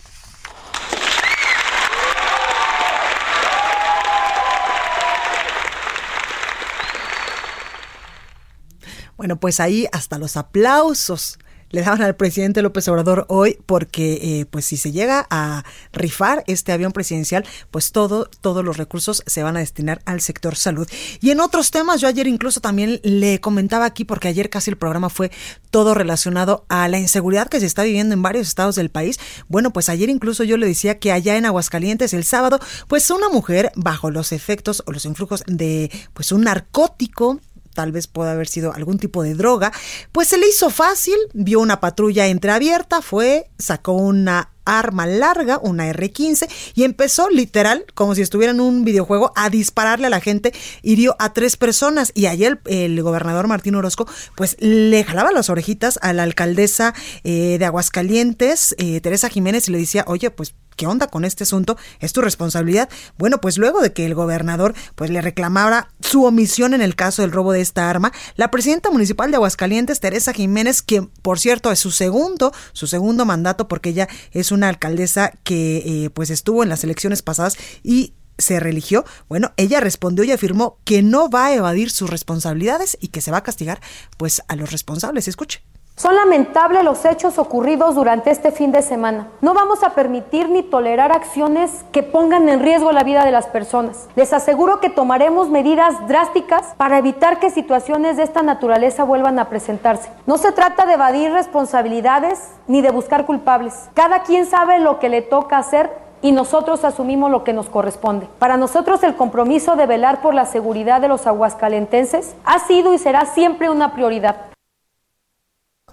Bueno, 9.16 9.38
pues 9.38 9.61
ahí 9.61 9.87
hasta 9.92 10.18
los 10.18 10.37
aplausos 10.37 11.38
le 11.74 11.83
daban 11.83 12.03
al 12.03 12.14
presidente 12.14 12.62
López 12.62 12.87
Obrador 12.87 13.27
hoy 13.29 13.59
porque 13.66 14.12
eh, 14.22 14.46
pues 14.46 14.64
si 14.64 14.77
se 14.77 14.92
llega 14.92 15.27
a 15.29 15.64
rifar 15.92 16.44
este 16.46 16.70
avión 16.70 16.92
presidencial 16.92 17.44
pues 17.72 17.90
todo 17.90 18.27
todos 18.40 18.64
los 18.64 18.77
recursos 18.77 19.24
se 19.27 19.42
van 19.42 19.57
a 19.57 19.61
destinar 19.61 20.00
al 20.05 20.20
sector 20.20 20.55
salud. 20.55 20.88
Y 21.20 21.31
en 21.31 21.40
otros 21.40 21.72
temas 21.72 22.00
yo 22.00 22.07
ayer 22.07 22.29
incluso 22.29 22.61
también 22.61 23.00
le 23.03 23.40
comentaba 23.40 23.87
aquí 23.87 24.05
porque 24.05 24.29
ayer 24.29 24.50
casi 24.50 24.70
el 24.70 24.77
programa 24.77 25.11
fue 25.11 25.33
todo 25.70 25.94
relacionado 25.94 26.64
a 26.68 26.87
la 26.87 27.00
inseguridad 27.00 27.48
que 27.48 27.59
se 27.59 27.66
está 27.66 27.83
viviendo 27.83 28.14
en 28.14 28.22
varios 28.22 28.46
estados 28.46 28.77
del 28.77 28.90
país. 28.90 29.18
Bueno 29.48 29.72
pues 29.72 29.88
ayer 29.88 30.09
incluso 30.09 30.44
yo 30.44 30.57
le 30.57 30.68
decía 30.68 31.00
que 31.00 31.11
allá 31.11 31.37
en 31.37 31.44
Aguascalientes 31.44 32.14
el 32.14 32.22
sábado 32.22 32.61
pues 32.87 33.11
una 33.11 33.29
mujer 33.29 33.72
bajo 33.74 34.12
los 34.12 34.31
efectos 34.31 34.85
o 34.87 34.92
los 34.92 35.05
influjos 35.07 35.42
de 35.48 35.90
pues 36.12 36.31
un 36.31 36.42
narcótico 36.42 37.40
tal 37.75 37.93
vez 37.93 38.07
pueda 38.07 38.33
haber 38.33 38.49
sido 38.49 38.73
algún 38.73 38.99
tipo 38.99 39.23
de 39.23 39.35
droga, 39.35 39.73
pues 40.13 40.29
se 40.29 40.39
le 40.39 40.49
hizo 40.49 40.71
fácil, 40.71 41.17
vio 41.33 41.61
una 41.61 41.81
patrulla 41.81 42.27
entreabierta, 42.27 43.03
fue, 43.03 43.51
sacó 43.59 43.93
una 43.93 44.51
arma 44.65 45.07
larga, 45.07 45.59
una 45.63 45.91
R15, 45.91 46.49
y 46.75 46.85
empezó 46.85 47.29
literal, 47.29 47.85
como 47.95 48.15
si 48.15 48.23
estuviera 48.23 48.53
en 48.53 48.61
un 48.61 48.85
videojuego, 48.85 49.33
a 49.37 49.51
dispararle 49.51 50.07
a 50.07 50.11
la 50.11 50.21
gente, 50.21 50.53
hirió 50.83 51.17
a 51.19 51.33
tres 51.33 51.57
personas. 51.57 52.13
Y 52.15 52.27
ayer 52.27 52.61
el, 52.67 53.01
gobernador 53.03 53.47
Martín 53.47 53.75
Orozco, 53.75 54.09
pues 54.35 54.57
le 54.61 55.05
jalaba 55.05 55.33
las 55.33 55.51
orejitas 55.51 55.99
a 56.03 56.13
la 56.13 56.23
alcaldesa 56.23 56.95
eh, 57.23 57.57
de 57.59 57.65
Aguascalientes, 57.65 58.75
eh, 58.79 59.01
Teresa 59.01 59.29
Jiménez, 59.29 59.69
y 59.69 59.73
le 59.73 59.79
decía, 59.79 60.05
oye, 60.07 60.31
pues 60.31 60.55
¿qué 60.77 60.87
onda 60.87 61.07
con 61.09 61.25
este 61.25 61.45
asunto? 61.45 61.77
¿Es 62.01 62.13
tu 62.13 62.21
responsabilidad? 62.21 62.89
Bueno, 63.19 63.41
pues 63.41 63.59
luego 63.59 63.81
de 63.81 63.93
que 63.93 64.07
el 64.07 64.15
gobernador 64.15 64.75
pues 64.95 65.11
le 65.11 65.21
reclamara 65.21 65.91
su 66.01 66.25
omisión 66.25 66.75
en 66.75 66.83
el 66.83 66.97
caso 66.97 67.23
del 67.23 67.33
robo 67.33 67.53
de 67.53 67.61
esta 67.61 67.91
arma, 67.91 68.13
la 68.37 68.51
presidenta 68.51 68.91
municipal 68.91 69.31
de 69.31 69.37
Aguascalientes, 69.37 70.01
Teresa 70.01 70.33
Jiménez, 70.33 70.83
que 70.83 71.03
por 71.23 71.39
cierto 71.39 71.71
es 71.73 71.79
su 71.79 71.91
segundo, 71.91 72.53
su 72.73 72.87
segundo 72.87 73.25
mandato 73.25 73.69
porque 73.69 73.91
ella 73.91 74.09
es 74.33 74.53
una 74.53 74.69
alcaldesa 74.69 75.33
que 75.43 76.05
eh, 76.05 76.11
pues 76.11 76.31
estuvo 76.31 76.63
en 76.63 76.69
las 76.69 76.85
elecciones 76.85 77.23
pasadas 77.23 77.57
y 77.83 78.15
se 78.39 78.59
religió, 78.59 79.05
bueno, 79.29 79.53
ella 79.57 79.81
respondió 79.81 80.25
y 80.25 80.33
afirmó 80.33 80.79
que 80.85 81.03
no 81.03 81.31
va 81.31 81.47
a 81.47 81.55
evadir 81.55 81.91
sus 81.91 82.11
responsabilidades 82.11 82.99
y 83.01 83.09
que 83.09 83.21
se 83.21 83.31
va 83.31 83.39
a 83.39 83.43
castigar 83.43 83.81
pues 84.17 84.43
a 84.49 84.57
los 84.57 84.73
responsables. 84.73 85.29
Escuche. 85.29 85.63
Son 85.97 86.17
lamentables 86.17 86.83
los 86.83 87.05
hechos 87.05 87.39
ocurridos 87.39 87.95
durante 87.95 88.33
este 88.33 88.51
fin 88.51 88.73
de 88.73 88.83
semana. 88.83 89.29
No 89.41 89.55
vamos 89.55 89.85
a 89.85 89.91
permitir 89.91 90.49
ni 90.49 90.65
tolerar 90.65 91.13
acciones 91.13 91.85
que 91.93 92.03
pongan 92.03 92.49
en 92.49 92.61
riesgo 92.61 92.91
la 92.91 93.05
vida 93.05 93.25
de 93.25 93.31
las 93.31 93.47
personas. 93.47 94.09
Les 94.17 94.33
aseguro 94.33 94.81
que 94.81 94.91
tomaremos 94.91 95.51
medidas 95.51 95.95
drásticas 96.09 96.75
para 96.77 96.99
evitar 96.99 97.39
que 97.39 97.49
situaciones 97.49 98.17
de 98.17 98.25
esta 98.25 98.43
naturaleza 98.43 99.05
vuelvan 99.05 99.39
a 99.39 99.49
presentarse. 99.49 100.11
No 100.27 100.37
se 100.37 100.51
trata 100.51 100.85
de 100.85 100.95
evadir 100.95 101.31
responsabilidades 101.31 102.51
ni 102.67 102.83
de 102.83 102.91
buscar 102.91 103.25
culpables. 103.25 103.89
Cada 103.95 104.25
quien 104.25 104.47
sabe 104.47 104.81
lo 104.81 104.99
que 104.99 105.09
le 105.09 105.23
toca 105.23 105.59
hacer 105.59 105.91
y 106.23 106.33
nosotros 106.33 106.85
asumimos 106.85 107.31
lo 107.31 107.45
que 107.45 107.53
nos 107.53 107.69
corresponde. 107.69 108.29
Para 108.41 108.57
nosotros 108.57 109.05
el 109.05 109.15
compromiso 109.15 109.77
de 109.77 109.87
velar 109.87 110.23
por 110.23 110.35
la 110.35 110.45
seguridad 110.45 111.01
de 111.01 111.09
los 111.09 111.29
aguascalentenses 111.29 112.35
ha 112.45 112.59
sido 112.59 112.93
y 112.95 112.99
será 112.99 113.27
siempre 113.27 113.71
una 113.71 113.95
prioridad 113.95 114.54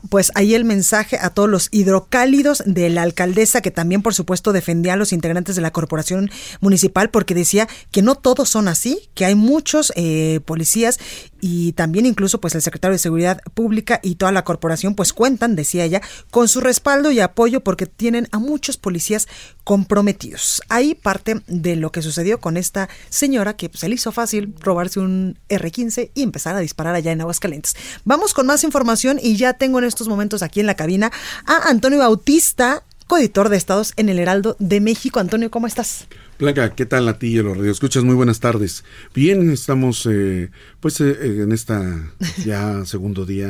pues 0.10 0.32
ahí 0.36 0.56
el 0.56 0.66
mensaje 0.66 1.18
a 1.22 1.30
todos 1.30 1.50
los 1.50 1.70
hidrocálidos 1.72 2.64
de 2.66 2.90
la 2.90 3.04
alcaldesa, 3.04 3.62
que 3.62 3.72
también 3.72 4.02
por 4.02 4.14
supuesto 4.14 4.54
defendía 4.54 4.94
a 4.94 4.98
los 4.98 5.14
integrantes 5.14 5.56
de 5.56 5.62
la 5.62 5.72
corporación 5.72 6.32
municipal, 6.60 7.10
porque 7.10 7.36
decía 7.36 7.68
que 7.92 8.02
no 8.02 8.16
todos 8.16 8.50
son 8.50 8.68
así, 8.68 9.10
que 9.14 9.26
hay 9.26 9.36
muchos 9.36 9.94
eh, 9.96 10.40
policías 10.46 11.00
y 11.42 11.74
también 11.74 12.06
incluso 12.06 12.40
pues 12.40 12.56
el 12.56 12.62
secretario 12.62 12.94
de 12.94 13.00
Seguridad 13.00 13.42
Pública 13.54 14.00
y 14.04 14.16
toda 14.16 14.32
la 14.32 14.44
corporación 14.44 14.96
pues 14.96 15.12
cuentan, 15.12 15.56
decía 15.56 15.84
ella, 15.84 16.02
con 16.30 16.48
su 16.48 16.62
respaldo 16.62 17.12
y 17.12 17.20
apoyo 17.20 17.62
porque 17.62 17.88
tienen 17.88 18.28
a 18.32 18.40
muchos 18.40 18.78
policías 18.78 19.28
comprometidos. 19.64 20.62
Ahí 20.70 20.96
parte 20.96 21.42
de 21.48 21.76
lo 21.76 21.92
que 21.92 22.02
sucedió 22.02 22.40
con 22.40 22.58
esta 22.58 22.90
señora 23.10 23.56
que 23.56 23.70
pues, 23.70 23.82
se 23.82 23.90
le 23.90 23.96
hizo 23.96 24.12
fácil 24.12 24.54
robarse 24.60 25.00
un 25.00 25.40
R15 25.50 26.12
y 26.14 26.22
empezar 26.22 26.56
a 26.56 26.60
disparar 26.60 26.96
allá 26.96 27.12
en 27.12 27.22
Aguascalientes. 27.22 27.76
Vamos 28.06 28.34
con 28.34 28.46
más 28.46 28.64
información 28.64 29.20
y 29.22 29.36
ya 29.36 29.54
tengo 29.54 29.80
en 29.80 29.86
estos 29.92 30.08
momentos 30.08 30.42
aquí 30.42 30.60
en 30.60 30.66
la 30.66 30.76
cabina 30.76 31.12
a 31.46 31.70
Antonio 31.70 32.00
Bautista, 32.00 32.84
coeditor 33.08 33.50
de 33.50 33.58
Estados 33.58 33.92
en 33.98 34.08
el 34.08 34.20
Heraldo 34.20 34.56
de 34.60 34.80
México. 34.80 35.20
Antonio, 35.20 35.52
¿cómo 35.52 35.68
estás? 35.68 36.08
Blanca, 36.40 36.74
¿qué 36.74 36.86
tal 36.88 37.08
a 37.08 37.20
ti 37.20 37.38
y 37.38 37.42
los 37.44 37.58
escuchas 37.68 38.04
Muy 38.04 38.16
buenas 38.16 38.40
tardes. 38.40 38.84
Bien, 39.14 39.52
estamos 39.52 40.08
eh, 40.10 40.50
pues 40.80 41.00
eh, 41.02 41.44
en 41.44 41.52
esta 41.52 42.10
ya 42.46 42.86
segundo 42.86 43.26
día 43.26 43.50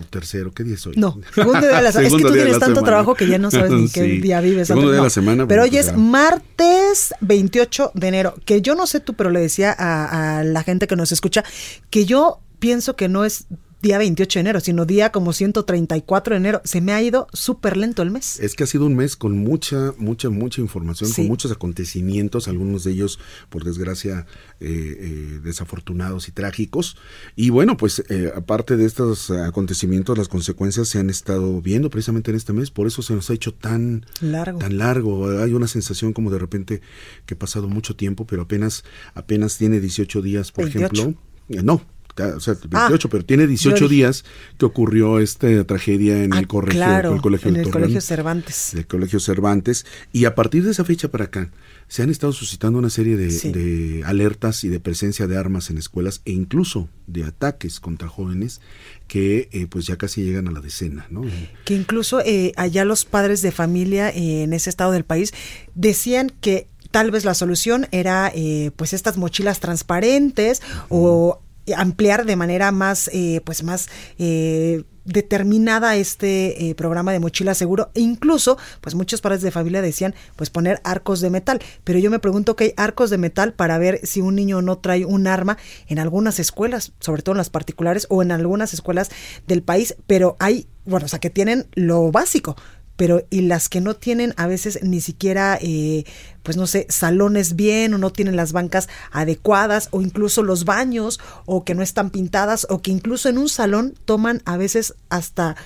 o 0.00 0.04
tercero, 0.06 0.52
¿qué 0.54 0.62
día 0.64 0.76
es 0.76 0.86
hoy? 0.86 0.94
No, 0.96 1.20
segundo 1.34 1.60
día 1.60 1.76
de 1.76 1.82
la 1.82 1.92
semana. 1.92 2.08
es 2.08 2.14
que 2.14 2.22
tú 2.22 2.32
tienes 2.32 2.58
tanto 2.58 2.82
trabajo 2.82 3.14
que 3.14 3.26
ya 3.26 3.38
no 3.38 3.50
sabes 3.50 3.72
ni 3.72 3.88
qué 3.92 4.02
día 4.04 4.40
vives. 4.40 4.68
Segundo 4.68 4.90
día 4.90 5.00
de 5.00 5.04
la 5.04 5.10
semana. 5.10 5.46
Pero 5.46 5.64
hoy 5.64 5.76
es 5.76 5.94
martes 5.96 7.12
28 7.20 7.90
de 7.94 8.08
enero, 8.08 8.34
que 8.46 8.62
yo 8.62 8.74
no 8.74 8.86
sé 8.86 9.00
tú, 9.00 9.14
pero 9.14 9.30
le 9.30 9.40
decía 9.40 9.74
a, 9.76 10.38
a 10.38 10.44
la 10.44 10.62
gente 10.62 10.86
que 10.86 10.96
nos 10.96 11.12
escucha 11.12 11.44
que 11.90 12.06
yo 12.06 12.40
pienso 12.58 12.96
que 12.96 13.08
no 13.08 13.26
es 13.26 13.48
día 13.84 13.98
28 13.98 14.38
de 14.38 14.40
enero, 14.40 14.60
sino 14.60 14.86
día 14.86 15.12
como 15.12 15.32
134 15.32 16.34
de 16.34 16.38
enero. 16.38 16.62
Se 16.64 16.80
me 16.80 16.92
ha 16.92 17.02
ido 17.02 17.28
súper 17.32 17.76
lento 17.76 18.02
el 18.02 18.10
mes. 18.10 18.40
Es 18.40 18.54
que 18.54 18.64
ha 18.64 18.66
sido 18.66 18.86
un 18.86 18.96
mes 18.96 19.14
con 19.14 19.36
mucha, 19.36 19.92
mucha, 19.98 20.30
mucha 20.30 20.62
información, 20.62 21.12
con 21.12 21.26
muchos 21.26 21.52
acontecimientos, 21.52 22.48
algunos 22.48 22.84
de 22.84 22.92
ellos, 22.92 23.20
por 23.50 23.62
desgracia, 23.62 24.26
eh, 24.60 24.66
eh, 24.68 25.40
desafortunados 25.44 26.28
y 26.28 26.32
trágicos. 26.32 26.96
Y 27.36 27.50
bueno, 27.50 27.76
pues 27.76 28.02
eh, 28.08 28.32
aparte 28.34 28.78
de 28.78 28.86
estos 28.86 29.30
acontecimientos, 29.30 30.16
las 30.16 30.28
consecuencias 30.28 30.88
se 30.88 30.98
han 30.98 31.10
estado 31.10 31.60
viendo 31.60 31.90
precisamente 31.90 32.30
en 32.30 32.38
este 32.38 32.54
mes, 32.54 32.70
por 32.70 32.86
eso 32.86 33.02
se 33.02 33.14
nos 33.14 33.28
ha 33.28 33.34
hecho 33.34 33.52
tan 33.52 34.06
largo. 34.20 34.58
Tan 34.60 34.78
largo. 34.78 35.28
Hay 35.40 35.52
una 35.52 35.68
sensación 35.68 36.14
como 36.14 36.30
de 36.30 36.38
repente 36.38 36.80
que 37.26 37.34
ha 37.34 37.38
pasado 37.38 37.68
mucho 37.68 37.94
tiempo, 37.94 38.26
pero 38.26 38.42
apenas, 38.42 38.82
apenas 39.12 39.58
tiene 39.58 39.78
18 39.78 40.22
días, 40.22 40.52
por 40.52 40.66
ejemplo. 40.66 41.14
no, 41.48 41.82
o 42.16 42.40
sea, 42.40 42.54
28, 42.54 43.08
ah, 43.08 43.10
pero 43.10 43.24
tiene 43.24 43.46
18 43.46 43.88
días 43.88 44.24
que 44.58 44.64
ocurrió 44.64 45.18
esta 45.18 45.64
tragedia 45.64 46.22
en 46.22 46.32
el, 46.32 46.44
ah, 46.44 46.46
colegio, 46.46 47.14
el 47.14 47.20
colegio, 47.20 47.48
en 47.50 47.56
el 47.56 47.70
colegio 47.70 48.00
Cervantes. 48.00 48.74
El 48.74 48.86
colegio 48.86 49.20
Cervantes. 49.20 49.86
Y 50.12 50.24
a 50.24 50.34
partir 50.34 50.64
de 50.64 50.70
esa 50.70 50.84
fecha 50.84 51.08
para 51.08 51.24
acá, 51.24 51.50
se 51.88 52.02
han 52.02 52.10
estado 52.10 52.32
suscitando 52.32 52.78
una 52.78 52.90
serie 52.90 53.16
de, 53.16 54.02
alertas 54.04 54.64
y 54.64 54.68
de 54.68 54.80
presencia 54.80 55.26
de 55.26 55.36
armas 55.36 55.70
en 55.70 55.78
escuelas 55.78 56.22
e 56.24 56.32
incluso 56.32 56.88
de 57.06 57.24
ataques 57.24 57.80
contra 57.80 58.08
jóvenes 58.08 58.60
que 59.06 59.48
eh, 59.52 59.66
pues 59.68 59.86
ya 59.86 59.96
casi 59.96 60.22
llegan 60.22 60.48
a 60.48 60.50
la 60.50 60.60
decena. 60.60 61.06
¿no? 61.10 61.22
Que 61.64 61.74
incluso 61.74 62.20
eh, 62.20 62.52
allá 62.56 62.84
los 62.84 63.04
padres 63.04 63.42
de 63.42 63.52
familia 63.52 64.08
eh, 64.10 64.42
en 64.42 64.52
ese 64.54 64.70
estado 64.70 64.92
del 64.92 65.04
país 65.04 65.34
decían 65.74 66.32
que 66.40 66.68
tal 66.90 67.10
vez 67.10 67.24
la 67.24 67.34
solución 67.34 67.88
era 67.90 68.32
pues 68.76 68.92
estas 68.92 69.16
mochilas 69.16 69.58
transparentes 69.58 70.62
o 70.88 71.40
ampliar 71.76 72.26
de 72.26 72.36
manera 72.36 72.72
más, 72.72 73.08
eh, 73.12 73.40
pues 73.44 73.62
más 73.62 73.88
eh, 74.18 74.84
determinada 75.04 75.96
este 75.96 76.68
eh, 76.68 76.74
programa 76.74 77.12
de 77.12 77.20
mochila 77.20 77.54
seguro. 77.54 77.90
E 77.94 78.00
incluso 78.00 78.58
pues 78.80 78.94
muchos 78.94 79.20
padres 79.20 79.42
de 79.42 79.50
familia 79.50 79.82
decían 79.82 80.14
pues 80.36 80.50
poner 80.50 80.80
arcos 80.84 81.20
de 81.20 81.30
metal. 81.30 81.60
Pero 81.84 81.98
yo 81.98 82.10
me 82.10 82.18
pregunto 82.18 82.56
que 82.56 82.64
hay 82.64 82.74
arcos 82.76 83.10
de 83.10 83.18
metal 83.18 83.52
para 83.52 83.78
ver 83.78 84.00
si 84.02 84.20
un 84.20 84.34
niño 84.34 84.62
no 84.62 84.78
trae 84.78 85.04
un 85.04 85.26
arma 85.26 85.58
en 85.88 85.98
algunas 85.98 86.38
escuelas 86.38 86.92
sobre 87.00 87.22
todo 87.22 87.34
en 87.34 87.38
las 87.38 87.50
particulares 87.50 88.06
o 88.10 88.22
en 88.22 88.32
algunas 88.32 88.74
escuelas 88.74 89.10
del 89.46 89.62
país. 89.62 89.96
Pero 90.06 90.36
hay 90.38 90.66
bueno 90.84 91.06
o 91.06 91.08
sea 91.08 91.18
que 91.18 91.30
tienen 91.30 91.66
lo 91.74 92.10
básico 92.10 92.56
pero 92.96 93.26
y 93.30 93.42
las 93.42 93.68
que 93.68 93.80
no 93.80 93.94
tienen 93.94 94.34
a 94.36 94.46
veces 94.46 94.80
ni 94.82 95.00
siquiera, 95.00 95.58
eh, 95.60 96.04
pues 96.42 96.56
no 96.56 96.66
sé, 96.66 96.86
salones 96.88 97.56
bien 97.56 97.94
o 97.94 97.98
no 97.98 98.10
tienen 98.10 98.36
las 98.36 98.52
bancas 98.52 98.88
adecuadas 99.10 99.88
o 99.90 100.00
incluso 100.00 100.42
los 100.42 100.64
baños 100.64 101.20
o 101.46 101.64
que 101.64 101.74
no 101.74 101.82
están 101.82 102.10
pintadas 102.10 102.66
o 102.70 102.82
que 102.82 102.90
incluso 102.90 103.28
en 103.28 103.38
un 103.38 103.48
salón 103.48 103.94
toman 104.04 104.42
a 104.44 104.56
veces 104.56 104.94
hasta 105.08 105.56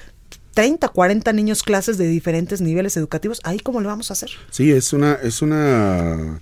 30, 0.55 0.89
40 0.89 1.33
niños 1.33 1.62
clases 1.62 1.99
de 1.99 2.09
diferentes 2.09 2.61
niveles 2.61 2.97
educativos, 2.97 3.41
ahí 3.45 3.61
cómo 3.61 3.81
lo 3.81 3.89
vamos 3.89 4.11
a 4.11 4.14
hacer. 4.14 4.31
Sí, 4.51 4.72
es 4.72 4.93
una 4.93 5.14
es 5.14 5.43
una 5.43 6.41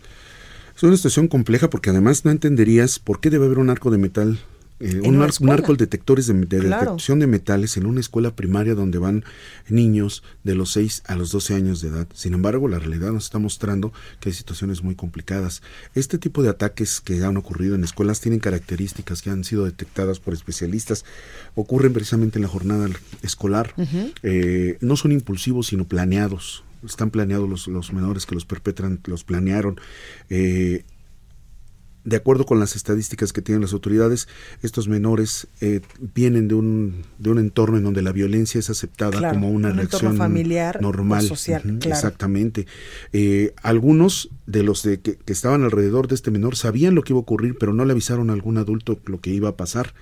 es 0.76 0.82
una 0.82 0.96
situación 0.96 1.28
compleja 1.28 1.68
porque 1.68 1.90
además 1.90 2.24
no 2.24 2.30
entenderías 2.30 2.98
por 2.98 3.20
qué 3.20 3.30
debe 3.30 3.46
haber 3.46 3.58
un 3.58 3.70
arco 3.70 3.90
de 3.90 3.98
metal 3.98 4.38
eh, 4.78 5.00
un, 5.04 5.22
arco 5.22 5.72
de 5.72 5.78
detectores 5.78 6.26
de, 6.26 6.34
detección 6.34 7.18
de 7.18 7.26
metales 7.26 7.78
en 7.78 7.86
una 7.86 8.00
escuela 8.00 8.36
primaria 8.36 8.74
donde 8.74 8.98
van 8.98 9.24
niños 9.68 10.22
de 10.44 10.54
los 10.54 10.72
6 10.72 11.04
a 11.06 11.16
los 11.16 11.30
12 11.32 11.54
años 11.54 11.80
de 11.80 11.88
edad. 11.88 12.06
Sin 12.12 12.34
embargo, 12.34 12.68
la 12.68 12.78
realidad 12.78 13.12
nos 13.12 13.24
está 13.24 13.38
mostrando 13.38 13.92
que 14.20 14.28
hay 14.28 14.34
situaciones 14.34 14.82
muy 14.82 14.94
complicadas. 14.94 15.62
Este 15.94 16.18
tipo 16.18 16.42
de 16.42 16.50
ataques 16.50 17.00
que 17.00 17.24
han 17.24 17.38
ocurrido 17.38 17.74
en 17.74 17.84
escuelas 17.84 18.20
tienen 18.20 18.38
características 18.40 19.22
que 19.22 19.30
han 19.30 19.44
sido 19.44 19.64
detectadas 19.64 20.20
por 20.20 20.34
especialistas. 20.34 21.06
Ocurren 21.54 21.94
precisamente 21.94 22.38
en 22.38 22.42
la 22.42 22.48
jornada 22.48 22.88
escolar. 23.22 23.74
Eh, 24.22 24.76
no 24.82 24.96
son 24.96 25.12
impulsivos, 25.12 25.68
sino 25.68 25.86
planeados. 25.86 26.64
Están 26.84 27.10
planeados 27.10 27.48
los, 27.48 27.66
los 27.66 27.94
menores 27.94 28.26
que 28.26 28.34
los 28.34 28.44
perpetran, 28.44 29.00
los 29.06 29.24
planearon. 29.24 29.80
Eh, 30.28 30.84
de 32.06 32.16
acuerdo 32.16 32.46
con 32.46 32.60
las 32.60 32.76
estadísticas 32.76 33.32
que 33.32 33.42
tienen 33.42 33.62
las 33.62 33.72
autoridades, 33.72 34.28
estos 34.62 34.86
menores 34.86 35.48
eh, 35.60 35.80
vienen 36.14 36.46
de 36.46 36.54
un, 36.54 37.02
de 37.18 37.30
un 37.30 37.38
entorno 37.40 37.78
en 37.78 37.82
donde 37.82 38.00
la 38.00 38.12
violencia 38.12 38.60
es 38.60 38.70
aceptada 38.70 39.32
como 39.32 39.50
una 39.50 39.72
reacción 39.72 40.16
familiar 40.16 40.80
normal. 40.80 41.26
social, 41.26 41.80
Exactamente. 41.84 42.66
Eh, 43.12 43.54
algunos 43.60 44.30
de 44.46 44.62
los 44.62 44.84
de 44.84 45.00
que, 45.00 45.16
que, 45.16 45.32
estaban 45.32 45.64
alrededor 45.64 46.06
de 46.06 46.14
este 46.14 46.30
menor 46.30 46.54
sabían 46.54 46.94
lo 46.94 47.02
que 47.02 47.12
iba 47.12 47.18
a 47.18 47.22
ocurrir, 47.22 47.56
pero 47.58 47.74
no 47.74 47.84
le 47.84 47.90
avisaron 47.90 48.30
a 48.30 48.34
algún 48.34 48.56
adulto 48.56 49.00
lo 49.06 49.20
que 49.20 49.30
iba 49.30 49.48
a 49.48 49.56
pasar. 49.56 49.92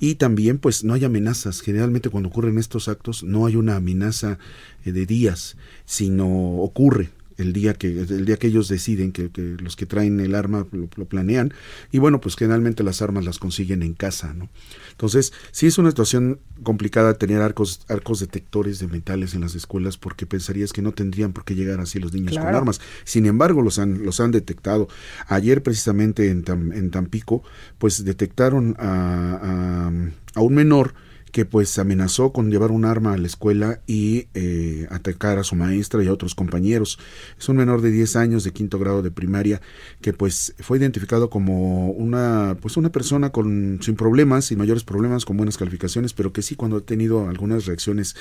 Y 0.00 0.16
también, 0.16 0.58
pues, 0.58 0.82
no 0.82 0.94
hay 0.94 1.04
amenazas. 1.04 1.60
Generalmente 1.60 2.10
cuando 2.10 2.30
ocurren 2.30 2.58
estos 2.58 2.88
actos 2.88 3.22
no 3.22 3.46
hay 3.46 3.54
una 3.54 3.76
amenaza 3.76 4.38
eh, 4.84 4.90
de 4.90 5.06
días, 5.06 5.56
sino 5.84 6.26
ocurre 6.56 7.10
el 7.36 7.52
día 7.52 7.74
que 7.74 7.88
el 7.88 8.24
día 8.24 8.36
que 8.36 8.48
ellos 8.48 8.68
deciden 8.68 9.12
que, 9.12 9.30
los 9.58 9.76
que 9.76 9.86
traen 9.86 10.20
el 10.20 10.34
arma 10.34 10.66
lo, 10.72 10.86
planean 11.06 11.52
y 11.92 11.98
bueno 11.98 12.20
pues 12.20 12.36
generalmente 12.36 12.82
las 12.82 13.02
armas 13.02 13.24
las 13.24 13.38
consiguen 13.38 13.82
en 13.82 13.94
casa 13.94 14.32
no 14.34 14.48
entonces 14.90 15.32
sí 15.50 15.66
es 15.66 15.78
una 15.78 15.90
situación 15.90 16.40
complicada 16.62 17.14
tener 17.14 17.42
arcos 17.42 17.84
arcos 17.88 18.20
detectores 18.20 18.78
de 18.78 18.88
metales 18.88 19.34
en 19.34 19.40
las 19.40 19.54
escuelas 19.54 19.96
porque 19.96 20.26
pensarías 20.26 20.72
que 20.72 20.82
no 20.82 20.92
tendrían 20.92 21.32
por 21.32 21.44
qué 21.44 21.54
llegar 21.54 21.80
así 21.80 21.98
los 21.98 22.12
niños 22.12 22.36
con 22.36 22.46
armas. 22.46 22.80
Sin 23.04 23.26
embargo 23.26 23.62
los 23.62 23.78
han 23.78 24.04
los 24.04 24.20
han 24.20 24.30
detectado. 24.30 24.88
Ayer 25.26 25.62
precisamente 25.62 26.30
en, 26.30 26.44
en 26.48 26.90
Tampico 26.90 27.42
pues 27.78 28.04
detectaron 28.04 28.76
a, 28.78 29.90
a 30.34 30.40
un 30.40 30.54
menor 30.54 30.94
que 31.34 31.44
pues 31.44 31.80
amenazó 31.80 32.32
con 32.32 32.48
llevar 32.48 32.70
un 32.70 32.84
arma 32.84 33.12
a 33.12 33.16
la 33.16 33.26
escuela 33.26 33.80
y 33.88 34.28
eh, 34.34 34.86
atacar 34.88 35.36
a 35.40 35.42
su 35.42 35.56
maestra 35.56 36.00
y 36.00 36.06
a 36.06 36.12
otros 36.12 36.36
compañeros. 36.36 36.96
Es 37.36 37.48
un 37.48 37.56
menor 37.56 37.82
de 37.82 37.90
10 37.90 38.14
años 38.14 38.44
de 38.44 38.52
quinto 38.52 38.78
grado 38.78 39.02
de 39.02 39.10
primaria 39.10 39.60
que 40.00 40.12
pues 40.12 40.54
fue 40.60 40.78
identificado 40.78 41.30
como 41.30 41.90
una 41.90 42.56
pues 42.60 42.76
una 42.76 42.92
persona 42.92 43.30
con 43.30 43.80
sin 43.82 43.96
problemas, 43.96 44.44
sin 44.44 44.58
mayores 44.58 44.84
problemas, 44.84 45.24
con 45.24 45.36
buenas 45.36 45.58
calificaciones, 45.58 46.12
pero 46.12 46.32
que 46.32 46.40
sí 46.40 46.54
cuando 46.54 46.76
ha 46.76 46.82
tenido 46.82 47.28
algunas 47.28 47.66
reacciones 47.66 48.14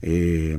eh, 0.00 0.56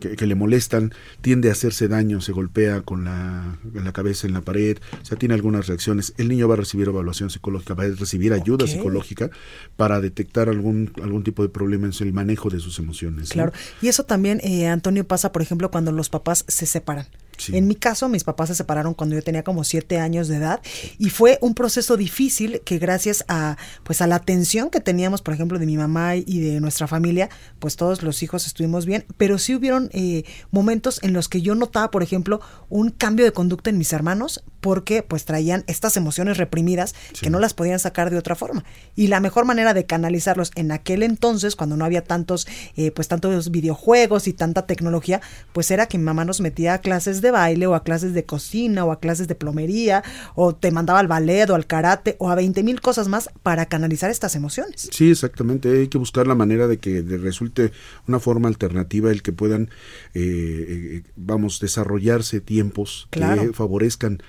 que, 0.00 0.26
le 0.26 0.34
molestan, 0.34 0.94
tiende 1.20 1.50
a 1.50 1.52
hacerse 1.52 1.86
daño, 1.86 2.22
se 2.22 2.32
golpea 2.32 2.80
con 2.80 3.04
la, 3.04 3.58
la, 3.74 3.92
cabeza 3.92 4.26
en 4.26 4.32
la 4.32 4.40
pared, 4.40 4.78
o 5.02 5.04
sea, 5.04 5.18
tiene 5.18 5.34
algunas 5.34 5.66
reacciones. 5.66 6.14
El 6.16 6.28
niño 6.28 6.48
va 6.48 6.54
a 6.54 6.56
recibir 6.56 6.88
evaluación 6.88 7.28
psicológica, 7.28 7.74
va 7.74 7.84
a 7.84 7.88
recibir 7.88 8.32
ayuda 8.32 8.66
psicológica 8.66 9.28
para 9.76 10.00
detectar 10.00 10.48
algún 10.48 10.90
algún 11.02 11.25
tipo 11.26 11.42
de 11.42 11.48
problemas 11.48 12.00
en 12.00 12.06
el 12.06 12.14
manejo 12.14 12.48
de 12.50 12.60
sus 12.60 12.78
emociones. 12.78 13.30
Claro, 13.30 13.52
y 13.82 13.88
eso 13.88 14.04
también, 14.04 14.40
eh, 14.44 14.68
Antonio, 14.68 15.04
pasa, 15.04 15.32
por 15.32 15.42
ejemplo, 15.42 15.72
cuando 15.72 15.90
los 15.90 16.08
papás 16.08 16.44
se 16.46 16.66
separan. 16.66 17.06
En 17.48 17.66
mi 17.66 17.74
caso, 17.74 18.08
mis 18.08 18.24
papás 18.24 18.48
se 18.48 18.54
separaron 18.54 18.94
cuando 18.94 19.14
yo 19.14 19.22
tenía 19.22 19.44
como 19.44 19.64
siete 19.64 19.98
años 19.98 20.28
de 20.28 20.36
edad 20.36 20.60
y 20.98 21.10
fue 21.10 21.38
un 21.40 21.54
proceso 21.54 21.96
difícil 21.96 22.60
que 22.64 22.78
gracias 22.78 23.24
a 23.28 23.56
pues 23.84 24.00
a 24.00 24.06
la 24.06 24.16
atención 24.16 24.70
que 24.70 24.80
teníamos, 24.80 25.22
por 25.22 25.34
ejemplo, 25.34 25.58
de 25.58 25.66
mi 25.66 25.76
mamá 25.76 26.16
y 26.16 26.40
de 26.40 26.60
nuestra 26.60 26.86
familia, 26.86 27.28
pues 27.58 27.76
todos 27.76 28.02
los 28.02 28.22
hijos 28.22 28.46
estuvimos 28.46 28.86
bien, 28.86 29.04
pero 29.16 29.38
sí 29.38 29.54
hubieron 29.54 29.90
eh, 29.92 30.24
momentos 30.50 31.00
en 31.02 31.12
los 31.12 31.28
que 31.28 31.42
yo 31.42 31.54
notaba, 31.54 31.90
por 31.90 32.02
ejemplo, 32.02 32.40
un 32.68 32.90
cambio 32.90 33.24
de 33.24 33.32
conducta 33.32 33.70
en 33.70 33.78
mis 33.78 33.92
hermanos 33.92 34.42
porque 34.60 35.02
pues 35.02 35.24
traían 35.24 35.62
estas 35.68 35.96
emociones 35.96 36.38
reprimidas 36.38 36.94
que 37.20 37.30
no 37.30 37.38
las 37.38 37.54
podían 37.54 37.78
sacar 37.78 38.10
de 38.10 38.18
otra 38.18 38.34
forma. 38.34 38.64
Y 38.96 39.06
la 39.06 39.20
mejor 39.20 39.44
manera 39.44 39.74
de 39.74 39.86
canalizarlos 39.86 40.50
en 40.56 40.72
aquel 40.72 41.04
entonces, 41.04 41.54
cuando 41.54 41.76
no 41.76 41.84
había 41.84 42.02
tantos, 42.02 42.48
eh, 42.76 42.90
pues 42.90 43.06
tantos 43.06 43.50
videojuegos 43.50 44.26
y 44.26 44.32
tanta 44.32 44.66
tecnología, 44.66 45.20
pues 45.52 45.70
era 45.70 45.86
que 45.86 45.98
mi 45.98 46.04
mamá 46.04 46.24
nos 46.24 46.40
metía 46.40 46.74
a 46.74 46.78
clases 46.78 47.20
de 47.20 47.25
de 47.26 47.32
baile 47.32 47.66
o 47.66 47.74
a 47.74 47.82
clases 47.82 48.14
de 48.14 48.24
cocina 48.24 48.84
o 48.84 48.92
a 48.92 49.00
clases 49.00 49.28
de 49.28 49.34
plomería 49.34 50.02
o 50.34 50.54
te 50.54 50.70
mandaba 50.70 51.00
al 51.00 51.08
ballet 51.08 51.50
o 51.50 51.54
al 51.54 51.66
karate 51.66 52.16
o 52.18 52.30
a 52.30 52.34
20 52.34 52.62
mil 52.62 52.80
cosas 52.80 53.08
más 53.08 53.28
para 53.42 53.66
canalizar 53.66 54.10
estas 54.10 54.34
emociones. 54.34 54.88
Sí, 54.92 55.10
exactamente. 55.10 55.70
Hay 55.70 55.88
que 55.88 55.98
buscar 55.98 56.26
la 56.26 56.34
manera 56.34 56.66
de 56.66 56.78
que 56.78 57.02
resulte 57.02 57.72
una 58.06 58.20
forma 58.20 58.48
alternativa 58.48 59.10
el 59.10 59.22
que 59.22 59.32
puedan, 59.32 59.70
eh, 60.14 60.22
eh, 60.24 61.02
vamos, 61.16 61.60
desarrollarse 61.60 62.40
tiempos 62.40 63.08
que 63.10 63.50
favorezcan 63.52 64.22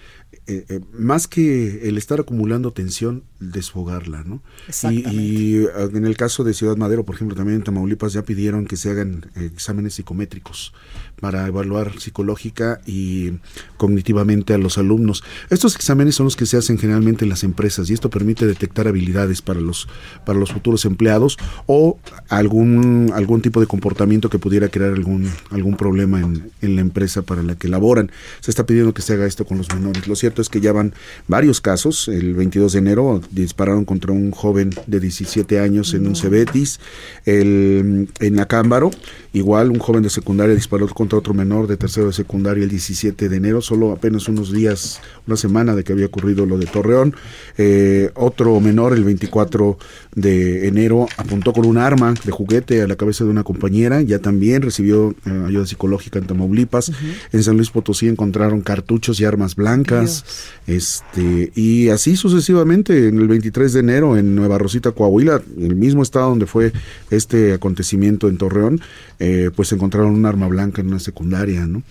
eh, 0.49 0.65
eh, 0.69 0.79
más 0.93 1.27
que 1.27 1.89
el 1.89 1.97
estar 1.97 2.21
acumulando 2.21 2.71
tensión, 2.71 3.23
desfogarla, 3.39 4.23
¿no? 4.23 4.41
Y, 4.89 5.65
ah, 5.67 5.87
en 5.93 6.05
el 6.05 6.17
caso 6.17 6.43
de 6.43 6.53
Ciudad 6.53 6.77
Madero, 6.77 7.05
por 7.05 7.15
ejemplo, 7.15 7.35
también 7.35 7.57
en 7.57 7.63
Tamaulipas 7.63 8.13
ya 8.13 8.23
pidieron 8.23 8.65
que 8.65 8.77
se 8.77 8.89
hagan 8.89 9.29
eh, 9.35 9.49
exámenes 9.53 9.95
psicométricos 9.95 10.73
para 11.19 11.47
evaluar 11.47 11.99
psicológica 11.99 12.79
y 12.85 13.33
cognitivamente 13.77 14.53
a 14.53 14.57
los 14.57 14.77
alumnos. 14.77 15.23
Estos 15.49 15.75
exámenes 15.75 16.15
son 16.15 16.25
los 16.25 16.35
que 16.35 16.45
se 16.45 16.57
hacen 16.57 16.77
generalmente 16.77 17.25
en 17.25 17.29
las 17.29 17.43
empresas 17.43 17.89
y 17.89 17.93
esto 17.93 18.09
permite 18.09 18.45
detectar 18.45 18.87
habilidades 18.87 19.41
para 19.41 19.59
los 19.59 19.87
para 20.25 20.37
los 20.37 20.51
futuros 20.51 20.85
empleados 20.85 21.37
o 21.65 21.99
algún 22.29 23.11
algún 23.15 23.41
tipo 23.41 23.59
de 23.59 23.67
comportamiento 23.67 24.29
que 24.29 24.37
pudiera 24.37 24.69
crear 24.69 24.93
algún 24.93 25.29
algún 25.49 25.75
problema 25.75 26.19
en, 26.19 26.51
en 26.61 26.75
la 26.75 26.81
empresa 26.81 27.23
para 27.23 27.41
la 27.41 27.55
que 27.55 27.67
laboran. 27.67 28.11
Se 28.39 28.51
está 28.51 28.65
pidiendo 28.65 28.93
que 28.93 29.01
se 29.01 29.13
haga 29.13 29.25
esto 29.25 29.45
con 29.45 29.57
los 29.57 29.73
menores. 29.73 30.07
Los 30.07 30.19
cierto 30.19 30.41
es 30.41 30.49
que 30.49 30.61
ya 30.61 30.71
van 30.71 30.93
varios 31.27 31.61
casos. 31.61 32.07
El 32.07 32.35
22 32.35 32.73
de 32.73 32.79
enero 32.79 33.21
dispararon 33.31 33.85
contra 33.85 34.11
un 34.11 34.31
joven 34.31 34.71
de 34.85 34.99
17 34.99 35.59
años 35.59 35.93
en 35.93 36.07
un 36.07 36.15
Cebetis. 36.15 36.79
El, 37.25 38.09
en 38.19 38.39
Acámbaro, 38.39 38.91
igual 39.33 39.71
un 39.71 39.79
joven 39.79 40.03
de 40.03 40.09
secundaria 40.09 40.55
disparó 40.55 40.87
contra 40.87 41.17
otro 41.17 41.33
menor 41.33 41.67
de 41.67 41.77
tercero 41.77 42.07
de 42.07 42.13
secundaria 42.13 42.63
el 42.63 42.69
17 42.69 43.29
de 43.29 43.35
enero, 43.35 43.61
solo 43.61 43.91
apenas 43.91 44.27
unos 44.27 44.51
días, 44.51 45.01
una 45.25 45.37
semana 45.37 45.75
de 45.75 45.83
que 45.83 45.93
había 45.93 46.05
ocurrido 46.05 46.45
lo 46.45 46.57
de 46.57 46.65
Torreón. 46.65 47.15
Eh, 47.57 48.11
otro 48.15 48.59
menor 48.59 48.93
el 48.93 49.03
24 49.03 49.77
de 50.15 50.67
enero 50.67 51.07
apuntó 51.17 51.53
con 51.53 51.65
un 51.65 51.77
arma 51.77 52.13
de 52.23 52.31
juguete 52.31 52.81
a 52.81 52.87
la 52.87 52.95
cabeza 52.95 53.23
de 53.23 53.29
una 53.29 53.43
compañera, 53.43 54.01
ya 54.01 54.19
también 54.19 54.61
recibió 54.61 55.15
eh, 55.25 55.43
ayuda 55.47 55.65
psicológica 55.65 56.19
en 56.19 56.27
Tamaulipas. 56.27 56.91
En 57.31 57.43
San 57.43 57.55
Luis 57.55 57.69
Potosí 57.69 58.07
encontraron 58.07 58.61
cartuchos 58.61 59.19
y 59.19 59.25
armas 59.25 59.55
blancas. 59.55 60.25
Este, 60.65 61.51
y 61.55 61.89
así 61.89 62.15
sucesivamente, 62.15 63.11
en 63.17 63.23
el 63.23 63.27
23 63.27 63.73
de 63.73 63.79
enero 63.79 64.17
en 64.17 64.35
Nueva 64.35 64.57
Rosita, 64.57 64.91
Coahuila, 64.91 65.41
el 65.57 65.75
mismo 65.75 66.03
estado 66.03 66.29
donde 66.29 66.45
fue 66.45 66.71
este 67.09 67.53
acontecimiento 67.53 68.29
en 68.29 68.37
Torreón, 68.37 68.81
eh, 69.19 69.51
pues 69.55 69.71
encontraron 69.71 70.13
un 70.13 70.25
arma 70.25 70.47
blanca 70.47 70.81
en 70.81 70.87
una 70.87 70.99
secundaria, 70.99 71.65
¿no? 71.65 71.83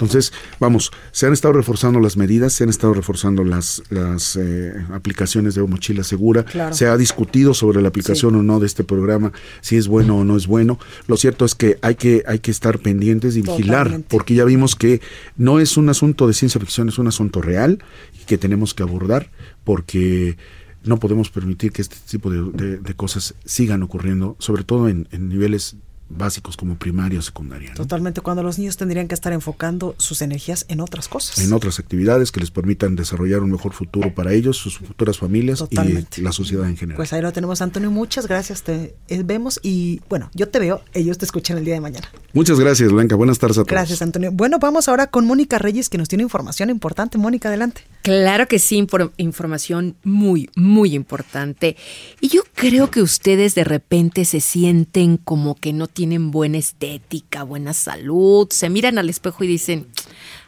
Entonces, 0.00 0.32
vamos, 0.58 0.90
se 1.12 1.26
han 1.26 1.34
estado 1.34 1.52
reforzando 1.52 2.00
las 2.00 2.16
medidas, 2.16 2.54
se 2.54 2.64
han 2.64 2.70
estado 2.70 2.94
reforzando 2.94 3.44
las, 3.44 3.82
las 3.90 4.34
eh, 4.36 4.72
aplicaciones 4.94 5.54
de 5.54 5.62
mochila 5.62 6.04
segura, 6.04 6.46
se 6.72 6.86
ha 6.86 6.96
discutido 6.96 7.52
sobre 7.52 7.82
la 7.82 7.88
aplicación 7.88 8.34
o 8.34 8.42
no 8.42 8.60
de 8.60 8.66
este 8.66 8.82
programa, 8.82 9.32
si 9.60 9.76
es 9.76 9.88
bueno 9.88 10.16
o 10.18 10.24
no 10.24 10.38
es 10.38 10.46
bueno. 10.46 10.78
Lo 11.06 11.18
cierto 11.18 11.44
es 11.44 11.54
que 11.54 11.78
hay 11.82 11.96
que, 11.96 12.22
hay 12.26 12.38
que 12.38 12.50
estar 12.50 12.78
pendientes 12.78 13.36
y 13.36 13.42
vigilar, 13.42 14.00
porque 14.08 14.34
ya 14.34 14.44
vimos 14.44 14.74
que 14.74 15.02
no 15.36 15.60
es 15.60 15.76
un 15.76 15.90
asunto 15.90 16.26
de 16.26 16.32
ciencia 16.32 16.58
ficción, 16.60 16.88
es 16.88 16.98
un 16.98 17.08
asunto 17.08 17.42
real 17.42 17.84
y 18.14 18.24
que 18.24 18.38
tenemos 18.38 18.72
que 18.72 18.82
abordar, 18.82 19.30
porque 19.64 20.38
no 20.84 20.98
podemos 20.98 21.30
permitir 21.30 21.72
que 21.72 21.82
este 21.82 21.96
tipo 22.08 22.30
de, 22.30 22.94
cosas 22.94 23.34
sigan 23.44 23.82
ocurriendo, 23.82 24.36
sobre 24.38 24.64
todo 24.64 24.88
en, 24.88 25.08
en 25.10 25.28
niveles 25.28 25.76
básicos 26.10 26.56
como 26.56 26.76
primaria 26.76 27.18
o 27.18 27.22
secundaria. 27.22 27.72
Totalmente, 27.74 28.20
cuando 28.20 28.42
los 28.42 28.58
niños 28.58 28.76
tendrían 28.76 29.08
que 29.08 29.14
estar 29.14 29.32
enfocando 29.32 29.94
sus 29.98 30.20
energías 30.22 30.66
en 30.68 30.80
otras 30.80 31.08
cosas. 31.08 31.38
En 31.38 31.52
otras 31.52 31.78
actividades 31.78 32.32
que 32.32 32.40
les 32.40 32.50
permitan 32.50 32.96
desarrollar 32.96 33.40
un 33.40 33.52
mejor 33.52 33.72
futuro 33.72 34.14
para 34.14 34.32
ellos, 34.32 34.56
sus 34.56 34.78
futuras 34.78 35.18
familias 35.18 35.64
y 35.70 36.20
la 36.20 36.32
sociedad 36.32 36.68
en 36.68 36.76
general. 36.76 36.96
Pues 36.96 37.12
ahí 37.12 37.22
lo 37.22 37.32
tenemos, 37.32 37.62
Antonio. 37.62 37.90
Muchas 37.90 38.26
gracias. 38.26 38.62
Te 38.62 38.96
eh, 39.08 39.22
vemos 39.24 39.60
y 39.62 40.00
bueno, 40.08 40.30
yo 40.34 40.48
te 40.48 40.58
veo, 40.58 40.82
ellos 40.92 41.16
te 41.18 41.24
escuchan 41.24 41.58
el 41.58 41.64
día 41.64 41.74
de 41.74 41.80
mañana. 41.80 42.08
Muchas 42.32 42.58
gracias, 42.58 42.90
Blanca. 42.90 43.14
Buenas 43.14 43.38
tardes 43.38 43.58
a 43.58 43.60
todos. 43.60 43.70
Gracias, 43.70 44.02
Antonio. 44.02 44.30
Bueno, 44.32 44.58
vamos 44.58 44.88
ahora 44.88 45.06
con 45.06 45.26
Mónica 45.26 45.58
Reyes, 45.58 45.88
que 45.88 45.98
nos 45.98 46.08
tiene 46.08 46.22
información 46.22 46.70
importante. 46.70 47.18
Mónica, 47.18 47.48
adelante. 47.48 47.82
Claro 48.02 48.48
que 48.48 48.58
sí, 48.58 48.84
información 49.16 49.96
muy, 50.04 50.48
muy 50.56 50.94
importante. 50.94 51.76
Y 52.20 52.28
yo 52.28 52.42
creo 52.54 52.90
que 52.90 53.02
ustedes 53.02 53.54
de 53.54 53.64
repente 53.64 54.24
se 54.24 54.40
sienten 54.40 55.18
como 55.18 55.54
que 55.54 55.72
no 55.72 55.86
tienen 55.86 55.99
buena 56.06 56.58
estética, 56.58 57.42
buena 57.42 57.72
salud, 57.72 58.48
se 58.50 58.70
miran 58.70 58.98
al 58.98 59.08
espejo 59.08 59.44
y 59.44 59.46
dicen, 59.46 59.88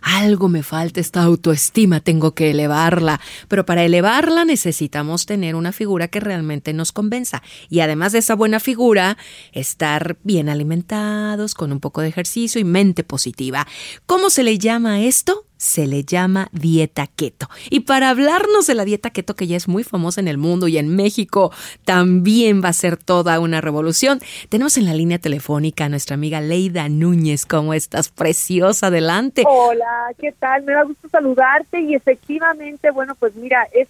algo 0.01 0.49
me 0.49 0.63
falta 0.63 1.01
esta 1.01 1.23
autoestima, 1.23 2.01
tengo 2.01 2.35
que 2.35 2.51
elevarla. 2.51 3.21
Pero 3.49 3.65
para 3.65 3.85
elevarla 3.85 4.45
necesitamos 4.45 5.27
tener 5.27 5.55
una 5.55 5.73
figura 5.73 6.09
que 6.09 6.21
realmente 6.21 6.73
nos 6.73 6.93
convenza. 6.93 7.43
Y 7.69 7.81
además 7.81 8.13
de 8.13 8.19
esa 8.19 8.35
buena 8.35 8.61
figura, 8.61 9.17
estar 9.53 10.19
bien 10.25 10.49
alimentados, 10.49 11.55
con 11.55 11.73
un 11.73 11.81
poco 11.81 12.01
de 12.01 12.09
ejercicio 12.09 12.61
y 12.61 12.65
mente 12.65 13.05
positiva. 13.05 13.67
¿Cómo 14.07 14.31
se 14.31 14.43
le 14.43 14.59
llama 14.59 15.03
esto? 15.03 15.47
Se 15.63 15.87
le 15.87 16.03
llama 16.03 16.49
dieta 16.51 17.07
keto. 17.07 17.49
Y 17.71 17.81
para 17.81 18.11
hablarnos 18.11 18.67
de 18.67 18.75
la 18.75 18.85
dieta 18.85 19.11
keto, 19.11 19.37
que 19.37 19.47
ya 19.47 19.57
es 19.57 19.69
muy 19.69 19.85
famosa 19.85 20.21
en 20.21 20.27
el 20.27 20.37
mundo 20.37 20.67
y 20.67 20.77
en 20.77 20.95
México 20.97 21.53
también 21.85 22.63
va 22.65 22.71
a 22.71 22.73
ser 22.73 22.97
toda 22.97 23.39
una 23.39 23.61
revolución, 23.61 24.19
tenemos 24.49 24.77
en 24.77 24.87
la 24.87 24.93
línea 24.93 25.21
telefónica 25.21 25.85
a 25.85 25.89
nuestra 25.89 26.15
amiga 26.15 26.41
Leida 26.41 26.89
Núñez. 26.89 27.47
¿Cómo 27.47 27.75
estás? 27.75 28.09
Preciosa, 28.09 28.89
adelante. 28.89 29.45
Hola, 29.47 30.13
¿qué 30.19 30.33
tal? 30.33 30.65
Me 30.65 30.73
da 30.73 30.83
gusto 30.83 31.09
saludarte 31.09 31.81
y 31.81 31.95
efectivamente, 31.95 32.91
bueno, 32.91 33.15
pues 33.15 33.37
mira, 33.37 33.69
es 33.73 33.87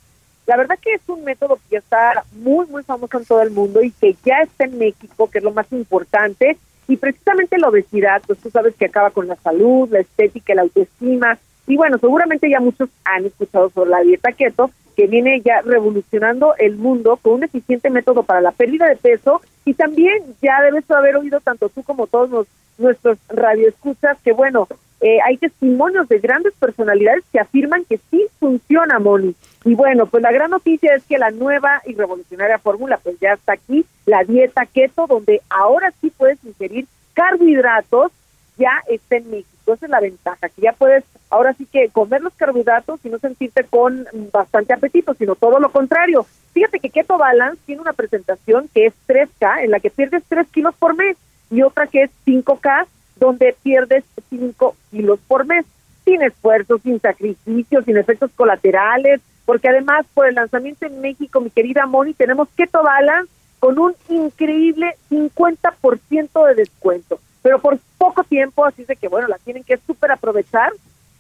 la 0.46 0.58
verdad 0.58 0.78
que 0.78 0.92
es 0.92 1.00
un 1.08 1.24
método 1.24 1.56
que 1.56 1.62
ya 1.70 1.78
está 1.78 2.24
muy, 2.32 2.66
muy 2.66 2.82
famoso 2.82 3.18
en 3.18 3.24
todo 3.24 3.40
el 3.40 3.50
mundo 3.50 3.82
y 3.82 3.92
que 3.92 4.14
ya 4.26 4.42
está 4.42 4.64
en 4.64 4.76
México, 4.76 5.30
que 5.30 5.38
es 5.38 5.44
lo 5.44 5.52
más 5.52 5.72
importante. 5.72 6.58
Y 6.86 6.98
precisamente 6.98 7.56
la 7.56 7.68
obesidad, 7.68 8.20
pues 8.26 8.38
tú 8.40 8.50
sabes 8.50 8.74
que 8.74 8.84
acaba 8.84 9.10
con 9.10 9.26
la 9.26 9.36
salud, 9.36 9.88
la 9.90 10.00
estética, 10.00 10.54
la 10.54 10.62
autoestima, 10.62 11.38
y 11.66 11.76
bueno, 11.76 11.98
seguramente 11.98 12.50
ya 12.50 12.60
muchos 12.60 12.88
han 13.04 13.26
escuchado 13.26 13.70
sobre 13.70 13.90
la 13.90 14.00
dieta 14.00 14.32
keto, 14.32 14.70
que 14.96 15.06
viene 15.06 15.40
ya 15.40 15.62
revolucionando 15.62 16.54
el 16.58 16.76
mundo 16.76 17.16
con 17.16 17.34
un 17.34 17.44
eficiente 17.44 17.88
método 17.90 18.24
para 18.24 18.40
la 18.40 18.52
pérdida 18.52 18.86
de 18.86 18.96
peso 18.96 19.40
y 19.64 19.74
también 19.74 20.22
ya 20.42 20.60
debes 20.62 20.90
haber 20.90 21.16
oído 21.16 21.40
tanto 21.40 21.68
tú 21.68 21.82
como 21.82 22.06
todos 22.06 22.30
los, 22.30 22.46
nuestros 22.78 23.18
radioescuchas 23.28 24.18
que 24.22 24.32
bueno, 24.32 24.68
eh, 25.00 25.18
hay 25.24 25.36
testimonios 25.36 26.08
de 26.08 26.18
grandes 26.18 26.52
personalidades 26.54 27.24
que 27.32 27.40
afirman 27.40 27.84
que 27.84 27.98
sí 28.10 28.26
funciona, 28.38 28.98
Moni. 28.98 29.34
Y 29.64 29.74
bueno, 29.74 30.06
pues 30.06 30.22
la 30.22 30.30
gran 30.30 30.50
noticia 30.50 30.94
es 30.94 31.04
que 31.04 31.18
la 31.18 31.30
nueva 31.30 31.82
y 31.86 31.94
revolucionaria 31.94 32.58
fórmula 32.58 32.98
pues 33.02 33.18
ya 33.20 33.32
está 33.32 33.54
aquí, 33.54 33.84
la 34.06 34.24
dieta 34.24 34.66
keto, 34.66 35.06
donde 35.06 35.40
ahora 35.48 35.92
sí 36.00 36.12
puedes 36.16 36.38
ingerir 36.44 36.86
carbohidratos, 37.14 38.12
ya 38.58 38.82
está 38.88 39.16
en 39.16 39.30
México. 39.30 39.74
Esa 39.74 39.86
es 39.86 39.90
la 39.90 40.00
ventaja, 40.00 40.48
que 40.48 40.62
ya 40.62 40.72
puedes 40.72 41.04
ahora 41.32 41.54
sí 41.54 41.66
que 41.66 41.88
comer 41.88 42.20
los 42.20 42.34
carbohidratos 42.34 43.00
y 43.04 43.08
no 43.08 43.18
sentirte 43.18 43.64
con 43.64 44.06
bastante 44.30 44.74
apetito, 44.74 45.14
sino 45.14 45.34
todo 45.34 45.58
lo 45.58 45.72
contrario. 45.72 46.26
Fíjate 46.52 46.78
que 46.78 46.90
Keto 46.90 47.16
Balance 47.16 47.62
tiene 47.64 47.80
una 47.80 47.94
presentación 47.94 48.68
que 48.74 48.86
es 48.86 48.94
3K, 49.08 49.64
en 49.64 49.70
la 49.70 49.80
que 49.80 49.88
pierdes 49.88 50.22
3 50.28 50.46
kilos 50.48 50.74
por 50.74 50.94
mes, 50.94 51.16
y 51.50 51.62
otra 51.62 51.86
que 51.86 52.02
es 52.02 52.10
5K, 52.26 52.86
donde 53.16 53.56
pierdes 53.62 54.04
5 54.28 54.76
kilos 54.90 55.18
por 55.26 55.46
mes, 55.46 55.64
sin 56.04 56.20
esfuerzo, 56.22 56.78
sin 56.78 57.00
sacrificios, 57.00 57.86
sin 57.86 57.96
efectos 57.96 58.30
colaterales, 58.36 59.22
porque 59.46 59.70
además 59.70 60.04
por 60.12 60.26
el 60.26 60.34
lanzamiento 60.34 60.84
en 60.84 61.00
México, 61.00 61.40
mi 61.40 61.48
querida 61.48 61.86
Moni, 61.86 62.12
tenemos 62.12 62.48
Keto 62.56 62.82
Balance 62.82 63.32
con 63.58 63.78
un 63.78 63.94
increíble 64.10 64.96
50% 65.08 66.46
de 66.48 66.54
descuento, 66.54 67.20
pero 67.40 67.58
por 67.58 67.78
poco 67.96 68.22
tiempo, 68.22 68.66
así 68.66 68.84
de 68.84 68.96
que 68.96 69.08
bueno, 69.08 69.28
la 69.28 69.38
tienen 69.38 69.64
que 69.64 69.78
súper 69.78 70.10
aprovechar 70.10 70.72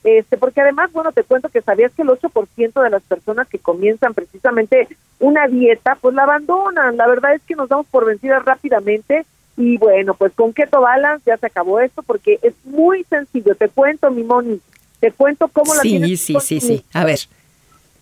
este, 0.04 0.36
porque 0.36 0.60
además, 0.60 0.90
bueno, 0.92 1.12
te 1.12 1.22
cuento 1.22 1.48
que 1.48 1.62
sabías 1.62 1.92
que 1.92 2.02
el 2.02 2.08
8% 2.08 2.82
de 2.82 2.90
las 2.90 3.02
personas 3.02 3.48
que 3.48 3.58
comienzan 3.58 4.14
precisamente 4.14 4.88
una 5.20 5.46
dieta, 5.46 5.96
pues 6.00 6.14
la 6.14 6.24
abandonan. 6.24 6.96
La 6.96 7.06
verdad 7.06 7.34
es 7.34 7.42
que 7.42 7.54
nos 7.54 7.68
damos 7.68 7.86
por 7.86 8.06
vencidas 8.06 8.44
rápidamente 8.44 9.24
y 9.56 9.76
bueno, 9.76 10.14
pues 10.14 10.32
con 10.32 10.52
Keto 10.52 10.80
Balance 10.80 11.24
ya 11.26 11.36
se 11.36 11.46
acabó 11.46 11.78
esto 11.78 12.02
porque 12.02 12.38
es 12.42 12.54
muy 12.64 13.04
sencillo. 13.04 13.54
Te 13.54 13.68
cuento, 13.68 14.10
mi 14.10 14.24
Moni, 14.24 14.60
te 14.98 15.12
cuento 15.12 15.48
cómo 15.48 15.74
la 15.74 15.82
tienes 15.82 16.20
Sí, 16.20 16.34
sí, 16.34 16.40
sí, 16.40 16.60
sí. 16.60 16.84
A 16.92 17.04
ver. 17.04 17.20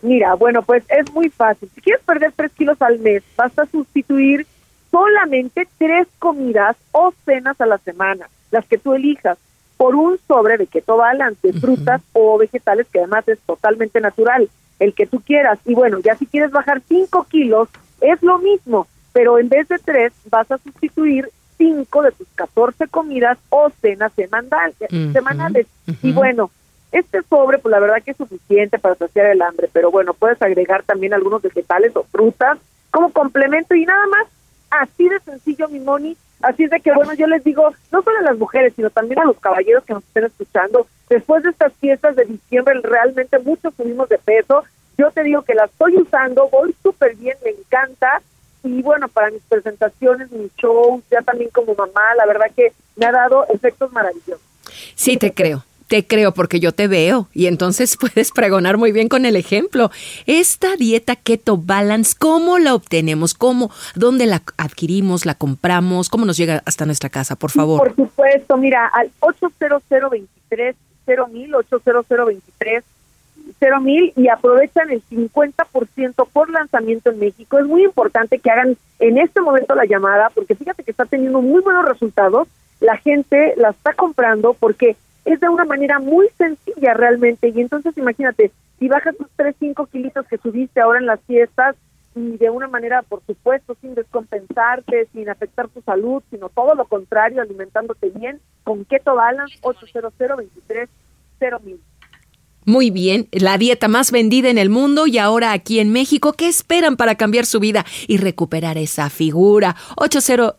Mira, 0.02 0.34
bueno, 0.34 0.62
pues 0.62 0.82
es 0.88 1.12
muy 1.12 1.28
fácil. 1.28 1.68
Si 1.74 1.82
quieres 1.82 2.02
perder 2.04 2.32
3 2.34 2.50
kilos 2.52 2.80
al 2.80 2.98
mes, 3.00 3.22
basta 3.36 3.66
sustituir 3.66 4.46
solamente 4.90 5.68
tres 5.78 6.08
comidas 6.18 6.76
o 6.92 7.12
cenas 7.24 7.60
a 7.60 7.66
la 7.66 7.78
semana, 7.78 8.28
las 8.50 8.64
que 8.64 8.78
tú 8.78 8.94
elijas 8.94 9.38
por 9.80 9.94
un 9.94 10.18
sobre 10.28 10.58
de 10.58 10.66
keto 10.66 10.98
balance, 10.98 11.54
frutas 11.54 12.02
o 12.12 12.36
vegetales, 12.36 12.86
que 12.92 12.98
además 12.98 13.26
es 13.28 13.38
totalmente 13.46 13.98
natural, 13.98 14.50
el 14.78 14.92
que 14.92 15.06
tú 15.06 15.22
quieras. 15.22 15.58
Y 15.64 15.74
bueno, 15.74 16.00
ya 16.00 16.14
si 16.16 16.26
quieres 16.26 16.50
bajar 16.50 16.82
5 16.86 17.26
kilos, 17.30 17.70
es 18.02 18.22
lo 18.22 18.36
mismo, 18.40 18.86
pero 19.14 19.38
en 19.38 19.48
vez 19.48 19.68
de 19.68 19.78
3 19.78 20.12
vas 20.26 20.50
a 20.50 20.58
sustituir 20.58 21.30
5 21.56 22.02
de 22.02 22.12
tus 22.12 22.28
14 22.34 22.88
comidas 22.88 23.38
o 23.48 23.70
cenas 23.80 24.12
semanal, 24.12 24.74
semanales. 25.14 25.66
Y 26.02 26.12
bueno, 26.12 26.50
este 26.92 27.22
sobre, 27.22 27.56
pues 27.56 27.72
la 27.72 27.80
verdad 27.80 28.02
que 28.04 28.10
es 28.10 28.18
suficiente 28.18 28.78
para 28.78 28.96
saciar 28.96 29.28
el 29.28 29.40
hambre, 29.40 29.70
pero 29.72 29.90
bueno, 29.90 30.12
puedes 30.12 30.42
agregar 30.42 30.82
también 30.82 31.14
algunos 31.14 31.40
vegetales 31.40 31.96
o 31.96 32.02
frutas 32.02 32.58
como 32.90 33.12
complemento 33.12 33.74
y 33.74 33.86
nada 33.86 34.06
más. 34.08 34.26
Así 34.68 35.08
de 35.08 35.20
sencillo, 35.20 35.68
mi 35.68 35.80
Moni, 35.80 36.18
Así 36.42 36.64
es 36.64 36.70
de 36.70 36.80
que, 36.80 36.92
bueno, 36.92 37.12
yo 37.14 37.26
les 37.26 37.44
digo, 37.44 37.70
no 37.92 38.02
solo 38.02 38.18
a 38.18 38.22
las 38.22 38.38
mujeres, 38.38 38.72
sino 38.74 38.90
también 38.90 39.20
a 39.20 39.24
los 39.24 39.38
caballeros 39.38 39.84
que 39.84 39.92
nos 39.92 40.02
estén 40.04 40.24
escuchando, 40.24 40.86
después 41.08 41.42
de 41.42 41.50
estas 41.50 41.72
fiestas 41.74 42.16
de 42.16 42.24
diciembre, 42.24 42.80
realmente 42.82 43.38
muchos 43.38 43.74
subimos 43.74 44.08
de 44.08 44.18
peso. 44.18 44.64
Yo 44.96 45.10
te 45.10 45.22
digo 45.22 45.42
que 45.42 45.54
la 45.54 45.64
estoy 45.64 45.96
usando, 45.96 46.48
voy 46.48 46.74
súper 46.82 47.16
bien, 47.16 47.36
me 47.44 47.50
encanta. 47.50 48.22
Y 48.62 48.82
bueno, 48.82 49.08
para 49.08 49.30
mis 49.30 49.42
presentaciones, 49.42 50.30
mis 50.32 50.54
shows, 50.56 51.02
ya 51.10 51.22
también 51.22 51.50
como 51.50 51.74
mamá, 51.74 52.14
la 52.16 52.26
verdad 52.26 52.50
que 52.54 52.72
me 52.96 53.06
ha 53.06 53.12
dado 53.12 53.46
efectos 53.48 53.92
maravillosos. 53.92 54.40
Sí, 54.94 55.16
te 55.16 55.32
creo 55.32 55.64
te 55.90 56.06
creo 56.06 56.32
porque 56.32 56.60
yo 56.60 56.70
te 56.70 56.86
veo 56.86 57.26
y 57.34 57.46
entonces 57.46 57.96
puedes 58.00 58.30
pregonar 58.30 58.78
muy 58.78 58.92
bien 58.92 59.08
con 59.08 59.26
el 59.26 59.34
ejemplo. 59.34 59.90
Esta 60.24 60.76
dieta 60.76 61.16
Keto 61.16 61.56
Balance, 61.56 62.14
¿cómo 62.16 62.60
la 62.60 62.76
obtenemos? 62.76 63.34
¿Cómo? 63.34 63.72
¿Dónde 63.96 64.26
la 64.26 64.40
adquirimos? 64.56 65.26
¿La 65.26 65.34
compramos? 65.34 66.08
¿Cómo 66.08 66.24
nos 66.24 66.36
llega 66.36 66.62
hasta 66.64 66.86
nuestra 66.86 67.08
casa, 67.10 67.34
por 67.34 67.50
favor? 67.50 67.78
Por 67.78 67.96
supuesto, 67.96 68.56
mira, 68.56 68.86
al 68.86 69.10
800 69.18 69.82
23 70.10 70.76
8000 71.08 71.54
800 71.56 72.06
23 72.26 72.84
cero 73.58 73.80
mil 73.80 74.12
y 74.14 74.28
aprovechan 74.28 74.90
el 74.90 75.02
50% 75.10 76.28
por 76.32 76.50
lanzamiento 76.50 77.10
en 77.10 77.18
México. 77.18 77.58
Es 77.58 77.66
muy 77.66 77.82
importante 77.82 78.38
que 78.38 78.48
hagan 78.48 78.76
en 79.00 79.18
este 79.18 79.40
momento 79.40 79.74
la 79.74 79.86
llamada 79.86 80.30
porque 80.30 80.54
fíjate 80.54 80.84
que 80.84 80.92
está 80.92 81.04
teniendo 81.04 81.42
muy 81.42 81.60
buenos 81.62 81.84
resultados. 81.84 82.46
La 82.78 82.96
gente 82.96 83.54
la 83.56 83.70
está 83.70 83.92
comprando 83.94 84.54
porque 84.54 84.96
es 85.24 85.40
de 85.40 85.48
una 85.48 85.64
manera 85.64 85.98
muy 85.98 86.28
sencilla 86.36 86.94
realmente. 86.94 87.48
Y 87.48 87.60
entonces 87.60 87.96
imagínate, 87.96 88.50
si 88.78 88.88
bajas 88.88 89.16
tus 89.16 89.28
3, 89.36 89.54
5 89.58 89.86
kilitos 89.86 90.26
que 90.26 90.38
subiste 90.38 90.80
ahora 90.80 90.98
en 90.98 91.06
las 91.06 91.20
fiestas 91.20 91.76
y 92.14 92.36
de 92.38 92.50
una 92.50 92.66
manera, 92.66 93.02
por 93.02 93.22
supuesto, 93.26 93.76
sin 93.80 93.94
descompensarte, 93.94 95.06
sin 95.12 95.28
afectar 95.28 95.68
tu 95.68 95.80
salud, 95.82 96.22
sino 96.30 96.48
todo 96.48 96.74
lo 96.74 96.86
contrario, 96.86 97.40
alimentándote 97.40 98.10
bien, 98.10 98.40
con 98.64 98.84
Keto 98.84 99.14
Balance 99.14 99.58
800 99.62 100.12
23 100.18 100.88
mil. 101.62 101.80
Muy 102.64 102.90
bien, 102.90 103.26
la 103.32 103.56
dieta 103.56 103.88
más 103.88 104.10
vendida 104.10 104.50
en 104.50 104.58
el 104.58 104.68
mundo 104.68 105.06
y 105.06 105.18
ahora 105.18 105.52
aquí 105.52 105.78
en 105.78 105.90
México, 105.90 106.34
¿qué 106.34 106.46
esperan 106.46 106.96
para 106.96 107.14
cambiar 107.14 107.46
su 107.46 107.58
vida 107.58 107.86
y 108.06 108.18
recuperar 108.18 108.76
esa 108.76 109.08
figura? 109.08 109.76
800 109.96 110.54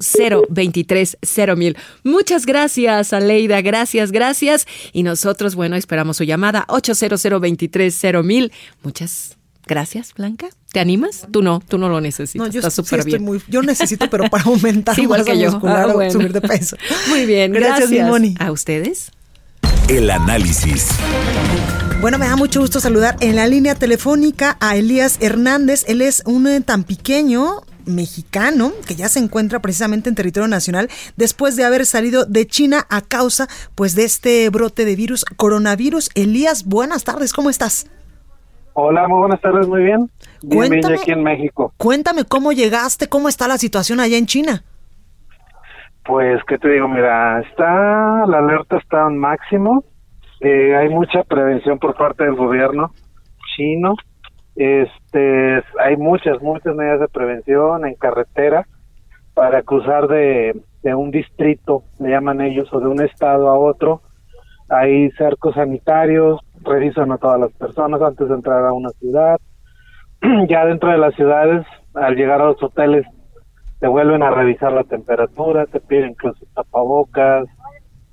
23 0.49 1.17
mil. 1.55 1.77
Muchas 2.03 2.45
gracias, 2.45 3.13
Aleida, 3.13 3.61
gracias, 3.61 4.11
gracias. 4.11 4.65
Y 4.93 5.03
nosotros, 5.03 5.55
bueno, 5.55 5.75
esperamos 5.75 6.17
su 6.17 6.23
llamada 6.23 6.65
800 6.69 7.39
23 7.39 8.03
mil. 8.23 8.51
Muchas 8.81 9.37
Gracias, 9.67 10.13
Blanca. 10.15 10.49
¿Te 10.71 10.79
animas? 10.79 11.27
Tú 11.31 11.41
no, 11.41 11.61
tú 11.65 11.77
no 11.77 11.87
lo 11.87 12.01
necesitas. 12.01 12.47
No, 12.47 12.51
yo 12.51 12.59
Está 12.59 12.71
súper 12.71 13.05
bien. 13.05 13.23
Muy, 13.23 13.41
yo 13.47 13.61
necesito, 13.61 14.09
pero 14.09 14.29
para 14.29 14.43
aumentar 14.45 14.97
igual 14.99 15.23
que 15.23 15.39
yo. 15.39 15.51
muscular 15.51 15.89
ah, 15.89 16.09
subir 16.09 16.33
de 16.33 16.41
peso. 16.41 16.75
Muy 17.09 17.25
bien, 17.25 17.51
gracias, 17.53 17.89
gracias. 17.91 18.35
A 18.39 18.51
ustedes. 18.51 19.11
El 19.89 20.09
análisis. 20.09 20.97
Bueno, 22.01 22.17
me 22.17 22.27
da 22.27 22.35
mucho 22.35 22.61
gusto 22.61 22.79
saludar 22.79 23.15
en 23.19 23.35
la 23.35 23.47
línea 23.47 23.75
telefónica 23.75 24.57
a 24.59 24.75
Elías 24.75 25.17
Hernández. 25.21 25.85
Él 25.87 26.01
es 26.01 26.23
un 26.25 26.47
eh, 26.47 26.61
tan 26.61 26.83
pequeño 26.83 27.61
mexicano 27.85 28.71
que 28.87 28.95
ya 28.95 29.09
se 29.09 29.19
encuentra 29.19 29.59
precisamente 29.59 30.09
en 30.09 30.15
territorio 30.15 30.47
nacional 30.47 30.89
después 31.17 31.55
de 31.55 31.65
haber 31.65 31.85
salido 31.85 32.25
de 32.25 32.45
China 32.47 32.85
a 32.89 33.01
causa 33.01 33.47
pues 33.75 33.95
de 33.95 34.03
este 34.05 34.49
brote 34.49 34.85
de 34.85 34.95
virus 34.95 35.25
coronavirus. 35.25 36.09
Elías, 36.15 36.65
buenas 36.65 37.03
tardes, 37.03 37.33
¿cómo 37.33 37.49
estás? 37.49 37.87
Hola, 38.73 39.07
muy 39.07 39.19
buenas 39.19 39.41
tardes, 39.41 39.67
muy 39.67 39.83
bien. 39.83 40.09
Bienvenido 40.41 40.89
aquí 40.89 41.11
en 41.11 41.23
México. 41.23 41.73
Cuéntame 41.77 42.23
cómo 42.23 42.53
llegaste, 42.53 43.09
cómo 43.09 43.27
está 43.27 43.47
la 43.47 43.57
situación 43.57 43.99
allá 43.99 44.17
en 44.17 44.27
China. 44.27 44.63
Pues, 46.03 46.43
¿qué 46.47 46.57
te 46.57 46.69
digo? 46.69 46.87
Mira, 46.87 47.39
está, 47.41 48.25
la 48.25 48.39
alerta 48.39 48.77
está 48.77 49.07
en 49.07 49.17
máximo. 49.17 49.83
Eh, 50.39 50.75
hay 50.75 50.89
mucha 50.89 51.23
prevención 51.23 51.77
por 51.77 51.95
parte 51.95 52.23
del 52.23 52.35
gobierno 52.35 52.91
chino. 53.55 53.93
Este, 54.55 55.63
hay 55.79 55.97
muchas, 55.97 56.41
muchas 56.41 56.75
medidas 56.75 56.99
de 56.99 57.07
prevención 57.07 57.85
en 57.85 57.95
carretera 57.95 58.65
para 59.33 59.61
cruzar 59.61 60.07
de, 60.07 60.59
de 60.83 60.95
un 60.95 61.11
distrito, 61.11 61.83
le 61.99 62.09
llaman 62.09 62.41
ellos, 62.41 62.67
o 62.73 62.79
de 62.79 62.87
un 62.87 63.01
estado 63.01 63.49
a 63.49 63.57
otro. 63.57 64.01
Hay 64.69 65.11
cercos 65.11 65.55
sanitarios, 65.55 66.39
revisan 66.63 67.11
a 67.11 67.17
todas 67.17 67.39
las 67.39 67.51
personas 67.53 68.01
antes 68.01 68.27
de 68.27 68.35
entrar 68.35 68.65
a 68.65 68.73
una 68.73 68.89
ciudad. 68.91 69.39
ya 70.47 70.65
dentro 70.65 70.91
de 70.91 70.97
las 70.97 71.13
ciudades, 71.15 71.65
al 71.93 72.15
llegar 72.15 72.41
a 72.41 72.45
los 72.45 72.63
hoteles, 72.63 73.05
te 73.81 73.87
vuelven 73.87 74.21
a 74.21 74.29
revisar 74.29 74.71
la 74.71 74.83
temperatura, 74.83 75.65
te 75.65 75.79
piden 75.79 76.11
incluso 76.11 76.45
tapabocas, 76.53 77.47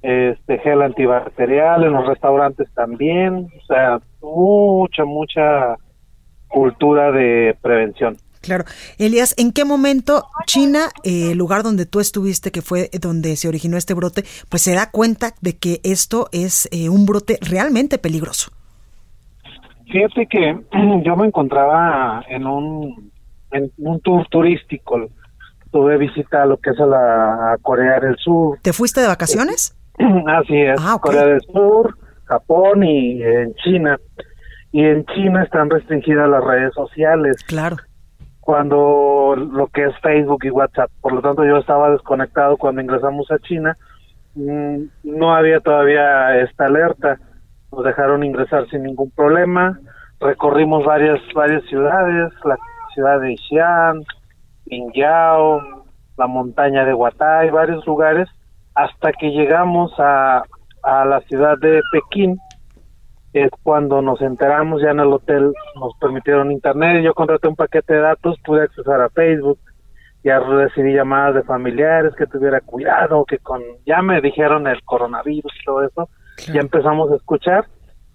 este 0.01 0.59
gel 0.61 0.81
antibacterial, 0.81 1.85
en 1.85 1.93
los 1.93 2.07
restaurantes 2.07 2.73
también, 2.73 3.49
o 3.55 3.67
sea, 3.67 4.01
mucha, 4.23 5.05
mucha 5.05 5.77
cultura 6.49 7.13
de 7.13 7.55
prevención. 7.61 8.17
Claro. 8.41 8.65
Elías, 8.99 9.35
¿en 9.37 9.53
qué 9.53 9.67
momento 9.67 10.25
China, 10.47 10.89
el 11.05 11.37
lugar 11.37 11.63
donde 11.63 11.85
tú 11.85 12.01
estuviste, 12.01 12.51
que 12.51 12.63
fue 12.63 12.89
donde 12.99 13.37
se 13.37 13.47
originó 13.47 13.77
este 13.77 13.93
brote, 13.93 14.23
pues 14.49 14.63
se 14.63 14.75
da 14.75 14.91
cuenta 14.91 15.35
de 15.43 15.59
que 15.59 15.81
esto 15.85 16.29
es 16.33 16.67
eh, 16.73 16.89
un 16.89 17.05
brote 17.05 17.39
realmente 17.43 17.99
peligroso? 17.99 18.53
Fíjate 19.93 20.27
que 20.29 20.59
yo 21.05 21.17
me 21.17 21.27
encontraba 21.27 22.25
en 22.27 22.47
un, 22.47 23.11
en 23.51 23.71
un 23.77 24.01
tour 24.01 24.27
turístico. 24.31 25.11
Tuve 25.71 25.99
visita 25.99 26.43
a 26.43 26.47
lo 26.47 26.57
que 26.59 26.71
es 26.71 26.81
a 26.81 26.87
la 26.87 27.57
Corea 27.63 28.01
del 28.01 28.17
Sur. 28.17 28.59
¿Te 28.63 28.73
fuiste 28.73 29.01
de 29.01 29.07
vacaciones? 29.07 29.77
Así 30.27 30.57
es, 30.57 30.81
ah, 30.81 30.99
Corea 31.01 31.27
del 31.27 31.41
Sur, 31.43 31.97
Japón 32.25 32.85
y 32.85 33.23
en 33.23 33.55
China. 33.55 33.99
Y 34.71 34.85
en 34.85 35.05
China 35.07 35.43
están 35.43 35.71
restringidas 35.71 36.29
las 36.29 36.45
redes 36.45 36.75
sociales. 36.75 37.43
Claro. 37.47 37.77
Cuando 38.41 39.35
lo 39.37 39.67
que 39.69 39.85
es 39.85 39.93
Facebook 40.03 40.45
y 40.45 40.51
WhatsApp. 40.51 40.91
Por 41.01 41.13
lo 41.13 41.21
tanto, 41.21 41.45
yo 41.45 41.59
estaba 41.59 41.91
desconectado 41.91 42.57
cuando 42.57 42.81
ingresamos 42.81 43.31
a 43.31 43.39
China. 43.39 43.77
Mm, 44.35 44.85
no 45.05 45.35
había 45.35 45.61
todavía 45.61 46.39
esta 46.41 46.67
alerta. 46.67 47.19
Nos 47.73 47.85
dejaron 47.85 48.25
ingresar 48.25 48.69
sin 48.71 48.85
ningún 48.85 49.11
problema. 49.11 49.79
Recorrimos 50.21 50.85
varias 50.85 51.21
varias 51.35 51.63
ciudades, 51.65 52.33
la 52.45 52.57
ciudad 52.95 53.21
de 53.21 53.37
Xi'an, 53.37 54.03
Pingyao, 54.69 55.85
la 56.17 56.27
montaña 56.27 56.85
de 56.85 56.95
Huatay, 56.95 57.51
varios 57.51 57.87
lugares 57.87 58.29
hasta 58.75 59.13
que 59.13 59.31
llegamos 59.31 59.93
a, 59.99 60.43
a 60.83 61.05
la 61.05 61.21
ciudad 61.23 61.59
de 61.59 61.81
Pekín, 61.91 62.39
es 63.33 63.51
cuando 63.63 64.01
nos 64.03 64.21
enteramos 64.21 64.81
ya 64.83 64.91
en 64.91 65.01
el 65.01 65.13
hotel, 65.13 65.53
nos 65.75 65.93
permitieron 66.01 66.53
internet, 66.53 67.03
yo 67.05 67.15
contraté 67.15 67.49
un 67.49 67.57
paquete 67.57 67.95
de 67.95 68.01
datos, 68.01 68.37
pude 68.45 68.63
accesar 68.63 69.01
a 69.01 69.11
Facebook, 69.11 69.59
ya 70.25 70.41
recibí 70.41 70.95
llamadas 70.95 71.35
de 71.35 71.43
familiares 71.43 72.15
que 72.17 72.27
tuviera 72.27 72.61
cuidado, 72.61 73.25
que 73.25 73.39
con, 73.39 73.63
ya 73.87 74.03
me 74.03 74.21
dijeron 74.21 74.67
el 74.67 74.83
coronavirus 74.85 75.53
y 75.61 75.65
todo 75.65 75.85
eso, 75.85 76.09
ya 76.53 76.61
empezamos 76.61 77.11
a 77.11 77.17
escuchar 77.17 77.67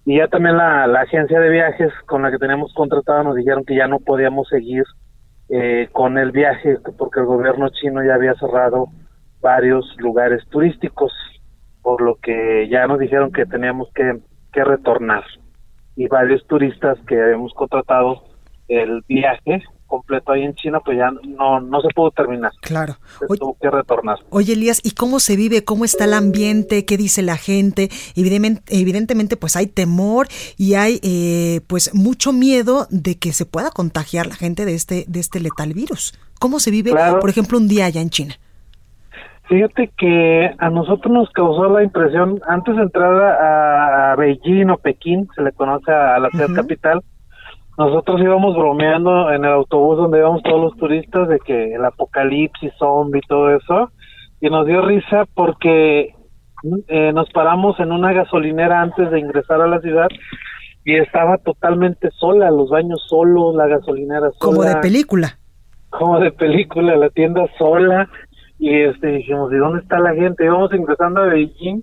y 0.04 0.18
ya 0.18 0.28
también 0.28 0.56
la, 0.56 0.86
la 0.86 1.02
agencia 1.02 1.40
de 1.40 1.48
viajes 1.48 1.92
con 2.06 2.22
la 2.22 2.30
que 2.30 2.38
teníamos 2.38 2.72
contratado 2.74 3.22
nos 3.22 3.36
dijeron 3.36 3.64
que 3.64 3.76
ya 3.76 3.86
no 3.86 4.00
podíamos 4.00 4.48
seguir 4.48 4.84
eh, 5.48 5.88
con 5.92 6.18
el 6.18 6.32
viaje 6.32 6.78
porque 6.96 7.20
el 7.20 7.26
gobierno 7.26 7.68
chino 7.68 8.02
ya 8.04 8.14
había 8.14 8.34
cerrado 8.34 8.88
varios 9.40 9.84
lugares 9.98 10.42
turísticos, 10.48 11.12
por 11.82 12.00
lo 12.00 12.16
que 12.16 12.68
ya 12.70 12.86
nos 12.86 12.98
dijeron 12.98 13.30
que 13.30 13.44
teníamos 13.44 13.88
que, 13.94 14.20
que 14.52 14.64
retornar. 14.64 15.24
Y 15.96 16.08
varios 16.08 16.46
turistas 16.46 16.98
que 17.06 17.20
habíamos 17.20 17.52
contratado 17.54 18.24
el 18.68 19.02
viaje 19.06 19.62
completo 19.94 20.32
ahí 20.32 20.42
en 20.42 20.54
China, 20.54 20.80
pues 20.84 20.98
ya 20.98 21.10
no, 21.10 21.60
no 21.60 21.80
se 21.80 21.88
pudo 21.94 22.10
terminar. 22.10 22.52
Claro. 22.60 22.96
tuvo 23.38 23.56
que 23.60 23.70
retornar. 23.70 24.18
Oye, 24.30 24.54
Elías, 24.54 24.80
¿y 24.82 24.92
cómo 24.92 25.20
se 25.20 25.36
vive? 25.36 25.64
¿Cómo 25.64 25.84
está 25.84 26.04
el 26.04 26.14
ambiente? 26.14 26.84
¿Qué 26.84 26.96
dice 26.96 27.22
la 27.22 27.36
gente? 27.36 27.90
Evidentemente, 28.16 28.62
evidentemente 28.68 29.36
pues 29.36 29.56
hay 29.56 29.66
temor 29.66 30.26
y 30.56 30.74
hay 30.74 31.00
eh, 31.02 31.60
pues 31.66 31.94
mucho 31.94 32.32
miedo 32.32 32.86
de 32.90 33.16
que 33.18 33.32
se 33.32 33.46
pueda 33.46 33.70
contagiar 33.70 34.26
la 34.26 34.34
gente 34.34 34.64
de 34.64 34.74
este, 34.74 35.04
de 35.06 35.20
este 35.20 35.40
letal 35.40 35.72
virus. 35.72 36.18
¿Cómo 36.40 36.58
se 36.58 36.70
vive, 36.70 36.92
por 37.20 37.30
ejemplo, 37.30 37.56
un 37.58 37.68
día 37.68 37.86
allá 37.86 38.00
en 38.00 38.10
China? 38.10 38.34
Fíjate 39.48 39.90
que 39.96 40.50
a 40.58 40.70
nosotros 40.70 41.12
nos 41.12 41.30
causó 41.30 41.68
la 41.68 41.82
impresión, 41.82 42.40
antes 42.48 42.76
de 42.76 42.82
entrar 42.82 43.14
a, 43.14 44.16
Beijing 44.16 44.70
o 44.70 44.78
Pekín, 44.78 45.28
se 45.34 45.42
le 45.42 45.52
conoce 45.52 45.92
a, 45.92 46.18
la 46.18 46.30
ciudad 46.30 46.54
capital, 46.54 47.02
nosotros 47.76 48.20
íbamos 48.20 48.56
bromeando 48.56 49.30
en 49.32 49.44
el 49.44 49.52
autobús 49.52 49.96
donde 49.96 50.18
íbamos 50.18 50.42
todos 50.42 50.60
los 50.60 50.76
turistas 50.76 51.28
de 51.28 51.38
que 51.40 51.74
el 51.74 51.84
apocalipsis 51.84 52.72
zombie 52.78 53.20
y 53.22 53.28
todo 53.28 53.50
eso, 53.50 53.90
y 54.40 54.48
nos 54.48 54.66
dio 54.66 54.80
risa 54.82 55.24
porque 55.34 56.14
eh, 56.88 57.12
nos 57.12 57.28
paramos 57.30 57.78
en 57.80 57.92
una 57.92 58.12
gasolinera 58.12 58.80
antes 58.80 59.10
de 59.10 59.18
ingresar 59.18 59.60
a 59.60 59.66
la 59.66 59.80
ciudad 59.80 60.08
y 60.84 60.96
estaba 60.96 61.38
totalmente 61.38 62.10
sola, 62.12 62.50
los 62.50 62.70
baños 62.70 63.04
solos, 63.08 63.54
la 63.54 63.66
gasolinera 63.66 64.30
sola. 64.38 64.38
Como 64.38 64.62
de 64.62 64.76
película. 64.76 65.38
Como 65.90 66.20
de 66.20 66.30
película, 66.32 66.96
la 66.96 67.08
tienda 67.10 67.46
sola, 67.58 68.08
y 68.58 68.70
este 68.80 69.08
dijimos, 69.08 69.52
¿y 69.52 69.56
dónde 69.56 69.82
está 69.82 69.98
la 69.98 70.14
gente? 70.14 70.44
Íbamos 70.44 70.72
ingresando 70.72 71.22
a 71.22 71.26
Beijing 71.26 71.82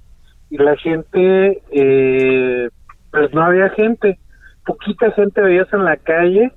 y 0.49 0.57
la 0.57 0.75
gente, 0.77 1.61
eh, 1.71 2.69
pues 3.11 3.33
no 3.33 3.43
había 3.43 3.69
gente, 3.69 4.19
poquita 4.65 5.11
gente 5.11 5.41
veías 5.41 5.71
en 5.73 5.85
la 5.85 5.97
calle 5.97 6.51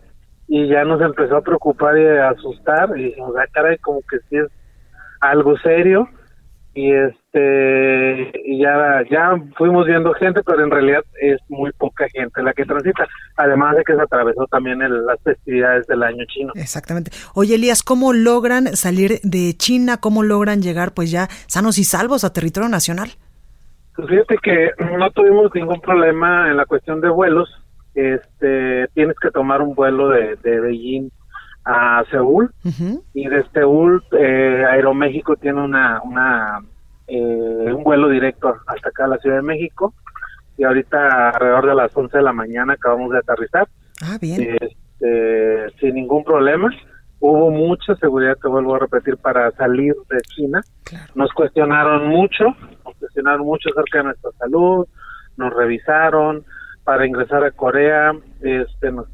y 0.47 0.69
ya 0.69 0.85
nos 0.85 1.01
empezó 1.01 1.37
a 1.37 1.43
preocupar 1.43 1.99
y 1.99 2.07
a 2.07 2.31
asustar 2.31 2.91
y 2.99 3.05
dijimos, 3.05 3.35
ah, 3.39 3.47
caray, 3.53 3.79
como 3.79 4.01
que 4.03 4.19
sí 4.29 4.37
es 4.37 4.49
algo 5.21 5.57
serio 5.59 6.09
y 6.75 6.93
este 6.93 8.33
y 8.45 8.61
ya 8.61 9.03
ya 9.09 9.37
fuimos 9.57 9.87
viendo 9.87 10.13
gente 10.15 10.43
pero 10.45 10.65
en 10.65 10.73
realidad 10.73 11.05
es 11.21 11.39
muy 11.49 11.71
poca 11.73 12.07
gente 12.13 12.43
la 12.43 12.53
que 12.53 12.65
transita. 12.65 13.07
Además 13.37 13.77
de 13.77 13.85
que 13.85 13.95
se 13.95 14.03
atravesó 14.03 14.47
también 14.49 14.81
las 14.81 15.21
festividades 15.23 15.87
del 15.87 16.03
año 16.03 16.25
chino. 16.27 16.53
Exactamente. 16.57 17.13
Oye 17.35 17.55
Elías 17.55 17.85
cómo 17.85 18.13
logran 18.13 18.77
salir 18.77 19.21
de 19.23 19.55
China 19.57 19.99
cómo 20.01 20.25
logran 20.25 20.63
llegar 20.63 20.95
pues 20.95 21.13
ya 21.13 21.29
sanos 21.47 21.79
y 21.79 21.85
salvos 21.85 22.25
a 22.25 22.33
territorio 22.33 22.69
nacional 22.69 23.11
pues 23.95 24.09
fíjate 24.09 24.37
que 24.43 24.71
no 24.99 25.11
tuvimos 25.13 25.55
ningún 25.55 25.81
problema 25.81 26.51
en 26.51 26.57
la 26.57 26.67
cuestión 26.67 27.01
de 27.01 27.09
vuelos 27.09 27.49
este, 27.95 28.89
tienes 28.95 29.17
que 29.21 29.31
tomar 29.31 29.63
un 29.63 29.75
vuelo 29.75 30.09
de, 30.09 30.37
de 30.37 30.61
Beijing 30.61 31.11
a 31.65 32.05
Seúl 32.11 32.53
y 33.15 33.27
de 33.27 33.45
Seúl 33.53 34.05
eh, 34.13 34.65
Aeroméxico 34.69 35.37
tiene 35.37 35.63
una, 35.63 36.01
una 36.03 36.61
eh, 37.07 37.73
un 37.73 37.83
vuelo 37.83 38.09
directo 38.09 38.55
hasta 38.67 38.89
acá 38.89 39.05
a 39.05 39.09
la 39.09 39.19
Ciudad 39.19 39.37
de 39.37 39.43
México 39.43 39.95
y 40.57 40.65
ahorita 40.65 41.31
alrededor 41.31 41.67
de 41.67 41.75
las 41.75 41.97
11 41.97 42.17
de 42.17 42.23
la 42.23 42.33
mañana 42.33 42.75
acabamos 42.75 43.11
de 43.13 43.19
aterrizar. 43.19 43.69
Ah, 44.03 44.19
bien. 44.21 44.57
Este, 44.61 45.71
sin 45.81 45.95
ningún 45.95 46.25
problema. 46.25 46.71
Hubo 47.19 47.51
mucha 47.51 47.95
seguridad, 47.97 48.37
te 48.41 48.49
vuelvo 48.49 48.75
a 48.75 48.81
repetir, 48.81 49.17
para 49.17 49.51
salir 49.53 49.95
de 50.11 50.21
China. 50.23 50.63
Nos 51.15 51.33
cuestionaron 51.33 52.09
mucho, 52.09 52.45
nos 52.85 52.95
cuestionaron 52.99 53.47
mucho 53.47 53.71
acerca 53.71 53.99
de 53.99 54.05
nuestra 54.05 54.31
salud, 54.39 54.87
nos 55.37 55.55
revisaron. 55.55 56.45
Para 56.85 57.07
ingresar 57.07 57.43
a 57.45 57.51
Corea, 57.51 58.13
este, 58.43 58.93
nos 58.93 59.07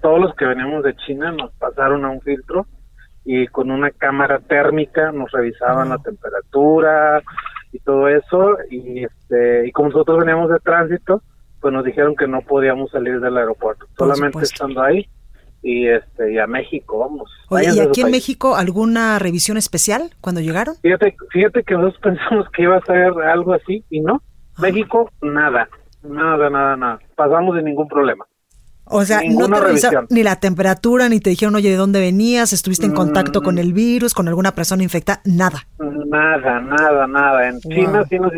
todos 0.00 0.20
los 0.20 0.34
que 0.34 0.46
veníamos 0.46 0.82
de 0.82 0.96
China 0.96 1.32
nos 1.32 1.52
pasaron 1.52 2.04
a 2.04 2.10
un 2.10 2.20
filtro 2.20 2.66
y 3.24 3.46
con 3.48 3.70
una 3.70 3.90
cámara 3.90 4.40
térmica 4.40 5.12
nos 5.12 5.30
revisaban 5.30 5.90
la 5.90 5.98
temperatura 5.98 7.22
y 7.72 7.78
todo 7.80 8.08
eso. 8.08 8.56
Y 8.70 9.04
este 9.04 9.68
y 9.68 9.72
como 9.72 9.90
nosotros 9.90 10.18
veníamos 10.18 10.50
de 10.50 10.58
tránsito 10.60 11.22
pues 11.60 11.72
nos 11.72 11.84
dijeron 11.84 12.16
que 12.16 12.26
no 12.26 12.42
podíamos 12.42 12.90
salir 12.90 13.20
del 13.20 13.36
aeropuerto 13.36 13.86
solamente 13.96 14.40
estando 14.42 14.82
ahí 14.82 15.08
y 15.62 15.86
este 15.86 16.32
y 16.32 16.38
a 16.38 16.46
México 16.48 16.98
vamos. 16.98 17.30
Y 17.62 17.78
aquí 17.78 18.00
en 18.00 18.10
México 18.10 18.56
alguna 18.56 19.18
revisión 19.20 19.56
especial 19.56 20.10
cuando 20.20 20.40
llegaron 20.40 20.74
fíjate 20.82 21.14
fíjate 21.30 21.62
que 21.62 21.74
nosotros 21.74 22.00
pensamos 22.02 22.46
que 22.50 22.62
iba 22.62 22.76
a 22.76 22.84
ser 22.84 23.12
algo 23.22 23.52
así 23.52 23.84
y 23.90 24.00
no. 24.00 24.22
México 24.58 25.10
nada 25.22 25.68
nada 26.02 26.50
nada 26.50 26.76
nada. 26.76 26.98
Pasamos 27.16 27.56
sin 27.56 27.64
ningún 27.64 27.88
problema. 27.88 28.24
O 28.84 29.04
sea, 29.04 29.20
no 29.26 29.48
te 29.48 29.60
revisaron 29.60 30.06
ni 30.10 30.22
la 30.22 30.36
temperatura, 30.36 31.08
ni 31.08 31.20
te 31.20 31.30
dijeron, 31.30 31.54
oye, 31.54 31.70
¿de 31.70 31.76
dónde 31.76 32.00
venías? 32.00 32.52
¿Estuviste 32.52 32.84
en 32.84 32.92
contacto 32.92 33.40
con 33.40 33.58
el 33.58 33.72
virus, 33.72 34.12
con 34.12 34.28
alguna 34.28 34.52
persona 34.52 34.82
infectada? 34.82 35.20
Nada. 35.24 35.66
Nada, 35.78 36.60
nada, 36.60 37.06
nada. 37.06 37.48
En 37.48 37.60
China 37.60 38.04
sí 38.10 38.18
nos, 38.18 38.32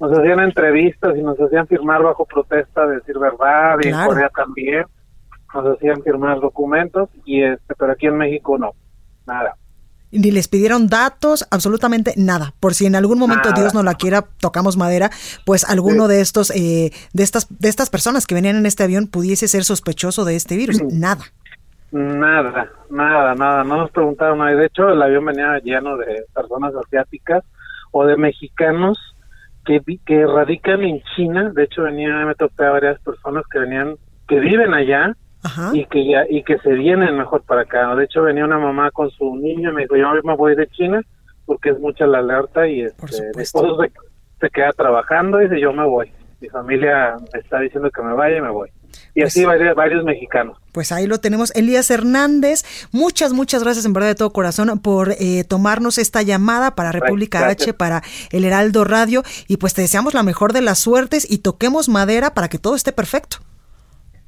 nos 0.00 0.18
hacían 0.18 0.40
entrevistas 0.40 1.16
y 1.16 1.22
nos 1.22 1.38
hacían 1.38 1.66
firmar 1.66 2.02
bajo 2.02 2.24
protesta 2.24 2.86
de 2.86 2.96
decir 2.96 3.18
verdad, 3.18 3.76
y 3.82 3.88
en 3.88 4.06
Corea 4.06 4.30
también. 4.34 4.84
Nos 5.52 5.76
hacían 5.76 6.02
firmar 6.02 6.40
documentos, 6.40 7.10
y 7.24 7.42
este, 7.42 7.74
pero 7.76 7.92
aquí 7.92 8.06
en 8.06 8.16
México 8.16 8.56
no, 8.56 8.72
nada 9.26 9.56
ni 10.14 10.30
les 10.30 10.48
pidieron 10.48 10.88
datos, 10.88 11.46
absolutamente 11.50 12.14
nada. 12.16 12.54
Por 12.60 12.74
si 12.74 12.86
en 12.86 12.94
algún 12.94 13.18
momento 13.18 13.52
Dios 13.52 13.74
no 13.74 13.82
la 13.82 13.94
quiera, 13.94 14.24
tocamos 14.40 14.76
madera, 14.76 15.10
pues 15.44 15.64
alguno 15.64 16.08
de 16.08 16.20
estos, 16.20 16.50
eh, 16.50 16.92
de 17.12 17.22
estas, 17.22 17.46
de 17.58 17.68
estas 17.68 17.90
personas 17.90 18.26
que 18.26 18.34
venían 18.34 18.56
en 18.56 18.66
este 18.66 18.84
avión 18.84 19.08
pudiese 19.08 19.48
ser 19.48 19.64
sospechoso 19.64 20.24
de 20.24 20.36
este 20.36 20.56
virus. 20.56 20.82
Nada. 20.82 21.24
Nada, 21.90 22.70
nada, 22.90 23.34
nada. 23.34 23.64
No 23.64 23.76
nos 23.76 23.90
preguntaron 23.90 24.38
nada. 24.38 24.54
De 24.54 24.66
hecho, 24.66 24.88
el 24.88 25.00
avión 25.00 25.24
venía 25.24 25.58
lleno 25.62 25.96
de 25.96 26.24
personas 26.34 26.72
asiáticas 26.74 27.44
o 27.92 28.04
de 28.04 28.16
mexicanos 28.16 28.98
que, 29.64 29.80
que 30.04 30.26
radican 30.26 30.82
en 30.82 31.02
China. 31.14 31.52
De 31.54 31.64
hecho, 31.64 31.82
venía, 31.82 32.26
me 32.26 32.34
topé 32.34 32.64
a 32.64 32.70
varias 32.70 33.00
personas 33.00 33.44
que 33.50 33.60
venían, 33.60 33.96
que 34.26 34.40
viven 34.40 34.74
allá 34.74 35.14
y 35.72 35.84
que 35.86 36.06
ya 36.06 36.24
y 36.28 36.42
que 36.42 36.58
se 36.58 36.72
vienen 36.72 37.16
mejor 37.16 37.42
para 37.42 37.62
acá. 37.62 37.94
De 37.94 38.04
hecho, 38.04 38.22
venía 38.22 38.44
una 38.44 38.58
mamá 38.58 38.90
con 38.90 39.10
su 39.10 39.36
niño 39.36 39.70
y 39.70 39.74
me 39.74 39.82
dijo, 39.82 39.96
yo 39.96 40.06
me 40.22 40.36
voy 40.36 40.54
de 40.54 40.66
China 40.68 41.00
porque 41.46 41.70
es 41.70 41.78
mucha 41.78 42.06
la 42.06 42.18
alerta 42.18 42.66
y 42.66 42.82
este, 42.82 43.30
mi 43.36 43.42
esposo 43.42 43.78
se, 44.40 44.50
queda 44.50 44.72
trabajando 44.72 45.40
y 45.40 45.44
dice, 45.44 45.60
yo 45.60 45.72
me 45.72 45.86
voy. 45.86 46.10
Mi 46.40 46.48
familia 46.48 47.16
me 47.32 47.40
está 47.40 47.60
diciendo 47.60 47.90
que 47.90 48.02
me 48.02 48.14
vaya 48.14 48.38
y 48.38 48.40
me 48.40 48.50
voy. 48.50 48.70
Y 49.14 49.20
pues 49.20 49.32
así 49.32 49.44
varios, 49.44 49.74
varios, 49.74 50.04
mexicanos. 50.04 50.58
Pues 50.72 50.92
ahí 50.92 51.06
lo 51.06 51.18
tenemos. 51.18 51.54
Elías 51.54 51.90
Hernández, 51.90 52.64
muchas, 52.92 53.32
muchas 53.32 53.62
gracias 53.62 53.84
en 53.84 53.92
verdad 53.92 54.08
de 54.08 54.14
todo 54.14 54.32
corazón 54.32 54.78
por 54.80 55.12
eh, 55.18 55.44
tomarnos 55.44 55.98
esta 55.98 56.22
llamada 56.22 56.74
para 56.74 56.92
República 56.92 57.46
H, 57.46 57.74
para 57.74 58.02
el 58.30 58.44
Heraldo 58.44 58.84
Radio. 58.84 59.22
Y 59.48 59.56
pues 59.56 59.74
te 59.74 59.82
deseamos 59.82 60.14
la 60.14 60.22
mejor 60.22 60.52
de 60.52 60.62
las 60.62 60.78
suertes 60.78 61.30
y 61.30 61.38
toquemos 61.38 61.88
madera 61.88 62.34
para 62.34 62.48
que 62.48 62.58
todo 62.58 62.74
esté 62.74 62.92
perfecto. 62.92 63.38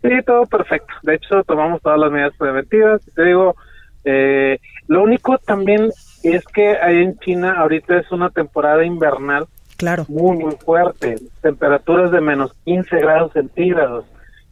Sí, 0.08 0.22
todo 0.24 0.46
perfecto. 0.46 0.94
De 1.02 1.14
hecho, 1.14 1.42
tomamos 1.44 1.80
todas 1.82 1.98
las 1.98 2.10
medidas 2.10 2.34
preventivas. 2.36 3.02
Te 3.14 3.24
digo, 3.24 3.56
eh, 4.04 4.58
lo 4.86 5.02
único 5.02 5.38
también 5.38 5.90
es 6.22 6.44
que 6.46 6.76
ahí 6.78 7.02
en 7.02 7.18
China 7.18 7.54
ahorita 7.58 7.98
es 7.98 8.10
una 8.12 8.30
temporada 8.30 8.84
invernal 8.84 9.46
claro. 9.76 10.04
muy, 10.08 10.36
muy 10.36 10.56
fuerte. 10.56 11.16
Temperaturas 11.42 12.10
de 12.10 12.20
menos 12.20 12.54
15 12.64 12.96
grados 12.98 13.32
centígrados. 13.32 14.04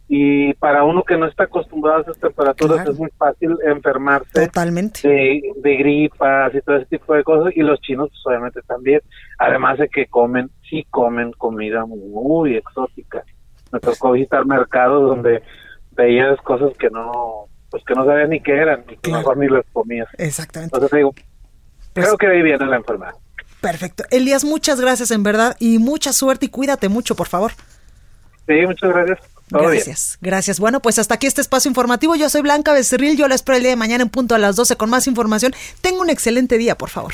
Y 0.07 0.53
para 0.55 0.83
uno 0.83 1.01
que 1.01 1.17
no 1.17 1.25
está 1.25 1.45
acostumbrado 1.45 1.97
a 1.97 2.01
esas 2.01 2.19
temperaturas 2.19 2.87
es 2.87 2.99
muy 2.99 3.09
fácil 3.17 3.57
enfermarse 3.65 4.45
Totalmente. 4.45 5.07
De, 5.07 5.41
de 5.55 5.77
gripas 5.77 6.53
y 6.53 6.61
todo 6.61 6.75
ese 6.75 6.85
tipo 6.85 7.15
de 7.15 7.23
cosas. 7.23 7.53
Y 7.55 7.61
los 7.61 7.79
chinos, 7.81 8.09
pues, 8.09 8.21
obviamente 8.27 8.61
también. 8.67 9.01
Además 9.39 9.79
de 9.79 9.89
que 9.89 10.05
comen, 10.05 10.51
sí 10.69 10.85
comen 10.91 11.31
comida 11.31 11.85
muy 11.85 12.55
exótica 12.55 13.23
me 13.75 13.79
tocó 13.81 14.13
visitar 14.13 14.45
mercados 14.45 15.09
donde 15.09 15.43
veías 15.91 16.39
cosas 16.41 16.71
que 16.77 16.89
no, 16.89 17.47
pues 17.69 17.83
que 17.85 17.93
no 17.93 18.05
sabías 18.05 18.29
ni 18.29 18.41
qué 18.41 18.53
eran, 18.53 18.85
y 18.89 18.97
que 18.97 19.11
mejor 19.11 19.37
ni 19.37 19.47
las 19.47 19.65
comías. 19.73 20.07
Exactamente. 20.17 20.75
Entonces 20.75 20.97
digo, 20.97 21.13
pues 21.93 22.05
creo 22.05 22.17
que 22.17 22.27
ahí 22.27 22.41
viene 22.41 22.65
la 22.65 22.77
enfermedad. 22.77 23.13
Perfecto. 23.61 24.03
Elías, 24.11 24.43
muchas 24.43 24.79
gracias 24.79 25.11
en 25.11 25.23
verdad 25.23 25.55
y 25.59 25.79
mucha 25.79 26.13
suerte 26.13 26.45
y 26.45 26.49
cuídate 26.49 26.87
mucho, 26.87 27.15
por 27.15 27.27
favor. 27.27 27.51
Sí, 28.47 28.53
muchas 28.65 28.93
gracias. 28.93 29.19
gracias, 29.49 30.17
gracias. 30.21 30.59
Bueno, 30.59 30.81
pues 30.81 30.99
hasta 30.99 31.15
aquí 31.15 31.27
este 31.27 31.41
espacio 31.41 31.67
informativo. 31.69 32.15
Yo 32.15 32.29
soy 32.29 32.41
Blanca 32.41 32.73
Becerril. 32.73 33.17
Yo 33.17 33.27
la 33.27 33.35
espero 33.35 33.57
el 33.57 33.63
día 33.63 33.71
de 33.71 33.75
mañana 33.75 34.03
en 34.03 34.09
punto 34.09 34.35
a 34.35 34.37
las 34.37 34.55
12 34.55 34.75
con 34.75 34.89
más 34.89 35.07
información. 35.07 35.53
Tengo 35.81 36.01
un 36.01 36.09
excelente 36.09 36.57
día, 36.57 36.77
por 36.77 36.89
favor. 36.89 37.13